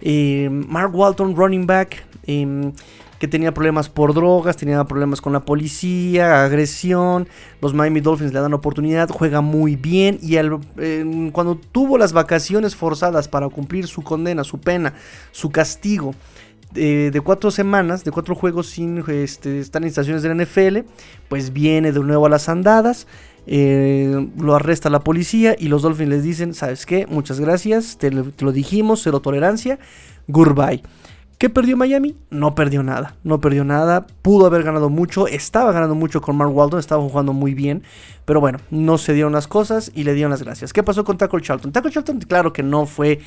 Eh, 0.00 0.48
Mark 0.50 0.94
Walton, 0.94 1.36
running 1.36 1.66
back, 1.66 2.04
em, 2.26 2.72
que 3.18 3.28
tenía 3.28 3.54
problemas 3.54 3.88
por 3.88 4.14
drogas, 4.14 4.56
tenía 4.56 4.82
problemas 4.84 5.20
con 5.20 5.32
la 5.32 5.40
policía, 5.40 6.44
agresión. 6.44 7.28
Los 7.60 7.72
Miami 7.72 8.00
Dolphins 8.00 8.32
le 8.32 8.40
dan 8.40 8.52
oportunidad, 8.52 9.08
juega 9.10 9.40
muy 9.40 9.76
bien. 9.76 10.18
Y 10.20 10.36
cuando 11.30 11.56
tuvo 11.56 11.98
las 11.98 12.12
vacaciones 12.12 12.74
forzadas 12.74 13.28
para 13.28 13.48
cumplir 13.48 13.86
su 13.86 14.02
condena, 14.02 14.42
su 14.42 14.58
pena, 14.58 14.94
su 15.30 15.50
castigo. 15.50 16.14
De 16.74 17.20
cuatro 17.22 17.50
semanas, 17.50 18.04
de 18.04 18.10
cuatro 18.10 18.34
juegos 18.34 18.68
sin 18.68 19.04
este, 19.08 19.60
estar 19.60 19.82
en 19.82 19.88
estaciones 19.88 20.22
de 20.22 20.34
NFL, 20.34 20.78
pues 21.28 21.52
viene 21.52 21.92
de 21.92 22.00
nuevo 22.00 22.26
a 22.26 22.28
las 22.28 22.48
andadas. 22.48 23.06
Eh, 23.46 24.28
lo 24.38 24.54
arresta 24.54 24.88
la 24.88 25.00
policía 25.00 25.56
y 25.58 25.68
los 25.68 25.82
Dolphins 25.82 26.10
les 26.10 26.22
dicen, 26.22 26.54
¿sabes 26.54 26.86
qué? 26.86 27.06
Muchas 27.06 27.40
gracias, 27.40 27.98
te, 27.98 28.10
lo 28.10 28.52
dijimos, 28.52 29.00
cero 29.02 29.20
tolerancia, 29.20 29.78
goodbye. 30.28 30.82
¿Qué 31.42 31.50
perdió 31.50 31.76
Miami? 31.76 32.14
No 32.30 32.54
perdió 32.54 32.84
nada, 32.84 33.16
no 33.24 33.40
perdió 33.40 33.64
nada, 33.64 34.06
pudo 34.22 34.46
haber 34.46 34.62
ganado 34.62 34.90
mucho, 34.90 35.26
estaba 35.26 35.72
ganando 35.72 35.96
mucho 35.96 36.20
con 36.20 36.36
Mark 36.36 36.54
Walton, 36.54 36.78
estaba 36.78 37.02
jugando 37.02 37.32
muy 37.32 37.52
bien, 37.52 37.82
pero 38.24 38.40
bueno, 38.40 38.60
no 38.70 38.96
se 38.96 39.12
dieron 39.12 39.32
las 39.32 39.48
cosas 39.48 39.90
y 39.92 40.04
le 40.04 40.14
dieron 40.14 40.30
las 40.30 40.44
gracias. 40.44 40.72
¿Qué 40.72 40.84
pasó 40.84 41.02
con 41.02 41.18
Taco 41.18 41.40
Charlton? 41.40 41.72
Taco 41.72 41.90
Charlton, 41.90 42.20
claro 42.20 42.52
que 42.52 42.62
no 42.62 42.86
fue 42.86 43.18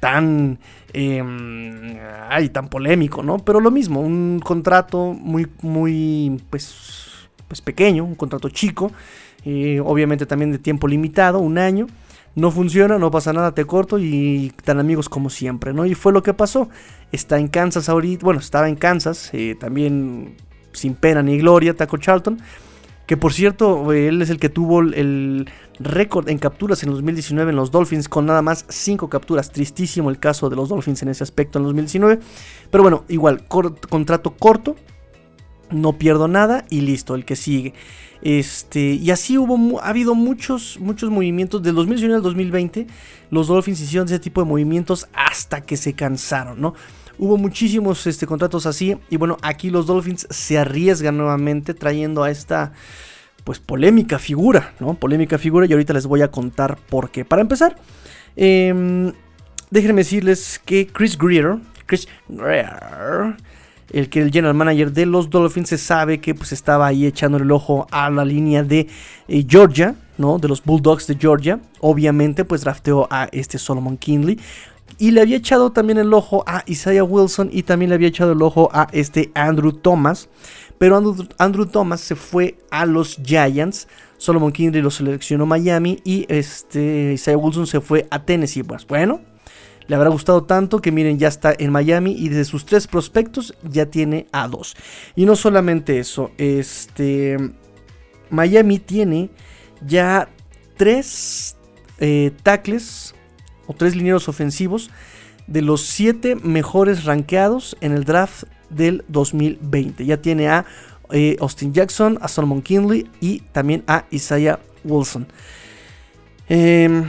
tan, 0.00 0.58
em, 0.92 1.96
ay, 2.28 2.50
tan 2.50 2.68
polémico, 2.68 3.22
¿no? 3.22 3.38
Pero 3.38 3.58
lo 3.58 3.70
mismo, 3.70 4.02
un 4.02 4.38
contrato 4.44 5.14
muy, 5.18 5.46
muy, 5.62 6.42
pues, 6.50 7.26
pues 7.48 7.62
pequeño, 7.62 8.04
un 8.04 8.16
contrato 8.16 8.50
chico, 8.50 8.92
obviamente 9.82 10.26
también 10.26 10.52
de 10.52 10.58
tiempo 10.58 10.86
limitado, 10.88 11.38
un 11.38 11.56
año. 11.56 11.86
No 12.34 12.50
funciona, 12.50 12.98
no 12.98 13.10
pasa 13.10 13.32
nada, 13.32 13.52
te 13.52 13.64
corto 13.66 13.98
y 13.98 14.52
tan 14.64 14.80
amigos 14.80 15.08
como 15.08 15.28
siempre, 15.28 15.74
¿no? 15.74 15.84
Y 15.84 15.94
fue 15.94 16.12
lo 16.12 16.22
que 16.22 16.32
pasó. 16.32 16.68
Está 17.12 17.38
en 17.38 17.48
Kansas 17.48 17.88
ahorita, 17.88 18.24
bueno, 18.24 18.40
estaba 18.40 18.68
en 18.68 18.76
Kansas, 18.76 19.30
eh, 19.34 19.54
también 19.58 20.36
sin 20.72 20.94
pena 20.94 21.22
ni 21.22 21.38
gloria, 21.38 21.74
Taco 21.74 21.98
Charlton. 21.98 22.40
Que 23.06 23.16
por 23.16 23.32
cierto, 23.32 23.92
él 23.92 24.22
es 24.22 24.30
el 24.30 24.38
que 24.38 24.48
tuvo 24.48 24.80
el 24.80 25.50
récord 25.78 26.28
en 26.28 26.38
capturas 26.38 26.82
en 26.82 26.90
2019 26.90 27.50
en 27.50 27.56
los 27.56 27.70
Dolphins 27.70 28.08
con 28.08 28.26
nada 28.26 28.42
más 28.42 28.64
5 28.68 29.08
capturas. 29.08 29.50
Tristísimo 29.50 30.10
el 30.10 30.18
caso 30.18 30.48
de 30.48 30.56
los 30.56 30.68
Dolphins 30.68 31.02
en 31.02 31.08
ese 31.08 31.24
aspecto 31.24 31.58
en 31.58 31.64
2019. 31.64 32.20
Pero 32.70 32.82
bueno, 32.82 33.04
igual, 33.08 33.44
contrato 33.46 34.34
corto, 34.34 34.76
no 35.70 35.98
pierdo 35.98 36.28
nada 36.28 36.64
y 36.70 36.82
listo, 36.82 37.14
el 37.14 37.24
que 37.24 37.36
sigue. 37.36 37.74
Este, 38.22 38.80
y 38.80 39.10
así 39.10 39.36
hubo, 39.36 39.80
ha 39.80 39.88
habido 39.88 40.14
muchos, 40.14 40.78
muchos 40.80 41.10
movimientos. 41.10 41.62
Del 41.62 41.74
2019 41.74 42.16
al 42.16 42.22
2020, 42.22 42.86
los 43.30 43.48
Dolphins 43.48 43.80
hicieron 43.80 44.06
ese 44.06 44.20
tipo 44.20 44.40
de 44.40 44.48
movimientos 44.48 45.08
hasta 45.12 45.60
que 45.62 45.76
se 45.76 45.92
cansaron, 45.94 46.60
¿no? 46.60 46.74
Hubo 47.18 47.36
muchísimos 47.36 48.06
este, 48.06 48.26
contratos 48.26 48.64
así. 48.66 48.96
Y 49.10 49.16
bueno, 49.16 49.36
aquí 49.42 49.70
los 49.70 49.86
Dolphins 49.86 50.26
se 50.30 50.56
arriesgan 50.56 51.16
nuevamente 51.16 51.74
trayendo 51.74 52.22
a 52.22 52.30
esta, 52.30 52.72
pues, 53.44 53.58
polémica 53.58 54.18
figura, 54.18 54.72
¿no? 54.78 54.94
Polémica 54.94 55.36
figura. 55.36 55.66
Y 55.66 55.72
ahorita 55.72 55.92
les 55.92 56.06
voy 56.06 56.22
a 56.22 56.30
contar 56.30 56.76
por 56.76 57.10
qué. 57.10 57.24
Para 57.24 57.42
empezar, 57.42 57.76
em, 58.36 59.12
déjenme 59.70 60.02
decirles 60.02 60.60
que 60.64 60.86
Chris 60.86 61.18
Greer, 61.18 61.58
Chris 61.86 62.06
Greer, 62.28 63.36
el 63.90 64.08
que 64.08 64.20
el 64.20 64.30
general 64.30 64.54
manager 64.54 64.92
de 64.92 65.06
los 65.06 65.30
Dolphins 65.30 65.68
se 65.68 65.78
sabe 65.78 66.18
que 66.18 66.34
pues 66.34 66.52
estaba 66.52 66.86
ahí 66.86 67.06
echando 67.06 67.38
el 67.38 67.50
ojo 67.50 67.86
a 67.90 68.10
la 68.10 68.24
línea 68.24 68.62
de 68.62 68.88
eh, 69.28 69.44
Georgia, 69.46 69.94
¿no? 70.18 70.38
De 70.38 70.48
los 70.48 70.62
Bulldogs 70.64 71.06
de 71.06 71.16
Georgia. 71.16 71.60
Obviamente 71.80 72.44
pues 72.44 72.62
drafteó 72.62 73.06
a 73.10 73.28
este 73.32 73.58
Solomon 73.58 73.96
Kinley. 73.96 74.38
Y 74.98 75.10
le 75.10 75.20
había 75.20 75.36
echado 75.36 75.72
también 75.72 75.98
el 75.98 76.12
ojo 76.12 76.44
a 76.46 76.62
Isaiah 76.66 77.04
Wilson 77.04 77.50
y 77.52 77.62
también 77.62 77.88
le 77.88 77.96
había 77.96 78.08
echado 78.08 78.32
el 78.32 78.42
ojo 78.42 78.68
a 78.72 78.88
este 78.92 79.30
Andrew 79.34 79.72
Thomas. 79.72 80.28
Pero 80.78 80.96
Andrew, 81.38 81.66
Thomas 81.66 82.00
se 82.00 82.16
fue 82.16 82.58
a 82.70 82.86
los 82.86 83.16
Giants. 83.24 83.88
Solomon 84.18 84.52
Kinley 84.52 84.82
lo 84.82 84.90
seleccionó 84.90 85.46
Miami 85.46 86.00
y 86.04 86.26
este 86.28 87.12
Isaiah 87.14 87.36
Wilson 87.36 87.66
se 87.66 87.80
fue 87.80 88.06
a 88.10 88.24
Tennessee. 88.24 88.62
Pues 88.62 88.86
bueno, 88.86 89.20
le 89.86 89.96
habrá 89.96 90.10
gustado 90.10 90.44
tanto 90.44 90.80
que 90.80 90.92
miren, 90.92 91.18
ya 91.18 91.28
está 91.28 91.54
en 91.58 91.72
Miami 91.72 92.14
y 92.18 92.28
de 92.28 92.44
sus 92.44 92.64
tres 92.64 92.86
prospectos 92.86 93.54
ya 93.62 93.86
tiene 93.86 94.26
a 94.32 94.48
dos. 94.48 94.76
Y 95.16 95.24
no 95.24 95.36
solamente 95.36 95.98
eso, 95.98 96.30
este 96.38 97.36
Miami 98.30 98.78
tiene 98.78 99.30
ya 99.86 100.28
tres 100.76 101.56
eh, 101.98 102.32
tackles 102.42 103.14
o 103.66 103.74
tres 103.74 103.94
linieros 103.94 104.28
ofensivos 104.28 104.90
de 105.46 105.62
los 105.62 105.82
siete 105.82 106.36
mejores 106.36 107.04
rankeados 107.04 107.76
en 107.80 107.92
el 107.92 108.04
draft 108.04 108.44
del 108.70 109.04
2020. 109.08 110.04
Ya 110.06 110.22
tiene 110.22 110.48
a 110.48 110.64
eh, 111.10 111.36
Austin 111.40 111.72
Jackson, 111.72 112.18
a 112.22 112.28
Solomon 112.28 112.62
Kinley 112.62 113.08
y 113.20 113.40
también 113.52 113.84
a 113.86 114.06
Isaiah 114.10 114.58
Wilson. 114.84 115.26
Em, 116.48 117.04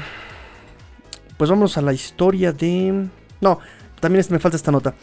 pues 1.38 1.50
vamos 1.50 1.78
a 1.78 1.82
la 1.82 1.94
historia 1.94 2.52
de... 2.52 3.08
No, 3.42 3.60
también 4.00 4.26
me 4.30 4.40
falta 4.40 4.58
esta 4.58 4.72
nota. 4.72 4.96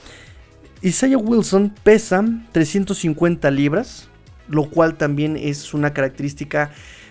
Isaiah 0.83 1.19
Wilson 1.19 1.75
pesa 1.83 2.25
350 2.53 3.51
libras, 3.51 4.09
lo 4.49 4.69
cual 4.71 4.97
también 4.97 5.37
es 5.37 5.75
una 5.75 5.93
característica 5.93 6.71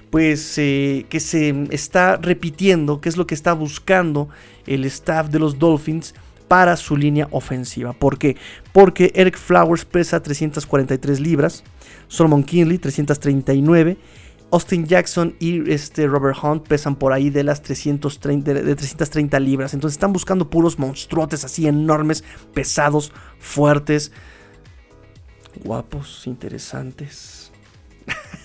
pues 0.10 0.58
eh, 0.58 1.06
que 1.10 1.20
se 1.20 1.68
está 1.70 2.18
repitiendo, 2.18 3.00
que 3.00 3.10
es 3.10 3.18
lo 3.18 3.28
que 3.28 3.36
está 3.36 3.54
buscando 3.54 4.30
el 4.66 4.86
staff 4.86 5.30
de 5.30 5.40
los 5.40 5.60
Dolphins 5.60 6.16
para 6.48 6.76
su 6.76 6.98
línea 6.98 7.28
ofensiva. 7.32 7.94
¿Por 7.94 8.18
qué? 8.18 8.36
Porque 8.74 9.12
Eric 9.14 9.38
Flowers 9.38 9.86
pesa 9.86 10.22
343 10.22 11.20
libras, 11.20 11.64
Solomon 12.08 12.44
Kinley 12.44 12.80
339, 12.80 13.98
Austin 14.52 14.86
Jackson 14.86 15.36
y 15.40 15.72
este 15.72 16.08
Robert 16.08 16.38
Hunt 16.42 16.68
pesan 16.68 16.96
por 16.96 17.14
ahí 17.14 17.30
de 17.30 17.44
las 17.44 17.62
330, 17.62 18.54
de 18.54 18.76
330 18.76 19.40
libras. 19.40 19.74
Entonces 19.74 19.96
están 19.96 20.14
buscando 20.14 20.50
puros 20.50 20.80
monstruotes 20.80 21.44
así 21.44 21.68
enormes, 21.68 22.24
pesados, 22.54 23.12
fuertes, 23.40 24.12
guapos, 25.64 26.26
interesantes. 26.26 27.52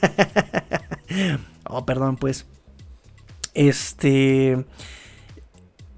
oh, 1.69 1.87
perdón, 1.87 2.17
pues. 2.17 2.47
Este. 3.55 4.65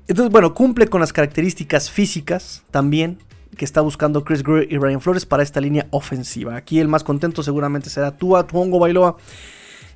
Entonces, 0.08 0.30
bueno, 0.30 0.54
cumple 0.54 0.86
con 0.86 1.00
las 1.00 1.12
características 1.12 1.90
físicas 1.90 2.62
también 2.70 3.18
que 3.56 3.64
está 3.64 3.80
buscando 3.80 4.22
Chris 4.22 4.42
Greer 4.42 4.70
y 4.70 4.78
Ryan 4.78 5.00
Flores 5.00 5.26
para 5.26 5.42
esta 5.42 5.60
línea 5.60 5.88
ofensiva. 5.90 6.54
Aquí 6.56 6.78
el 6.78 6.88
más 6.88 7.02
contento 7.02 7.42
seguramente 7.42 7.90
será 7.90 8.16
Tua 8.16 8.46
Tuongo 8.46 8.78
Bailoa. 8.78 9.16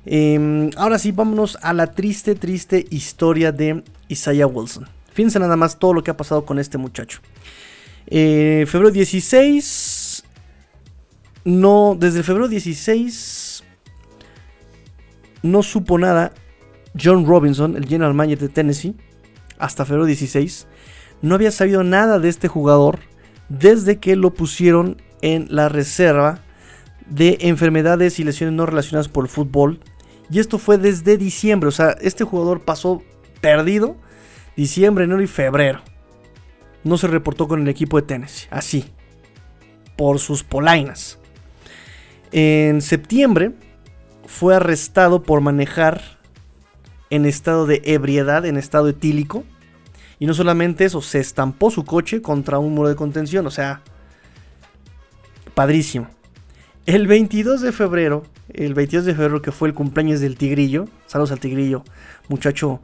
Em, 0.05 0.69
ahora 0.77 0.97
sí, 0.97 1.11
vámonos 1.11 1.57
a 1.61 1.73
la 1.73 1.87
triste, 1.87 2.35
triste 2.35 2.85
historia 2.89 3.51
de 3.51 3.83
Isaiah 4.07 4.47
Wilson. 4.47 4.87
Fíjense 5.13 5.39
nada 5.39 5.55
más 5.55 5.77
todo 5.77 5.93
lo 5.93 6.03
que 6.03 6.11
ha 6.11 6.17
pasado 6.17 6.45
con 6.45 6.59
este 6.59 6.77
muchacho. 6.77 7.19
Eh, 8.07 8.65
febrero 8.67 8.91
16. 8.91 10.23
No, 11.43 11.97
desde 11.99 12.23
febrero 12.23 12.47
16 12.47 13.63
no 15.43 15.63
supo 15.63 15.97
nada 15.97 16.33
John 17.01 17.25
Robinson, 17.25 17.75
el 17.75 17.87
general 17.87 18.13
manager 18.13 18.39
de 18.39 18.49
Tennessee, 18.49 18.95
hasta 19.57 19.85
febrero 19.85 20.05
16. 20.05 20.67
No 21.21 21.35
había 21.35 21.51
sabido 21.51 21.83
nada 21.83 22.19
de 22.19 22.29
este 22.29 22.47
jugador 22.47 22.99
desde 23.49 23.99
que 23.99 24.15
lo 24.15 24.33
pusieron 24.33 25.01
en 25.21 25.47
la 25.49 25.69
reserva 25.69 26.39
de 27.07 27.37
enfermedades 27.41 28.19
y 28.19 28.23
lesiones 28.23 28.55
no 28.55 28.65
relacionadas 28.65 29.07
por 29.07 29.25
el 29.25 29.29
fútbol 29.29 29.79
y 30.31 30.39
esto 30.39 30.57
fue 30.57 30.77
desde 30.77 31.17
diciembre. 31.17 31.67
O 31.67 31.71
sea, 31.71 31.91
este 32.01 32.23
jugador 32.23 32.61
pasó 32.61 33.03
perdido 33.41 33.97
diciembre, 34.55 35.03
enero 35.03 35.21
y 35.21 35.27
febrero. 35.27 35.81
No 36.83 36.97
se 36.97 37.07
reportó 37.07 37.47
con 37.47 37.61
el 37.61 37.67
equipo 37.67 37.99
de 37.99 38.07
Tennessee. 38.07 38.47
Así. 38.49 38.85
Por 39.97 40.19
sus 40.19 40.43
polainas. 40.43 41.19
En 42.31 42.81
septiembre 42.81 43.51
fue 44.25 44.55
arrestado 44.55 45.21
por 45.21 45.41
manejar 45.41 46.01
en 47.09 47.25
estado 47.25 47.65
de 47.65 47.81
ebriedad, 47.83 48.45
en 48.45 48.55
estado 48.55 48.87
etílico. 48.87 49.43
Y 50.17 50.27
no 50.27 50.33
solamente 50.33 50.85
eso, 50.85 51.01
se 51.01 51.19
estampó 51.19 51.71
su 51.71 51.83
coche 51.83 52.21
contra 52.21 52.57
un 52.57 52.73
muro 52.73 52.87
de 52.87 52.95
contención. 52.95 53.45
O 53.47 53.51
sea, 53.51 53.81
padrísimo. 55.53 56.07
El 56.85 57.07
22 57.07 57.61
de 57.61 57.71
febrero 57.71 58.23
el 58.53 58.73
22 58.73 59.05
de 59.05 59.13
febrero 59.13 59.41
que 59.41 59.51
fue 59.51 59.67
el 59.67 59.73
cumpleaños 59.73 60.19
del 60.19 60.37
Tigrillo. 60.37 60.87
Saludos 61.07 61.31
al 61.31 61.39
Tigrillo, 61.39 61.83
muchacho 62.27 62.81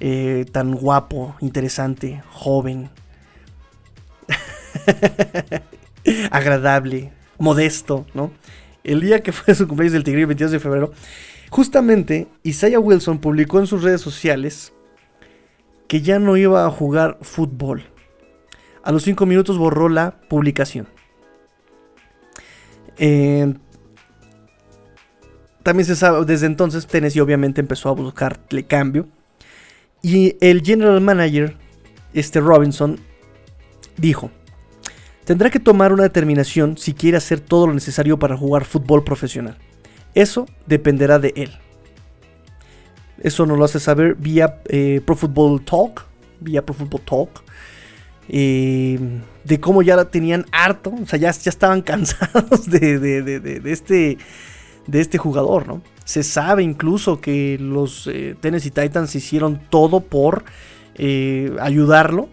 eh, 0.00 0.46
tan 0.52 0.72
guapo, 0.72 1.36
interesante, 1.40 2.22
joven, 2.30 2.90
agradable, 6.30 7.12
modesto, 7.38 8.06
¿no? 8.14 8.32
El 8.84 9.00
día 9.00 9.22
que 9.22 9.32
fue 9.32 9.54
su 9.54 9.68
cumpleaños 9.68 9.92
del 9.92 10.04
Tigrillo, 10.04 10.24
el 10.24 10.28
22 10.28 10.52
de 10.52 10.60
febrero, 10.60 10.92
justamente 11.50 12.28
Isaiah 12.42 12.80
Wilson 12.80 13.18
publicó 13.18 13.60
en 13.60 13.66
sus 13.66 13.82
redes 13.82 14.00
sociales 14.00 14.72
que 15.88 16.00
ya 16.00 16.18
no 16.18 16.36
iba 16.36 16.66
a 16.66 16.70
jugar 16.70 17.18
fútbol. 17.20 17.84
A 18.82 18.90
los 18.90 19.04
5 19.04 19.26
minutos 19.26 19.58
borró 19.58 19.88
la 19.88 20.18
publicación. 20.28 20.88
Eh, 22.98 23.54
también 25.62 25.86
se 25.86 25.96
sabe, 25.96 26.24
desde 26.24 26.46
entonces 26.46 26.86
Tennessee 26.86 27.20
obviamente 27.20 27.60
empezó 27.60 27.88
a 27.88 27.92
buscarle 27.92 28.64
cambio. 28.64 29.06
Y 30.02 30.36
el 30.40 30.62
general 30.62 31.00
manager, 31.00 31.56
este 32.12 32.40
Robinson, 32.40 32.98
dijo, 33.96 34.30
tendrá 35.24 35.50
que 35.50 35.60
tomar 35.60 35.92
una 35.92 36.02
determinación 36.02 36.76
si 36.76 36.94
quiere 36.94 37.16
hacer 37.16 37.38
todo 37.38 37.68
lo 37.68 37.74
necesario 37.74 38.18
para 38.18 38.36
jugar 38.36 38.64
fútbol 38.64 39.04
profesional. 39.04 39.56
Eso 40.14 40.46
dependerá 40.66 41.18
de 41.18 41.32
él. 41.36 41.50
Eso 43.22 43.46
nos 43.46 43.56
lo 43.56 43.64
hace 43.64 43.78
saber 43.78 44.16
vía 44.16 44.60
eh, 44.66 45.00
Pro 45.04 45.14
Football 45.14 45.64
Talk, 45.64 46.04
vía 46.40 46.66
Pro 46.66 46.74
Football 46.74 47.02
Talk. 47.02 47.44
De 48.32 49.60
cómo 49.60 49.82
ya 49.82 49.94
la 49.94 50.06
tenían 50.06 50.46
harto, 50.52 50.94
o 51.02 51.06
sea, 51.06 51.18
ya, 51.18 51.30
ya 51.30 51.50
estaban 51.50 51.82
cansados 51.82 52.66
de, 52.70 52.98
de 52.98 53.72
este 53.72 54.18
de 54.86 55.00
este 55.00 55.18
jugador, 55.18 55.66
¿no? 55.66 55.82
Se 56.04 56.22
sabe 56.22 56.62
incluso 56.62 57.20
que 57.20 57.58
los 57.60 58.08
eh, 58.08 58.36
Tennessee 58.40 58.70
Titans 58.70 59.14
hicieron 59.14 59.60
todo 59.70 60.00
por 60.00 60.44
eh, 60.96 61.54
ayudarlo, 61.60 62.28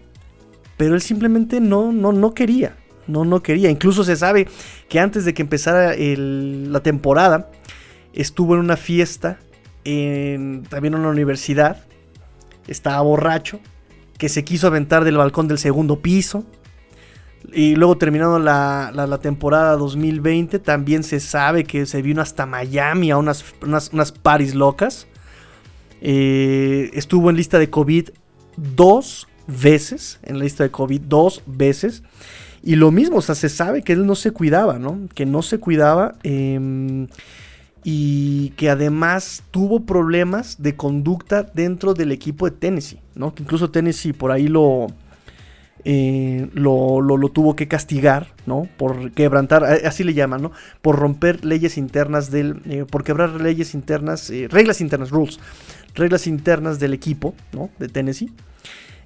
pero 0.76 0.94
él 0.94 1.02
simplemente 1.02 1.60
no, 1.60 1.92
no, 1.92 2.12
no 2.12 2.34
quería. 2.34 2.76
No, 3.06 3.24
no 3.24 3.42
quería. 3.42 3.70
Incluso 3.70 4.04
se 4.04 4.14
sabe 4.16 4.46
que 4.88 5.00
antes 5.00 5.24
de 5.24 5.34
que 5.34 5.42
empezara 5.42 5.94
la 5.96 6.80
temporada, 6.80 7.50
estuvo 8.12 8.54
en 8.54 8.60
una 8.60 8.76
fiesta, 8.76 9.38
en, 9.84 10.62
también 10.68 10.94
en 10.94 11.00
una 11.00 11.08
universidad, 11.08 11.84
estaba 12.68 13.00
borracho, 13.00 13.58
que 14.20 14.28
se 14.28 14.44
quiso 14.44 14.66
aventar 14.66 15.02
del 15.02 15.16
balcón 15.16 15.48
del 15.48 15.56
segundo 15.56 16.00
piso. 16.00 16.44
Y 17.54 17.74
luego 17.74 17.96
terminando 17.96 18.38
la, 18.38 19.18
temporada 19.22 19.76
2020, 19.76 20.58
también 20.58 21.04
se 21.04 21.20
sabe 21.20 21.64
que 21.64 21.86
se 21.86 22.02
vino 22.02 22.20
hasta 22.20 22.44
Miami 22.44 23.10
a 23.10 23.16
unas, 23.16 23.46
unas, 23.62 24.12
paris 24.12 24.54
locas. 24.54 25.06
Eh, 26.02 26.90
estuvo 26.92 27.30
en 27.30 27.36
lista 27.36 27.58
de 27.58 27.70
COVID 27.70 28.10
dos 28.58 29.26
veces, 29.46 30.20
en 30.22 30.36
la 30.36 30.44
lista 30.44 30.64
de 30.64 30.70
COVID 30.70 31.00
dos 31.00 31.42
veces. 31.46 32.02
Y 32.62 32.76
lo 32.76 32.90
mismo, 32.90 33.16
o 33.16 33.22
sea, 33.22 33.34
se 33.34 33.48
sabe 33.48 33.80
que 33.80 33.94
él 33.94 34.04
no 34.04 34.16
se 34.16 34.32
cuidaba, 34.32 34.78
¿no? 34.78 35.08
Que 35.14 35.24
no 35.24 35.40
se 35.40 35.58
cuidaba. 35.58 36.16
Em, 36.24 37.08
y 37.82 38.50
que 38.50 38.70
además 38.70 39.42
tuvo 39.50 39.86
problemas 39.86 40.62
de 40.62 40.76
conducta 40.76 41.42
dentro 41.42 41.94
del 41.94 42.12
equipo 42.12 42.48
de 42.48 42.56
Tennessee, 42.56 43.00
¿no? 43.14 43.34
Que 43.34 43.42
incluso 43.42 43.70
Tennessee 43.70 44.12
por 44.12 44.32
ahí 44.32 44.48
lo, 44.48 44.88
eh, 45.84 46.48
lo, 46.52 47.00
tuvo 47.32 47.56
que 47.56 47.68
castigar, 47.68 48.34
¿no? 48.44 48.68
Por 48.76 49.12
quebrantar, 49.12 49.64
así 49.64 50.04
le 50.04 50.12
llaman, 50.12 50.42
¿no? 50.42 50.52
Por 50.82 50.98
romper 50.98 51.44
leyes 51.44 51.78
internas 51.78 52.30
del, 52.30 52.60
eh, 52.66 52.84
por 52.90 53.02
quebrar 53.02 53.40
leyes 53.40 53.74
internas, 53.74 54.28
eh, 54.30 54.46
reglas 54.50 54.80
internas, 54.80 55.10
rules, 55.10 55.40
reglas 55.94 56.26
internas 56.26 56.80
del 56.80 56.92
equipo, 56.92 57.34
¿no? 57.52 57.70
De 57.78 57.88
Tennessee. 57.88 58.30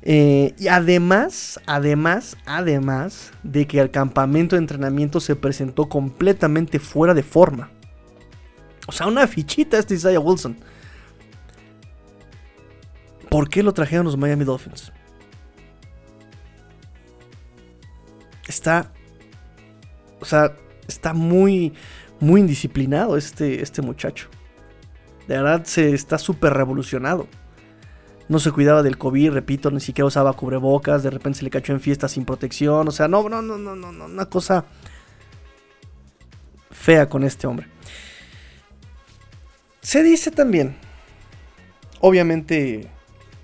y 0.06 0.68
además, 0.68 1.60
además, 1.66 2.36
además 2.44 3.32
de 3.42 3.66
que 3.66 3.80
el 3.80 3.90
campamento 3.90 4.56
de 4.56 4.60
entrenamiento 4.60 5.18
se 5.20 5.34
presentó 5.36 5.88
completamente 5.88 6.78
fuera 6.78 7.14
de 7.14 7.22
forma. 7.22 7.70
O 8.86 8.92
sea, 8.92 9.06
una 9.06 9.26
fichita 9.26 9.78
este 9.78 9.94
Isaiah 9.94 10.20
Wilson. 10.20 10.56
¿Por 13.30 13.48
qué 13.48 13.62
lo 13.62 13.72
trajeron 13.72 14.04
los 14.04 14.16
Miami 14.16 14.44
Dolphins? 14.44 14.92
está. 18.48 18.92
O 20.20 20.24
sea, 20.24 20.56
está 20.88 21.12
muy, 21.12 21.74
muy 22.20 22.40
indisciplinado 22.40 23.16
este, 23.16 23.62
este 23.62 23.82
muchacho. 23.82 24.28
De 25.28 25.36
verdad, 25.36 25.64
se 25.64 25.92
está 25.94 26.18
súper 26.18 26.54
revolucionado. 26.54 27.26
No 28.28 28.38
se 28.38 28.52
cuidaba 28.52 28.82
del 28.82 28.96
COVID, 28.96 29.32
repito, 29.32 29.70
ni 29.70 29.80
siquiera 29.80 30.06
usaba 30.06 30.32
cubrebocas. 30.32 31.02
De 31.02 31.10
repente 31.10 31.40
se 31.40 31.44
le 31.44 31.50
cachó 31.50 31.72
en 31.72 31.80
fiesta 31.80 32.08
sin 32.08 32.24
protección. 32.24 32.88
O 32.88 32.90
sea, 32.90 33.06
no, 33.06 33.28
no, 33.28 33.42
no, 33.42 33.58
no, 33.58 33.74
no. 33.74 34.04
Una 34.06 34.26
cosa 34.26 34.64
fea 36.70 37.08
con 37.08 37.24
este 37.24 37.46
hombre. 37.46 37.68
Se 39.84 40.02
dice 40.02 40.30
también, 40.30 40.74
obviamente 42.00 42.88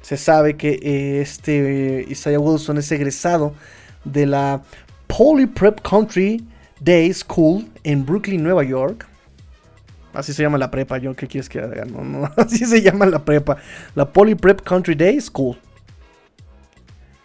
Se 0.01 0.17
sabe 0.17 0.57
que 0.57 0.81
eh, 0.83 1.21
este 1.21 2.07
Isaiah 2.09 2.41
Wilson 2.41 2.79
es 2.79 2.91
egresado 2.91 3.55
de 4.05 4.25
la 4.25 4.63
Poly 5.07 5.47
Prep 5.47 5.83
Country 5.83 6.43
Day 6.81 7.13
School 7.13 7.69
en 7.85 8.07
Brooklyn, 8.07 8.43
Nueva 8.43 8.65
York. 8.65 9.07
Así 10.15 10.33
se 10.33 10.43
llama 10.43 10.57
la 10.57 10.71
prepa, 10.71 10.97
yo 10.97 11.15
qué 11.15 11.29
quieres 11.29 11.51
que 11.51 11.61
haga, 11.61 11.85
no, 11.85 12.29
así 12.39 12.65
se 12.65 12.81
llama 12.81 13.05
la 13.05 13.23
prepa, 13.23 13.59
la 13.95 14.11
Poly 14.11 14.35
Prep 14.35 14.63
Country 14.63 14.95
Day 14.95 15.21
School. 15.21 15.59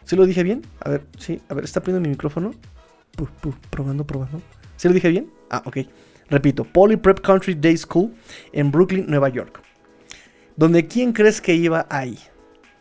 ¿Sí 0.04 0.18
lo 0.18 0.26
dije 0.26 0.44
bien? 0.44 0.62
A 0.82 0.90
ver, 0.90 1.06
sí, 1.18 1.42
a 1.48 1.54
ver, 1.54 1.64
está 1.64 1.82
prendiendo 1.82 2.08
mi 2.08 2.12
micrófono. 2.12 2.54
probando, 3.70 4.06
probando. 4.06 4.42
¿Sí 4.76 4.90
lo 4.90 4.94
dije 4.94 5.08
bien? 5.08 5.32
Ah, 5.50 5.64
ok. 5.66 5.78
Repito, 6.30 6.64
Poly 6.64 6.98
Prep 6.98 7.22
Country 7.22 7.54
Day 7.54 7.78
School 7.78 8.14
en 8.52 8.72
Brooklyn, 8.72 9.06
Nueva 9.08 9.30
York. 9.30 9.62
Donde 10.56 10.88
quién 10.88 11.14
crees 11.14 11.42
que 11.42 11.54
iba 11.54 11.86
ahí? 11.90 12.18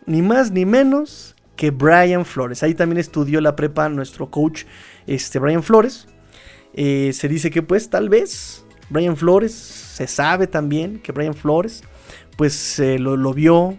Ni 0.06 0.22
más 0.22 0.50
ni 0.50 0.64
menos 0.64 1.34
que 1.56 1.70
Brian 1.70 2.24
Flores. 2.24 2.62
Ahí 2.62 2.74
también 2.74 2.98
estudió 2.98 3.40
la 3.40 3.56
prepa 3.56 3.88
nuestro 3.88 4.30
coach, 4.30 4.64
este 5.06 5.38
Brian 5.38 5.62
Flores. 5.62 6.06
Eh, 6.72 7.12
se 7.12 7.28
dice 7.28 7.50
que 7.50 7.62
pues 7.62 7.90
tal 7.90 8.08
vez 8.08 8.64
Brian 8.90 9.16
Flores, 9.16 9.52
se 9.52 10.06
sabe 10.06 10.46
también 10.46 10.98
que 10.98 11.12
Brian 11.12 11.34
Flores 11.34 11.82
pues 12.36 12.80
lo, 12.98 13.34
vio. 13.34 13.76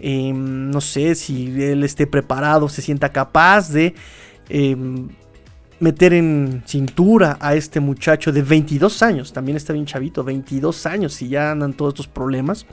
Em, 0.00 0.70
no 0.70 0.80
sé 0.80 1.16
si 1.16 1.60
él 1.60 1.82
esté 1.82 2.06
preparado, 2.06 2.68
se 2.68 2.82
sienta 2.82 3.10
capaz 3.10 3.72
de 3.72 3.94
em, 4.48 5.08
meter 5.80 6.12
en 6.12 6.62
cintura 6.66 7.38
a 7.40 7.54
este 7.54 7.80
muchacho 7.80 8.32
de 8.32 8.42
22 8.42 9.02
años. 9.02 9.32
También 9.32 9.56
está 9.56 9.72
bien 9.72 9.86
chavito, 9.86 10.24
22 10.24 10.86
años 10.86 11.20
y 11.22 11.28
ya 11.28 11.52
andan 11.52 11.72
todos 11.72 11.94
estos 11.94 12.08
problemas. 12.08 12.66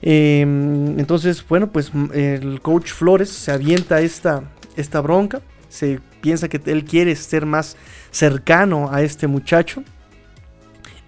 Em, 0.00 0.98
entonces, 0.98 1.44
bueno, 1.48 1.70
pues 1.70 1.92
el 2.14 2.60
coach 2.60 2.92
Flores 2.92 3.28
se 3.30 3.52
avienta 3.52 4.00
esta, 4.00 4.42
esta 4.76 5.00
bronca. 5.00 5.40
Se 5.68 6.00
piensa 6.20 6.48
que 6.48 6.60
él 6.66 6.84
quiere 6.84 7.14
ser 7.16 7.46
más 7.46 7.76
cercano 8.10 8.90
a 8.92 9.02
este 9.02 9.26
muchacho. 9.26 9.82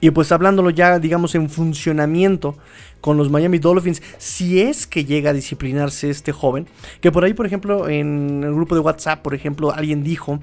Y 0.03 0.11
pues 0.11 0.33
hablándolo 0.33 0.71
ya, 0.71 0.99
digamos, 0.99 1.35
en 1.35 1.51
funcionamiento 1.51 2.57
con 3.03 3.17
los 3.17 3.31
Miami 3.31 3.59
Dolphins, 3.59 4.03
si 4.19 4.61
es 4.61 4.87
que 4.87 5.05
llega 5.05 5.31
a 5.31 5.33
disciplinarse 5.35 6.11
este 6.11 6.33
joven, 6.33 6.67
que 7.01 7.13
por 7.13 7.25
ahí, 7.25 7.35
por 7.35 7.47
ejemplo, 7.47 7.89
en 7.89 8.43
el 8.45 8.55
grupo 8.55 8.75
de 8.75 8.81
WhatsApp, 8.81 9.23
por 9.23 9.35
ejemplo, 9.35 9.73
alguien 9.73 10.03
dijo 10.03 10.41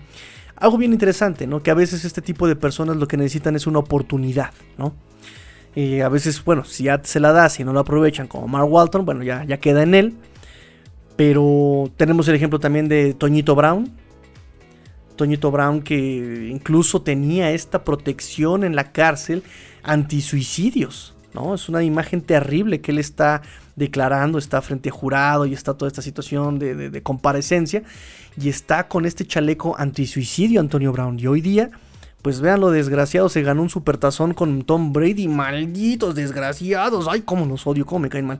algo 0.59 0.77
bien 0.77 0.93
interesante, 0.93 1.47
¿no? 1.47 1.61
Que 1.63 1.71
a 1.71 1.75
veces 1.75 2.05
este 2.05 2.21
tipo 2.21 2.47
de 2.47 2.55
personas 2.55 2.97
lo 2.97 3.07
que 3.07 3.17
necesitan 3.17 3.55
es 3.55 3.67
una 3.67 3.79
oportunidad, 3.79 4.51
¿no? 4.77 4.93
Y 5.75 6.01
a 6.01 6.09
veces, 6.09 6.43
bueno, 6.43 6.63
si 6.65 6.85
ya 6.85 6.99
se 7.03 7.19
la 7.19 7.31
da, 7.31 7.49
si 7.49 7.63
no 7.63 7.71
lo 7.71 7.79
aprovechan, 7.79 8.27
como 8.27 8.47
Mark 8.47 8.67
Walton, 8.71 9.05
bueno, 9.05 9.23
ya, 9.23 9.43
ya 9.43 9.57
queda 9.59 9.83
en 9.83 9.93
él. 9.93 10.13
Pero 11.15 11.91
tenemos 11.97 12.27
el 12.27 12.35
ejemplo 12.35 12.59
también 12.59 12.87
de 12.87 13.13
Toñito 13.13 13.55
Brown, 13.55 13.91
Toñito 15.15 15.51
Brown 15.51 15.81
que 15.81 16.49
incluso 16.51 17.01
tenía 17.01 17.51
esta 17.51 17.83
protección 17.83 18.63
en 18.63 18.75
la 18.75 18.91
cárcel 18.91 19.43
anti-suicidios. 19.83 21.15
¿no? 21.33 21.55
Es 21.55 21.67
una 21.67 21.83
imagen 21.83 22.21
terrible 22.21 22.79
que 22.81 22.91
él 22.91 22.99
está 22.99 23.41
declarando, 23.75 24.37
está 24.37 24.61
frente 24.61 24.89
a 24.89 24.91
jurado 24.91 25.45
y 25.45 25.53
está 25.53 25.73
toda 25.73 25.89
esta 25.89 26.01
situación 26.01 26.57
de, 26.59 27.01
comparecencia 27.03 27.83
y 28.39 28.49
está 28.49 28.87
con 28.87 29.05
este 29.05 29.25
chaleco 29.25 29.75
anti-suicidio 29.77 30.59
Antonio 30.59 30.91
Brown. 30.91 31.19
Y 31.19 31.27
hoy 31.27 31.41
día, 31.41 31.71
pues 32.21 32.39
vean 32.39 32.59
lo 32.59 32.71
desgraciado, 32.71 33.29
se 33.29 33.41
ganó 33.41 33.61
un 33.63 33.69
supertazón 33.69 34.33
con 34.33 34.63
Tom 34.63 34.93
Brady, 34.93 35.27
malditos 35.27 36.15
desgraciados, 36.15 37.07
ay, 37.09 37.21
cómo 37.21 37.45
los 37.45 37.65
odio, 37.65 37.85
cómo 37.85 37.99
me 37.99 38.09
caen 38.09 38.27
mal. 38.27 38.39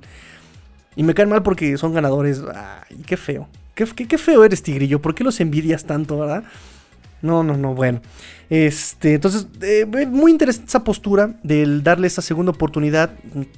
Y 0.95 1.03
me 1.03 1.13
caen 1.13 1.29
mal 1.29 1.43
porque 1.43 1.77
son 1.77 1.93
ganadores, 1.93 2.41
ay, 2.53 2.97
qué 3.05 3.17
feo. 3.17 3.47
Qué, 3.75 4.17
feo 4.17 4.43
eres, 4.43 4.63
Tigrillo. 4.63 4.99
¿Por 4.99 5.13
qué 5.13 5.23
los 5.23 5.39
envidias 5.39 5.85
tanto, 5.85 6.17
verdad? 6.17 6.43
No, 7.21 7.43
no, 7.43 7.55
no, 7.55 7.75
bueno. 7.75 8.01
Este, 8.49 9.13
entonces, 9.13 9.47
eh, 9.61 9.85
muy 9.85 10.31
interesante 10.31 10.69
esa 10.69 10.83
postura 10.83 11.35
del 11.43 11.83
darle 11.83 12.07
esa 12.07 12.23
segunda 12.23 12.51
oportunidad. 12.51 13.11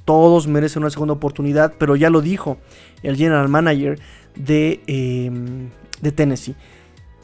Todos 0.04 0.46
merecen 0.46 0.82
una 0.82 0.90
segunda 0.90 1.14
oportunidad, 1.14 1.72
pero 1.78 1.96
ya 1.96 2.10
lo 2.10 2.20
dijo 2.20 2.58
el 3.02 3.16
general 3.16 3.48
manager 3.48 3.98
de, 4.36 4.82
em, 4.86 5.70
de 6.00 6.12
Tennessee. 6.12 6.56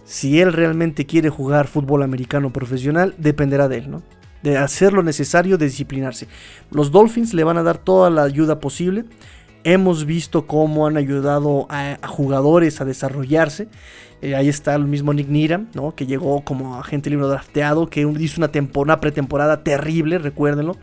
Si 0.04 0.40
él 0.40 0.52
realmente 0.52 1.04
quiere 1.04 1.30
jugar 1.30 1.66
fútbol 1.66 2.02
americano 2.02 2.52
profesional, 2.52 3.14
dependerá 3.18 3.68
de 3.68 3.78
él, 3.78 3.90
¿no? 3.90 4.02
De 4.42 4.56
hacer 4.56 4.92
lo 4.92 5.02
necesario, 5.02 5.58
de 5.58 5.66
disciplinarse. 5.66 6.28
Los 6.70 6.92
Dolphins 6.92 7.34
le 7.34 7.42
van 7.42 7.58
a 7.58 7.64
dar 7.64 7.78
toda 7.78 8.10
la 8.10 8.22
ayuda 8.22 8.60
posible. 8.60 9.04
Hemos 9.64 10.04
visto 10.04 10.46
cómo 10.46 10.86
han 10.86 10.96
ayudado 10.96 11.66
a, 11.70 11.98
jugadores 12.06 12.80
a 12.80 12.84
desarrollarse. 12.84 13.68
Eh, 14.22 14.36
ahí 14.36 14.48
está 14.48 14.76
el 14.76 14.84
mismo 14.84 15.12
Nick 15.12 15.28
Needham, 15.28 15.68
¿no? 15.74 15.94
que 15.96 16.06
llegó 16.06 16.44
como 16.44 16.76
agente 16.76 17.10
libre 17.10 17.26
drafteado, 17.26 17.88
que 17.88 18.02
hizo 18.20 18.40
una, 18.40 18.50
una 18.76 19.00
pretemporada 19.00 19.64
terrible, 19.64 20.18
recuérdenlo 20.18 20.76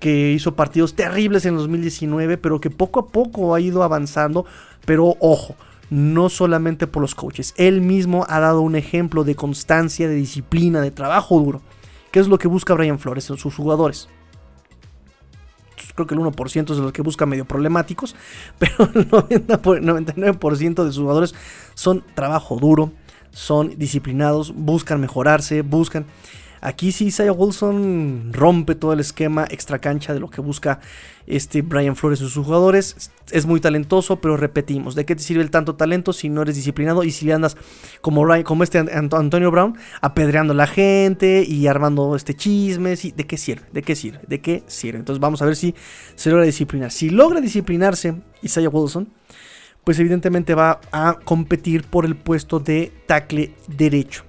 que 0.00 0.32
hizo 0.32 0.54
partidos 0.54 0.94
terribles 0.94 1.46
en 1.46 1.56
2019, 1.56 2.38
pero 2.38 2.60
que 2.60 2.70
poco 2.70 3.00
a 3.00 3.06
poco 3.08 3.54
ha 3.54 3.60
ido 3.60 3.82
avanzando. 3.82 4.44
Pero 4.84 5.16
ojo, 5.20 5.56
no 5.90 6.28
solamente 6.28 6.86
por 6.86 7.02
los 7.02 7.14
coaches, 7.14 7.54
él 7.56 7.80
mismo 7.80 8.26
ha 8.28 8.40
dado 8.40 8.60
un 8.60 8.76
ejemplo 8.76 9.24
de 9.24 9.34
constancia, 9.34 10.08
de 10.08 10.14
disciplina, 10.14 10.80
de 10.80 10.90
trabajo 10.90 11.38
duro, 11.38 11.62
que 12.10 12.20
es 12.20 12.28
lo 12.28 12.38
que 12.38 12.48
busca 12.48 12.74
Brian 12.74 12.98
Flores 12.98 13.30
en 13.30 13.36
sus 13.36 13.54
jugadores. 13.54 14.08
Creo 15.94 16.06
que 16.06 16.14
el 16.14 16.20
1% 16.20 16.72
es 16.72 16.78
los 16.78 16.92
que 16.92 17.02
busca 17.02 17.24
medio 17.26 17.44
problemáticos, 17.44 18.16
pero 18.58 18.90
el 18.94 19.08
99% 19.46 20.84
de 20.84 20.92
sus 20.92 20.98
jugadores 20.98 21.34
son 21.74 22.04
trabajo 22.14 22.56
duro, 22.56 22.92
son 23.30 23.78
disciplinados, 23.78 24.54
buscan 24.54 25.00
mejorarse, 25.00 25.62
buscan... 25.62 26.06
Aquí 26.66 26.90
sí 26.90 27.04
Isaiah 27.06 27.30
Wilson 27.30 28.32
rompe 28.32 28.74
todo 28.74 28.92
el 28.92 28.98
esquema 28.98 29.46
extra 29.48 29.78
cancha 29.78 30.12
de 30.12 30.18
lo 30.18 30.28
que 30.28 30.40
busca 30.40 30.80
este 31.28 31.62
Brian 31.62 31.94
Flores 31.94 32.20
y 32.20 32.24
sus 32.24 32.44
jugadores. 32.44 33.12
Es 33.30 33.46
muy 33.46 33.60
talentoso, 33.60 34.20
pero 34.20 34.36
repetimos, 34.36 34.96
¿de 34.96 35.06
qué 35.06 35.14
te 35.14 35.22
sirve 35.22 35.44
el 35.44 35.52
tanto 35.52 35.76
talento 35.76 36.12
si 36.12 36.28
no 36.28 36.42
eres 36.42 36.56
disciplinado 36.56 37.04
y 37.04 37.12
si 37.12 37.24
le 37.24 37.34
andas 37.34 37.56
como, 38.00 38.26
como 38.42 38.64
este 38.64 38.78
Antonio 38.78 39.52
Brown 39.52 39.76
apedreando 40.00 40.54
a 40.54 40.56
la 40.56 40.66
gente 40.66 41.44
y 41.46 41.68
armando 41.68 42.16
este 42.16 42.34
chismes? 42.34 43.04
Y, 43.04 43.12
¿De 43.12 43.28
qué 43.28 43.36
sirve? 43.36 43.62
¿De 43.70 43.82
qué 43.82 43.94
sirve? 43.94 44.22
¿De 44.26 44.40
qué 44.40 44.64
sirve? 44.66 44.98
Entonces 44.98 45.20
vamos 45.20 45.42
a 45.42 45.44
ver 45.44 45.54
si 45.54 45.72
se 46.16 46.30
logra 46.30 46.44
disciplinar. 46.44 46.90
Si 46.90 47.10
logra 47.10 47.40
disciplinarse 47.40 48.16
Isaiah 48.42 48.70
Wilson, 48.70 49.08
pues 49.84 50.00
evidentemente 50.00 50.56
va 50.56 50.80
a 50.90 51.16
competir 51.24 51.84
por 51.84 52.04
el 52.04 52.16
puesto 52.16 52.58
de 52.58 52.90
tackle 53.06 53.54
derecho. 53.68 54.24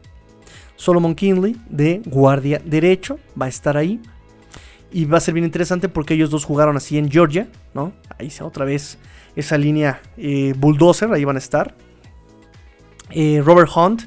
Solomon 0.78 1.16
Kinley 1.16 1.58
de 1.70 2.02
guardia 2.06 2.62
derecho 2.64 3.20
va 3.40 3.48
a 3.48 3.50
estar 3.50 3.76
ahí. 3.76 4.00
Y 4.90 5.04
va 5.04 5.18
a 5.18 5.22
ser 5.22 5.34
bien 5.34 5.44
interesante 5.44 5.90
porque 5.90 6.14
ellos 6.14 6.30
dos 6.30 6.46
jugaron 6.46 6.78
así 6.78 6.98
en 6.98 7.12
Georgia, 7.12 7.50
¿no? 7.74 7.92
Ahí 8.18 8.28
está 8.28 8.46
otra 8.46 8.64
vez 8.64 8.98
esa 9.36 9.58
línea 9.58 10.02
eh, 10.16 10.54
bulldozer, 10.58 11.12
ahí 11.12 11.26
van 11.26 11.36
a 11.36 11.40
estar. 11.40 11.76
Eh, 13.10 13.42
Robert 13.44 13.70
Hunt 13.76 14.04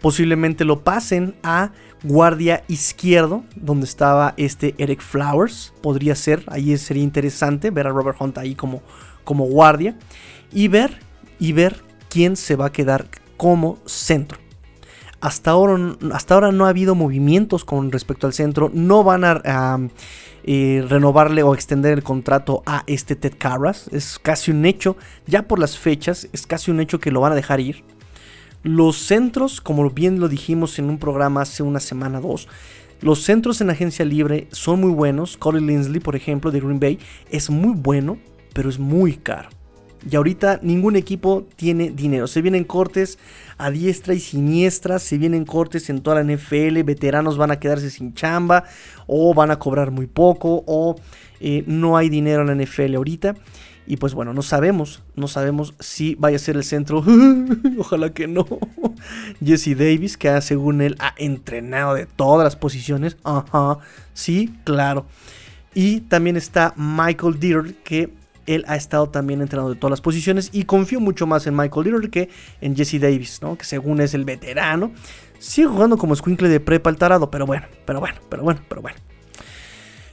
posiblemente 0.00 0.64
lo 0.64 0.82
pasen 0.82 1.34
a 1.42 1.70
guardia 2.02 2.64
izquierdo, 2.68 3.44
donde 3.54 3.86
estaba 3.86 4.34
este 4.36 4.74
Eric 4.78 5.00
Flowers. 5.00 5.72
Podría 5.82 6.14
ser, 6.14 6.42
ahí 6.48 6.76
sería 6.76 7.02
interesante 7.02 7.70
ver 7.70 7.86
a 7.86 7.90
Robert 7.90 8.20
Hunt 8.20 8.38
ahí 8.38 8.54
como, 8.54 8.82
como 9.24 9.46
guardia. 9.46 9.96
Y 10.52 10.68
ver, 10.68 10.98
y 11.38 11.52
ver 11.52 11.82
quién 12.10 12.36
se 12.36 12.56
va 12.56 12.66
a 12.66 12.72
quedar 12.72 13.08
como 13.36 13.78
centro. 13.86 14.43
Hasta 15.24 15.52
ahora, 15.52 15.96
hasta 16.12 16.34
ahora 16.34 16.52
no 16.52 16.66
ha 16.66 16.68
habido 16.68 16.94
movimientos 16.94 17.64
con 17.64 17.90
respecto 17.90 18.26
al 18.26 18.34
centro. 18.34 18.70
No 18.74 19.04
van 19.04 19.24
a, 19.24 19.80
eh, 20.42 20.84
renovarle 20.86 21.42
o 21.42 21.54
extender 21.54 21.94
el 21.94 22.02
contrato 22.02 22.62
a 22.66 22.84
este 22.86 23.16
Ted 23.16 23.32
Carras. 23.38 23.88
Es 23.90 24.18
casi 24.18 24.50
un 24.50 24.66
hecho, 24.66 24.98
ya 25.26 25.48
por 25.48 25.58
las 25.58 25.78
fechas, 25.78 26.28
es 26.34 26.46
casi 26.46 26.70
un 26.70 26.78
hecho 26.78 27.00
que 27.00 27.10
lo 27.10 27.22
van 27.22 27.32
a 27.32 27.36
dejar 27.36 27.60
ir. 27.60 27.84
Los 28.62 28.98
centros, 28.98 29.62
como 29.62 29.88
bien 29.88 30.20
lo 30.20 30.28
dijimos 30.28 30.78
en 30.78 30.90
un 30.90 30.98
programa 30.98 31.40
hace 31.40 31.62
una 31.62 31.80
semana 31.80 32.18
o 32.18 32.28
dos, 32.28 32.46
los 33.00 33.22
centros 33.22 33.62
en 33.62 33.70
agencia 33.70 34.04
libre 34.04 34.48
son 34.52 34.82
muy 34.82 34.92
buenos. 34.92 35.38
Corey 35.38 35.64
Linsley, 35.64 36.00
por 36.00 36.16
ejemplo, 36.16 36.50
de 36.50 36.60
Green 36.60 36.80
Bay, 36.80 36.98
es 37.30 37.48
muy 37.48 37.72
bueno, 37.74 38.18
pero 38.52 38.68
es 38.68 38.78
muy 38.78 39.14
caro. 39.16 39.48
Y 40.10 40.16
ahorita 40.16 40.60
ningún 40.62 40.96
equipo 40.96 41.46
tiene 41.56 41.90
dinero. 41.90 42.26
Se 42.26 42.42
vienen 42.42 42.64
cortes 42.64 43.18
a 43.56 43.70
diestra 43.70 44.14
y 44.14 44.20
siniestra. 44.20 44.98
Se 44.98 45.16
vienen 45.16 45.44
cortes 45.44 45.88
en 45.88 46.02
toda 46.02 46.22
la 46.22 46.34
NFL. 46.34 46.82
Veteranos 46.82 47.38
van 47.38 47.50
a 47.50 47.58
quedarse 47.58 47.90
sin 47.90 48.14
chamba. 48.14 48.64
O 49.06 49.32
van 49.34 49.50
a 49.50 49.58
cobrar 49.58 49.90
muy 49.90 50.06
poco. 50.06 50.62
O 50.66 50.96
eh, 51.40 51.64
no 51.66 51.96
hay 51.96 52.08
dinero 52.08 52.42
en 52.42 52.58
la 52.58 52.64
NFL 52.64 52.94
ahorita. 52.96 53.34
Y 53.86 53.96
pues 53.96 54.14
bueno, 54.14 54.34
no 54.34 54.42
sabemos. 54.42 55.02
No 55.16 55.28
sabemos 55.28 55.74
si 55.80 56.14
vaya 56.16 56.36
a 56.36 56.40
ser 56.40 56.56
el 56.56 56.64
centro. 56.64 57.02
Ojalá 57.78 58.12
que 58.12 58.26
no. 58.26 58.46
Jesse 59.44 59.76
Davis, 59.76 60.16
que 60.16 60.40
según 60.42 60.80
él 60.82 60.96
ha 60.98 61.14
entrenado 61.16 61.94
de 61.94 62.06
todas 62.06 62.44
las 62.44 62.56
posiciones. 62.56 63.16
Ajá. 63.24 63.78
Sí, 64.12 64.54
claro. 64.64 65.06
Y 65.74 66.00
también 66.02 66.36
está 66.36 66.72
Michael 66.76 67.40
Deere, 67.40 67.74
que 67.82 68.10
él 68.46 68.64
ha 68.68 68.76
estado 68.76 69.08
también 69.08 69.40
entrenando 69.40 69.72
de 69.72 69.78
todas 69.78 69.90
las 69.90 70.00
posiciones 70.00 70.50
y 70.52 70.64
confío 70.64 71.00
mucho 71.00 71.26
más 71.26 71.46
en 71.46 71.56
Michael 71.56 71.86
Leonard 71.86 72.10
que 72.10 72.28
en 72.60 72.76
Jesse 72.76 73.00
Davis, 73.00 73.40
¿no? 73.42 73.56
Que 73.56 73.64
según 73.64 74.00
es 74.00 74.14
el 74.14 74.24
veterano. 74.24 74.92
Sigue 75.38 75.68
jugando 75.68 75.98
como 75.98 76.14
escuincle 76.14 76.48
de 76.48 76.60
prepa 76.60 76.90
al 76.90 76.96
tarado, 76.96 77.30
pero 77.30 77.46
bueno, 77.46 77.66
pero 77.84 78.00
bueno, 78.00 78.16
pero 78.28 78.42
bueno, 78.42 78.60
pero 78.68 78.82
bueno. 78.82 78.96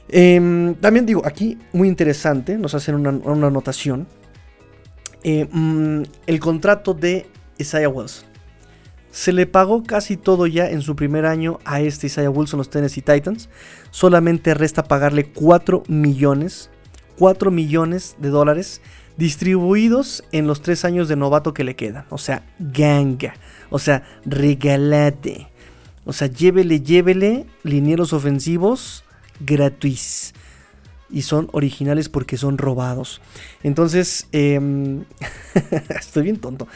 Em, 0.08 0.74
también 0.74 1.06
digo, 1.06 1.22
aquí 1.24 1.58
muy 1.72 1.88
interesante, 1.88 2.58
nos 2.58 2.74
hacen 2.74 2.94
una, 2.94 3.10
anotación. 3.46 4.06
Mm, 5.24 6.02
el 6.26 6.40
contrato 6.40 6.94
de 6.94 7.26
Isaiah 7.58 7.88
Wilson. 7.88 8.32
Se 9.10 9.32
le 9.32 9.46
pagó 9.46 9.84
casi 9.84 10.16
todo 10.16 10.46
ya 10.46 10.70
en 10.70 10.80
su 10.80 10.96
primer 10.96 11.26
año 11.26 11.58
a 11.64 11.80
este 11.80 12.06
Isaiah 12.06 12.30
Wilson, 12.30 12.58
los 12.58 12.70
Tennessee 12.70 13.02
Titans. 13.02 13.50
Solamente 13.90 14.54
resta 14.54 14.84
pagarle 14.84 15.24
4 15.24 15.84
millones, 15.88 16.70
4 17.18 17.50
millones 17.50 18.16
de 18.18 18.28
dólares 18.28 18.80
distribuidos 19.16 20.24
en 20.32 20.46
los 20.46 20.62
3 20.62 20.84
años 20.84 21.08
de 21.08 21.16
novato 21.16 21.54
que 21.54 21.64
le 21.64 21.76
quedan. 21.76 22.04
O 22.10 22.18
sea, 22.18 22.44
ganga. 22.58 23.34
O 23.70 23.78
sea, 23.78 24.04
regalate. 24.24 25.48
O 26.04 26.12
sea, 26.12 26.28
llévele, 26.28 26.80
llévele 26.80 27.46
linieros 27.62 28.12
ofensivos 28.12 29.04
gratuitos. 29.40 30.34
Y 31.10 31.22
son 31.22 31.50
originales 31.52 32.08
porque 32.08 32.38
son 32.38 32.56
robados. 32.56 33.20
Entonces, 33.62 34.26
em, 34.32 35.04
estoy 35.90 36.22
bien 36.22 36.38
tonto. 36.38 36.66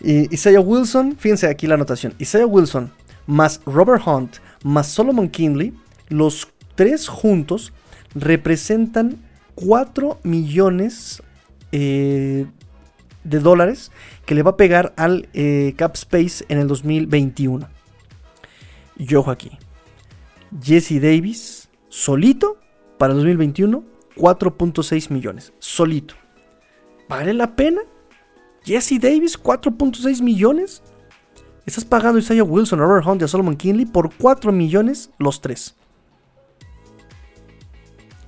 Isaiah 0.00 0.60
Wilson, 0.60 1.16
fíjense 1.18 1.48
aquí 1.48 1.66
la 1.66 1.74
anotación. 1.74 2.14
Isaiah 2.18 2.46
Wilson 2.46 2.92
más 3.26 3.60
Robert 3.66 4.02
Hunt 4.06 4.36
más 4.64 4.88
Solomon 4.88 5.28
Kinley, 5.28 5.74
los 6.08 6.48
tres 6.74 7.08
juntos 7.08 7.72
representan 8.14 9.18
4 9.64 10.20
millones 10.22 11.20
eh, 11.72 12.46
de 13.24 13.38
dólares 13.40 13.90
que 14.24 14.36
le 14.36 14.42
va 14.44 14.52
a 14.52 14.56
pegar 14.56 14.92
al 14.96 15.28
eh, 15.32 15.74
Cap 15.76 15.96
Space 15.96 16.44
en 16.48 16.58
el 16.58 16.68
2021. 16.68 17.68
Y 18.96 19.14
ojo 19.16 19.30
aquí. 19.30 19.50
Jesse 20.62 21.00
Davis, 21.00 21.68
solito, 21.88 22.58
para 22.98 23.12
el 23.12 23.18
2021, 23.18 23.82
4.6 24.16 25.10
millones. 25.10 25.52
Solito. 25.58 26.14
¿Vale 27.08 27.34
la 27.34 27.56
pena? 27.56 27.80
Jesse 28.64 29.00
Davis, 29.00 29.40
4.6 29.40 30.22
millones. 30.22 30.82
Estás 31.66 31.84
pagando 31.84 32.18
a 32.18 32.22
Isaiah 32.22 32.44
Wilson, 32.44 32.80
a 32.80 32.84
Robert 32.84 33.06
Hunt 33.06 33.22
y 33.22 33.24
a 33.24 33.28
Solomon 33.28 33.56
Kinley 33.56 33.86
por 33.86 34.14
4 34.14 34.52
millones 34.52 35.10
los 35.18 35.40
tres. 35.40 35.74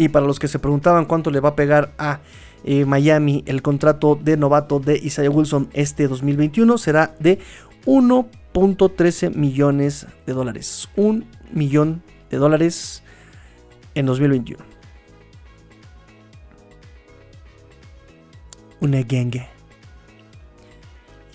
Y 0.01 0.09
para 0.09 0.25
los 0.25 0.39
que 0.39 0.49
se 0.49 0.59
preguntaban 0.59 1.05
cuánto 1.05 1.31
le 1.31 1.41
va 1.41 1.51
a 1.51 1.55
pegar 1.55 1.93
a 1.99 2.21
eh, 2.65 2.87
Miami 2.87 3.45
el 3.45 3.61
contrato 3.61 4.19
de 4.19 4.39
novato 4.39 4.81
de 4.81 4.97
Isaiah 4.97 5.29
Wilson 5.29 5.69
este 5.75 6.09
2021 6.09 6.79
será 6.79 7.15
de 7.19 7.39
1.13 7.85 9.35
millones 9.35 10.07
de 10.25 10.33
dólares. 10.33 10.89
Un 10.97 11.27
millón 11.53 12.03
de 12.31 12.39
dólares 12.39 13.03
en 13.95 14.07
2021. 14.07 14.65
Una 18.81 19.03
gangue. 19.03 19.49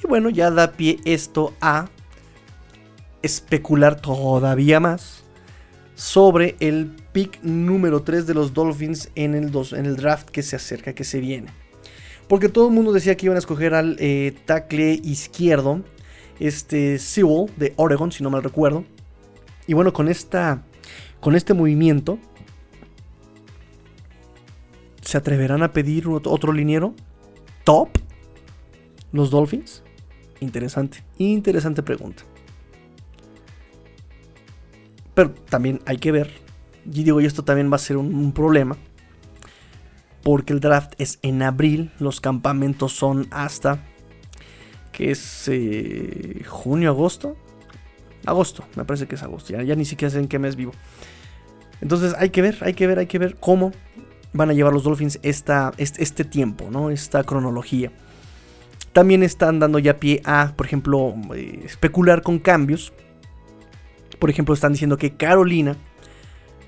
Y 0.03 0.07
bueno, 0.07 0.31
ya 0.31 0.49
da 0.49 0.71
pie 0.71 0.97
esto 1.05 1.53
a 1.61 1.87
especular 3.21 4.01
todavía 4.01 4.79
más 4.79 5.23
sobre 5.93 6.55
el 6.59 7.04
pick 7.15 7.41
número 7.43 8.03
3 8.03 8.27
de 8.27 8.33
los 8.33 8.53
Dolphins 8.53 9.09
en 9.15 9.35
el, 9.35 9.95
draft 9.95 10.27
que 10.31 10.43
se 10.43 10.57
acerca, 10.57 10.91
que 10.91 11.05
se 11.05 11.21
viene. 11.21 11.47
Porque 12.27 12.49
todo 12.49 12.67
el 12.67 12.73
mundo 12.73 12.91
decía 12.91 13.15
que 13.15 13.27
iban 13.27 13.37
a 13.37 13.39
escoger 13.39 13.73
al 13.73 13.95
eh, 13.99 14.35
tackle 14.43 14.99
izquierdo, 15.01 15.81
este 16.41 16.99
Sewell 16.99 17.49
de 17.55 17.73
Oregon, 17.77 18.11
si 18.11 18.21
no 18.21 18.29
mal 18.29 18.43
recuerdo. 18.43 18.83
Y 19.65 19.73
bueno, 19.75 19.93
con, 19.93 20.09
esta, 20.09 20.63
con 21.21 21.37
este 21.37 21.53
movimiento, 21.53 22.19
¿se 24.99 25.17
atreverán 25.17 25.63
a 25.63 25.71
pedir 25.71 26.09
otro 26.09 26.51
liniero? 26.51 26.95
¿Top? 27.63 27.91
¿Los 29.13 29.31
Dolphins? 29.31 29.83
Interesante, 30.41 31.01
interesante 31.17 31.81
pregunta. 31.81 32.23
Pero 35.13 35.31
también 35.31 35.79
hay 35.85 35.97
que 35.97 36.11
ver, 36.11 36.44
y 36.85 37.03
digo, 37.03 37.19
y 37.21 37.25
esto 37.25 37.43
también 37.43 37.71
va 37.71 37.75
a 37.75 37.79
ser 37.79 37.97
un, 37.97 38.31
problema, 38.31 38.77
porque 40.23 40.53
el 40.53 40.59
draft 40.59 40.93
es 40.97 41.19
en 41.21 41.41
abril, 41.41 41.91
los 41.99 42.21
campamentos 42.21 42.93
son 42.93 43.27
hasta, 43.31 43.83
que 44.91 45.11
es 45.11 45.47
eh, 45.47 46.43
junio, 46.47 46.89
agosto. 46.89 47.35
Agosto, 48.25 48.63
me 48.75 48.85
parece 48.85 49.07
que 49.07 49.15
es 49.15 49.23
agosto, 49.23 49.53
ya, 49.61 49.75
ni 49.75 49.85
siquiera 49.85 50.11
sé 50.11 50.19
en 50.19 50.27
qué 50.27 50.39
mes 50.39 50.55
vivo. 50.55 50.71
Entonces 51.81 52.15
hay 52.17 52.29
que 52.29 52.41
ver, 52.41 52.57
hay 52.61 52.73
que 52.73 52.87
ver, 52.87 52.99
hay 52.99 53.05
que 53.05 53.19
ver 53.19 53.35
cómo 53.35 53.71
van 54.33 54.49
a 54.49 54.53
llevar 54.53 54.73
los 54.73 54.83
Dolphins 54.83 55.19
esta, 55.21 55.73
este, 55.77 56.01
este 56.01 56.23
tiempo, 56.23 56.69
¿no? 56.71 56.89
Esta 56.89 57.23
cronología. 57.23 57.91
También 58.93 59.23
están 59.23 59.59
dando 59.59 59.77
ya 59.77 59.99
pie 59.99 60.21
a, 60.25 60.53
por 60.55 60.65
ejemplo, 60.65 61.13
eh, 61.35 61.61
especular 61.65 62.21
con 62.21 62.39
cambios. 62.39 62.93
Por 64.19 64.29
ejemplo, 64.29 64.53
están 64.53 64.71
diciendo 64.71 64.97
que 64.97 65.15
Carolina 65.15 65.75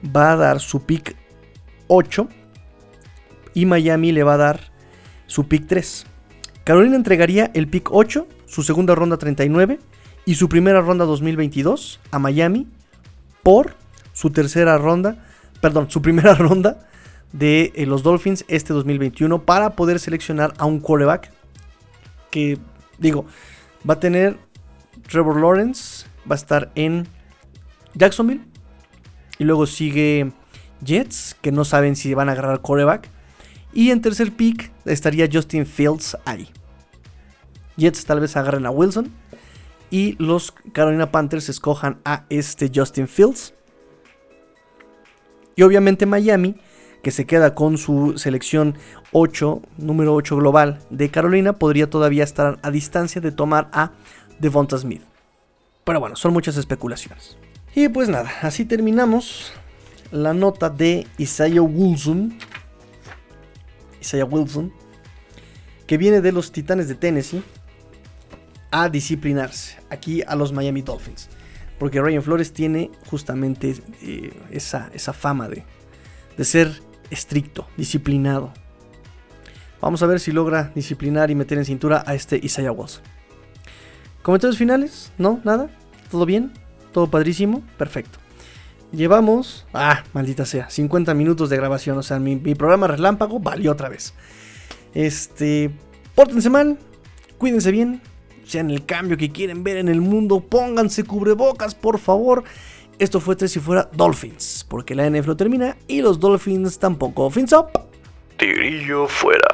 va 0.04 0.32
a 0.32 0.36
dar 0.36 0.60
su 0.60 0.86
pick 0.86 1.16
8 1.88 2.28
y 3.54 3.66
Miami 3.66 4.12
le 4.12 4.24
va 4.24 4.34
a 4.36 4.38
dar 4.38 4.60
su 5.26 5.48
pick 5.48 5.68
3. 5.68 6.06
Carolina 6.64 6.96
entregaría 6.96 7.52
el 7.54 7.68
pick 7.68 7.90
8, 7.92 8.28
su 8.46 8.64
segunda 8.64 8.94
ronda 8.96 9.18
39 9.18 9.80
y 10.26 10.36
su 10.36 10.50
primera 10.50 10.82
ronda 10.82 11.06
2022 11.06 12.00
a 12.12 12.20
Miami 12.20 12.68
por 13.44 13.76
su 14.14 14.32
tercera 14.32 14.78
ronda, 14.78 15.24
perdón, 15.62 15.90
su 15.90 16.02
primera 16.02 16.34
ronda 16.36 16.88
de 17.32 17.72
eh, 17.76 17.86
los 17.86 18.04
Dolphins 18.04 18.46
este 18.48 18.74
2021 18.74 19.44
para 19.44 19.72
poder 19.72 20.00
seleccionar 20.00 20.54
a 20.58 20.66
un 20.66 20.80
quarterback 20.80 21.32
que 22.32 22.58
digo, 22.98 23.26
va 23.88 23.96
a 23.96 24.00
tener 24.00 24.38
Trevor 25.10 25.40
Lawrence, 25.40 26.06
va 26.30 26.36
a 26.36 26.40
estar 26.40 26.72
en 26.76 27.08
Jacksonville. 27.94 28.42
Y 29.40 29.44
luego 29.44 29.66
sigue 29.66 30.32
Jets, 30.84 31.36
que 31.42 31.52
no 31.52 31.66
saben 31.66 31.96
si 31.96 32.14
van 32.14 32.30
a 32.30 32.34
agarrar 32.34 32.62
coreback. 32.62 33.10
Y 33.74 33.92
en 33.92 34.02
tercer 34.02 34.32
pick 34.32 34.72
estaría 34.86 35.30
Justin 35.32 35.66
Fields 35.66 36.18
ahí. 36.26 36.50
Jets 37.78 38.06
tal 38.06 38.20
vez 38.20 38.36
agarren 38.36 38.66
a 38.66 38.72
Wilson. 38.72 39.12
Y 39.90 40.16
los 40.22 40.52
Carolina 40.74 41.12
Panthers 41.12 41.50
escojan 41.50 42.00
a 42.04 42.26
este 42.30 42.72
Justin 42.74 43.08
Fields. 43.08 43.54
Y 45.56 45.64
obviamente 45.64 46.06
Miami 46.06 46.56
que 47.02 47.12
se 47.12 47.26
queda 47.26 47.56
con 47.56 47.78
su 47.78 48.18
selección 48.18 48.76
8, 49.12 49.62
número 49.78 50.14
8 50.14 50.36
global 50.36 50.80
de 50.90 51.10
Carolina, 51.10 51.54
podría 51.54 51.90
todavía 51.90 52.24
estar 52.24 52.60
a 52.64 52.72
distancia 52.72 53.22
de 53.22 53.32
tomar 53.32 53.70
a 53.72 53.92
Devonta 54.40 54.78
Smith. 54.78 55.04
Pero 55.84 56.00
bueno, 56.00 56.16
son 56.16 56.34
muchas 56.34 56.58
especulaciones. 56.58 57.38
Y 57.78 57.90
pues 57.90 58.10
nada, 58.10 58.32
así 58.42 58.66
terminamos 58.66 59.52
la 60.10 60.34
nota 60.34 60.68
de 60.68 61.06
Isaiah 61.20 61.62
Wilson. 61.62 62.36
Isaiah 64.02 64.26
Wilson, 64.26 64.74
que 65.86 66.00
viene 66.00 66.22
de 66.22 66.32
los 66.32 66.52
Titanes 66.52 66.88
de 66.88 66.96
Tennessee 66.96 67.44
a 68.72 68.90
disciplinarse 68.90 69.78
aquí 69.92 70.24
a 70.26 70.36
los 70.36 70.52
Miami 70.54 70.82
Dolphins. 70.82 71.30
Porque 71.78 72.02
Ryan 72.02 72.24
Flores 72.24 72.52
tiene 72.52 72.90
justamente 73.12 73.76
eh, 74.02 74.34
esa, 74.50 74.90
esa 74.96 75.14
fama 75.14 75.48
de, 75.48 75.64
de 76.36 76.46
ser 76.46 76.82
estricto, 77.12 77.68
disciplinado. 77.78 78.54
Vamos 79.82 80.02
a 80.02 80.08
ver 80.08 80.20
si 80.20 80.32
logra 80.32 80.72
disciplinar 80.74 81.30
y 81.30 81.36
meter 81.36 81.60
en 81.60 81.66
cintura 81.66 82.04
a 82.08 82.16
este 82.16 82.40
Isaiah 82.42 82.72
Wilson. 82.72 83.04
¿Comentarios 84.24 84.58
finales? 84.58 85.12
¿No? 85.20 85.42
¿Nada? 85.44 85.70
¿Todo 86.10 86.26
bien? 86.26 86.66
¿Todo 86.98 87.12
padrísimo? 87.12 87.62
Perfecto. 87.78 88.18
Llevamos, 88.92 89.68
ah, 89.72 90.04
maldita 90.14 90.48
sea, 90.48 90.68
50 90.68 91.14
minutos 91.14 91.48
de 91.52 91.56
grabación. 91.56 91.96
O 92.00 92.02
sea, 92.02 92.18
mi, 92.18 92.38
programa 92.56 92.88
relámpago 92.88 93.40
valió 93.40 93.72
otra 93.72 93.88
vez. 93.88 94.16
Este, 94.96 95.70
pórtense 96.16 96.50
mal, 96.50 96.80
cuídense 97.38 97.70
bien, 97.70 98.02
sean 98.46 98.72
el 98.72 98.84
cambio 98.88 99.16
que 99.16 99.32
quieren 99.32 99.64
ver 99.64 99.78
en 99.78 99.90
el 99.90 100.02
mundo, 100.02 100.40
pónganse 100.40 101.04
cubrebocas, 101.04 101.76
por 101.76 102.00
favor. 102.00 102.44
Esto 102.98 103.20
fue 103.20 103.36
Tres 103.36 103.52
si 103.52 103.60
fuera 103.60 103.88
Dolphins, 103.94 104.66
porque 104.68 104.96
la 104.96 105.08
NFL 105.08 105.36
termina 105.36 105.78
y 105.88 106.02
los 106.02 106.20
Dolphins 106.20 106.80
tampoco. 106.80 107.30
Fins 107.30 107.54
up. 107.54 107.68
Tigrillo 108.38 109.08
fuera. 109.08 109.54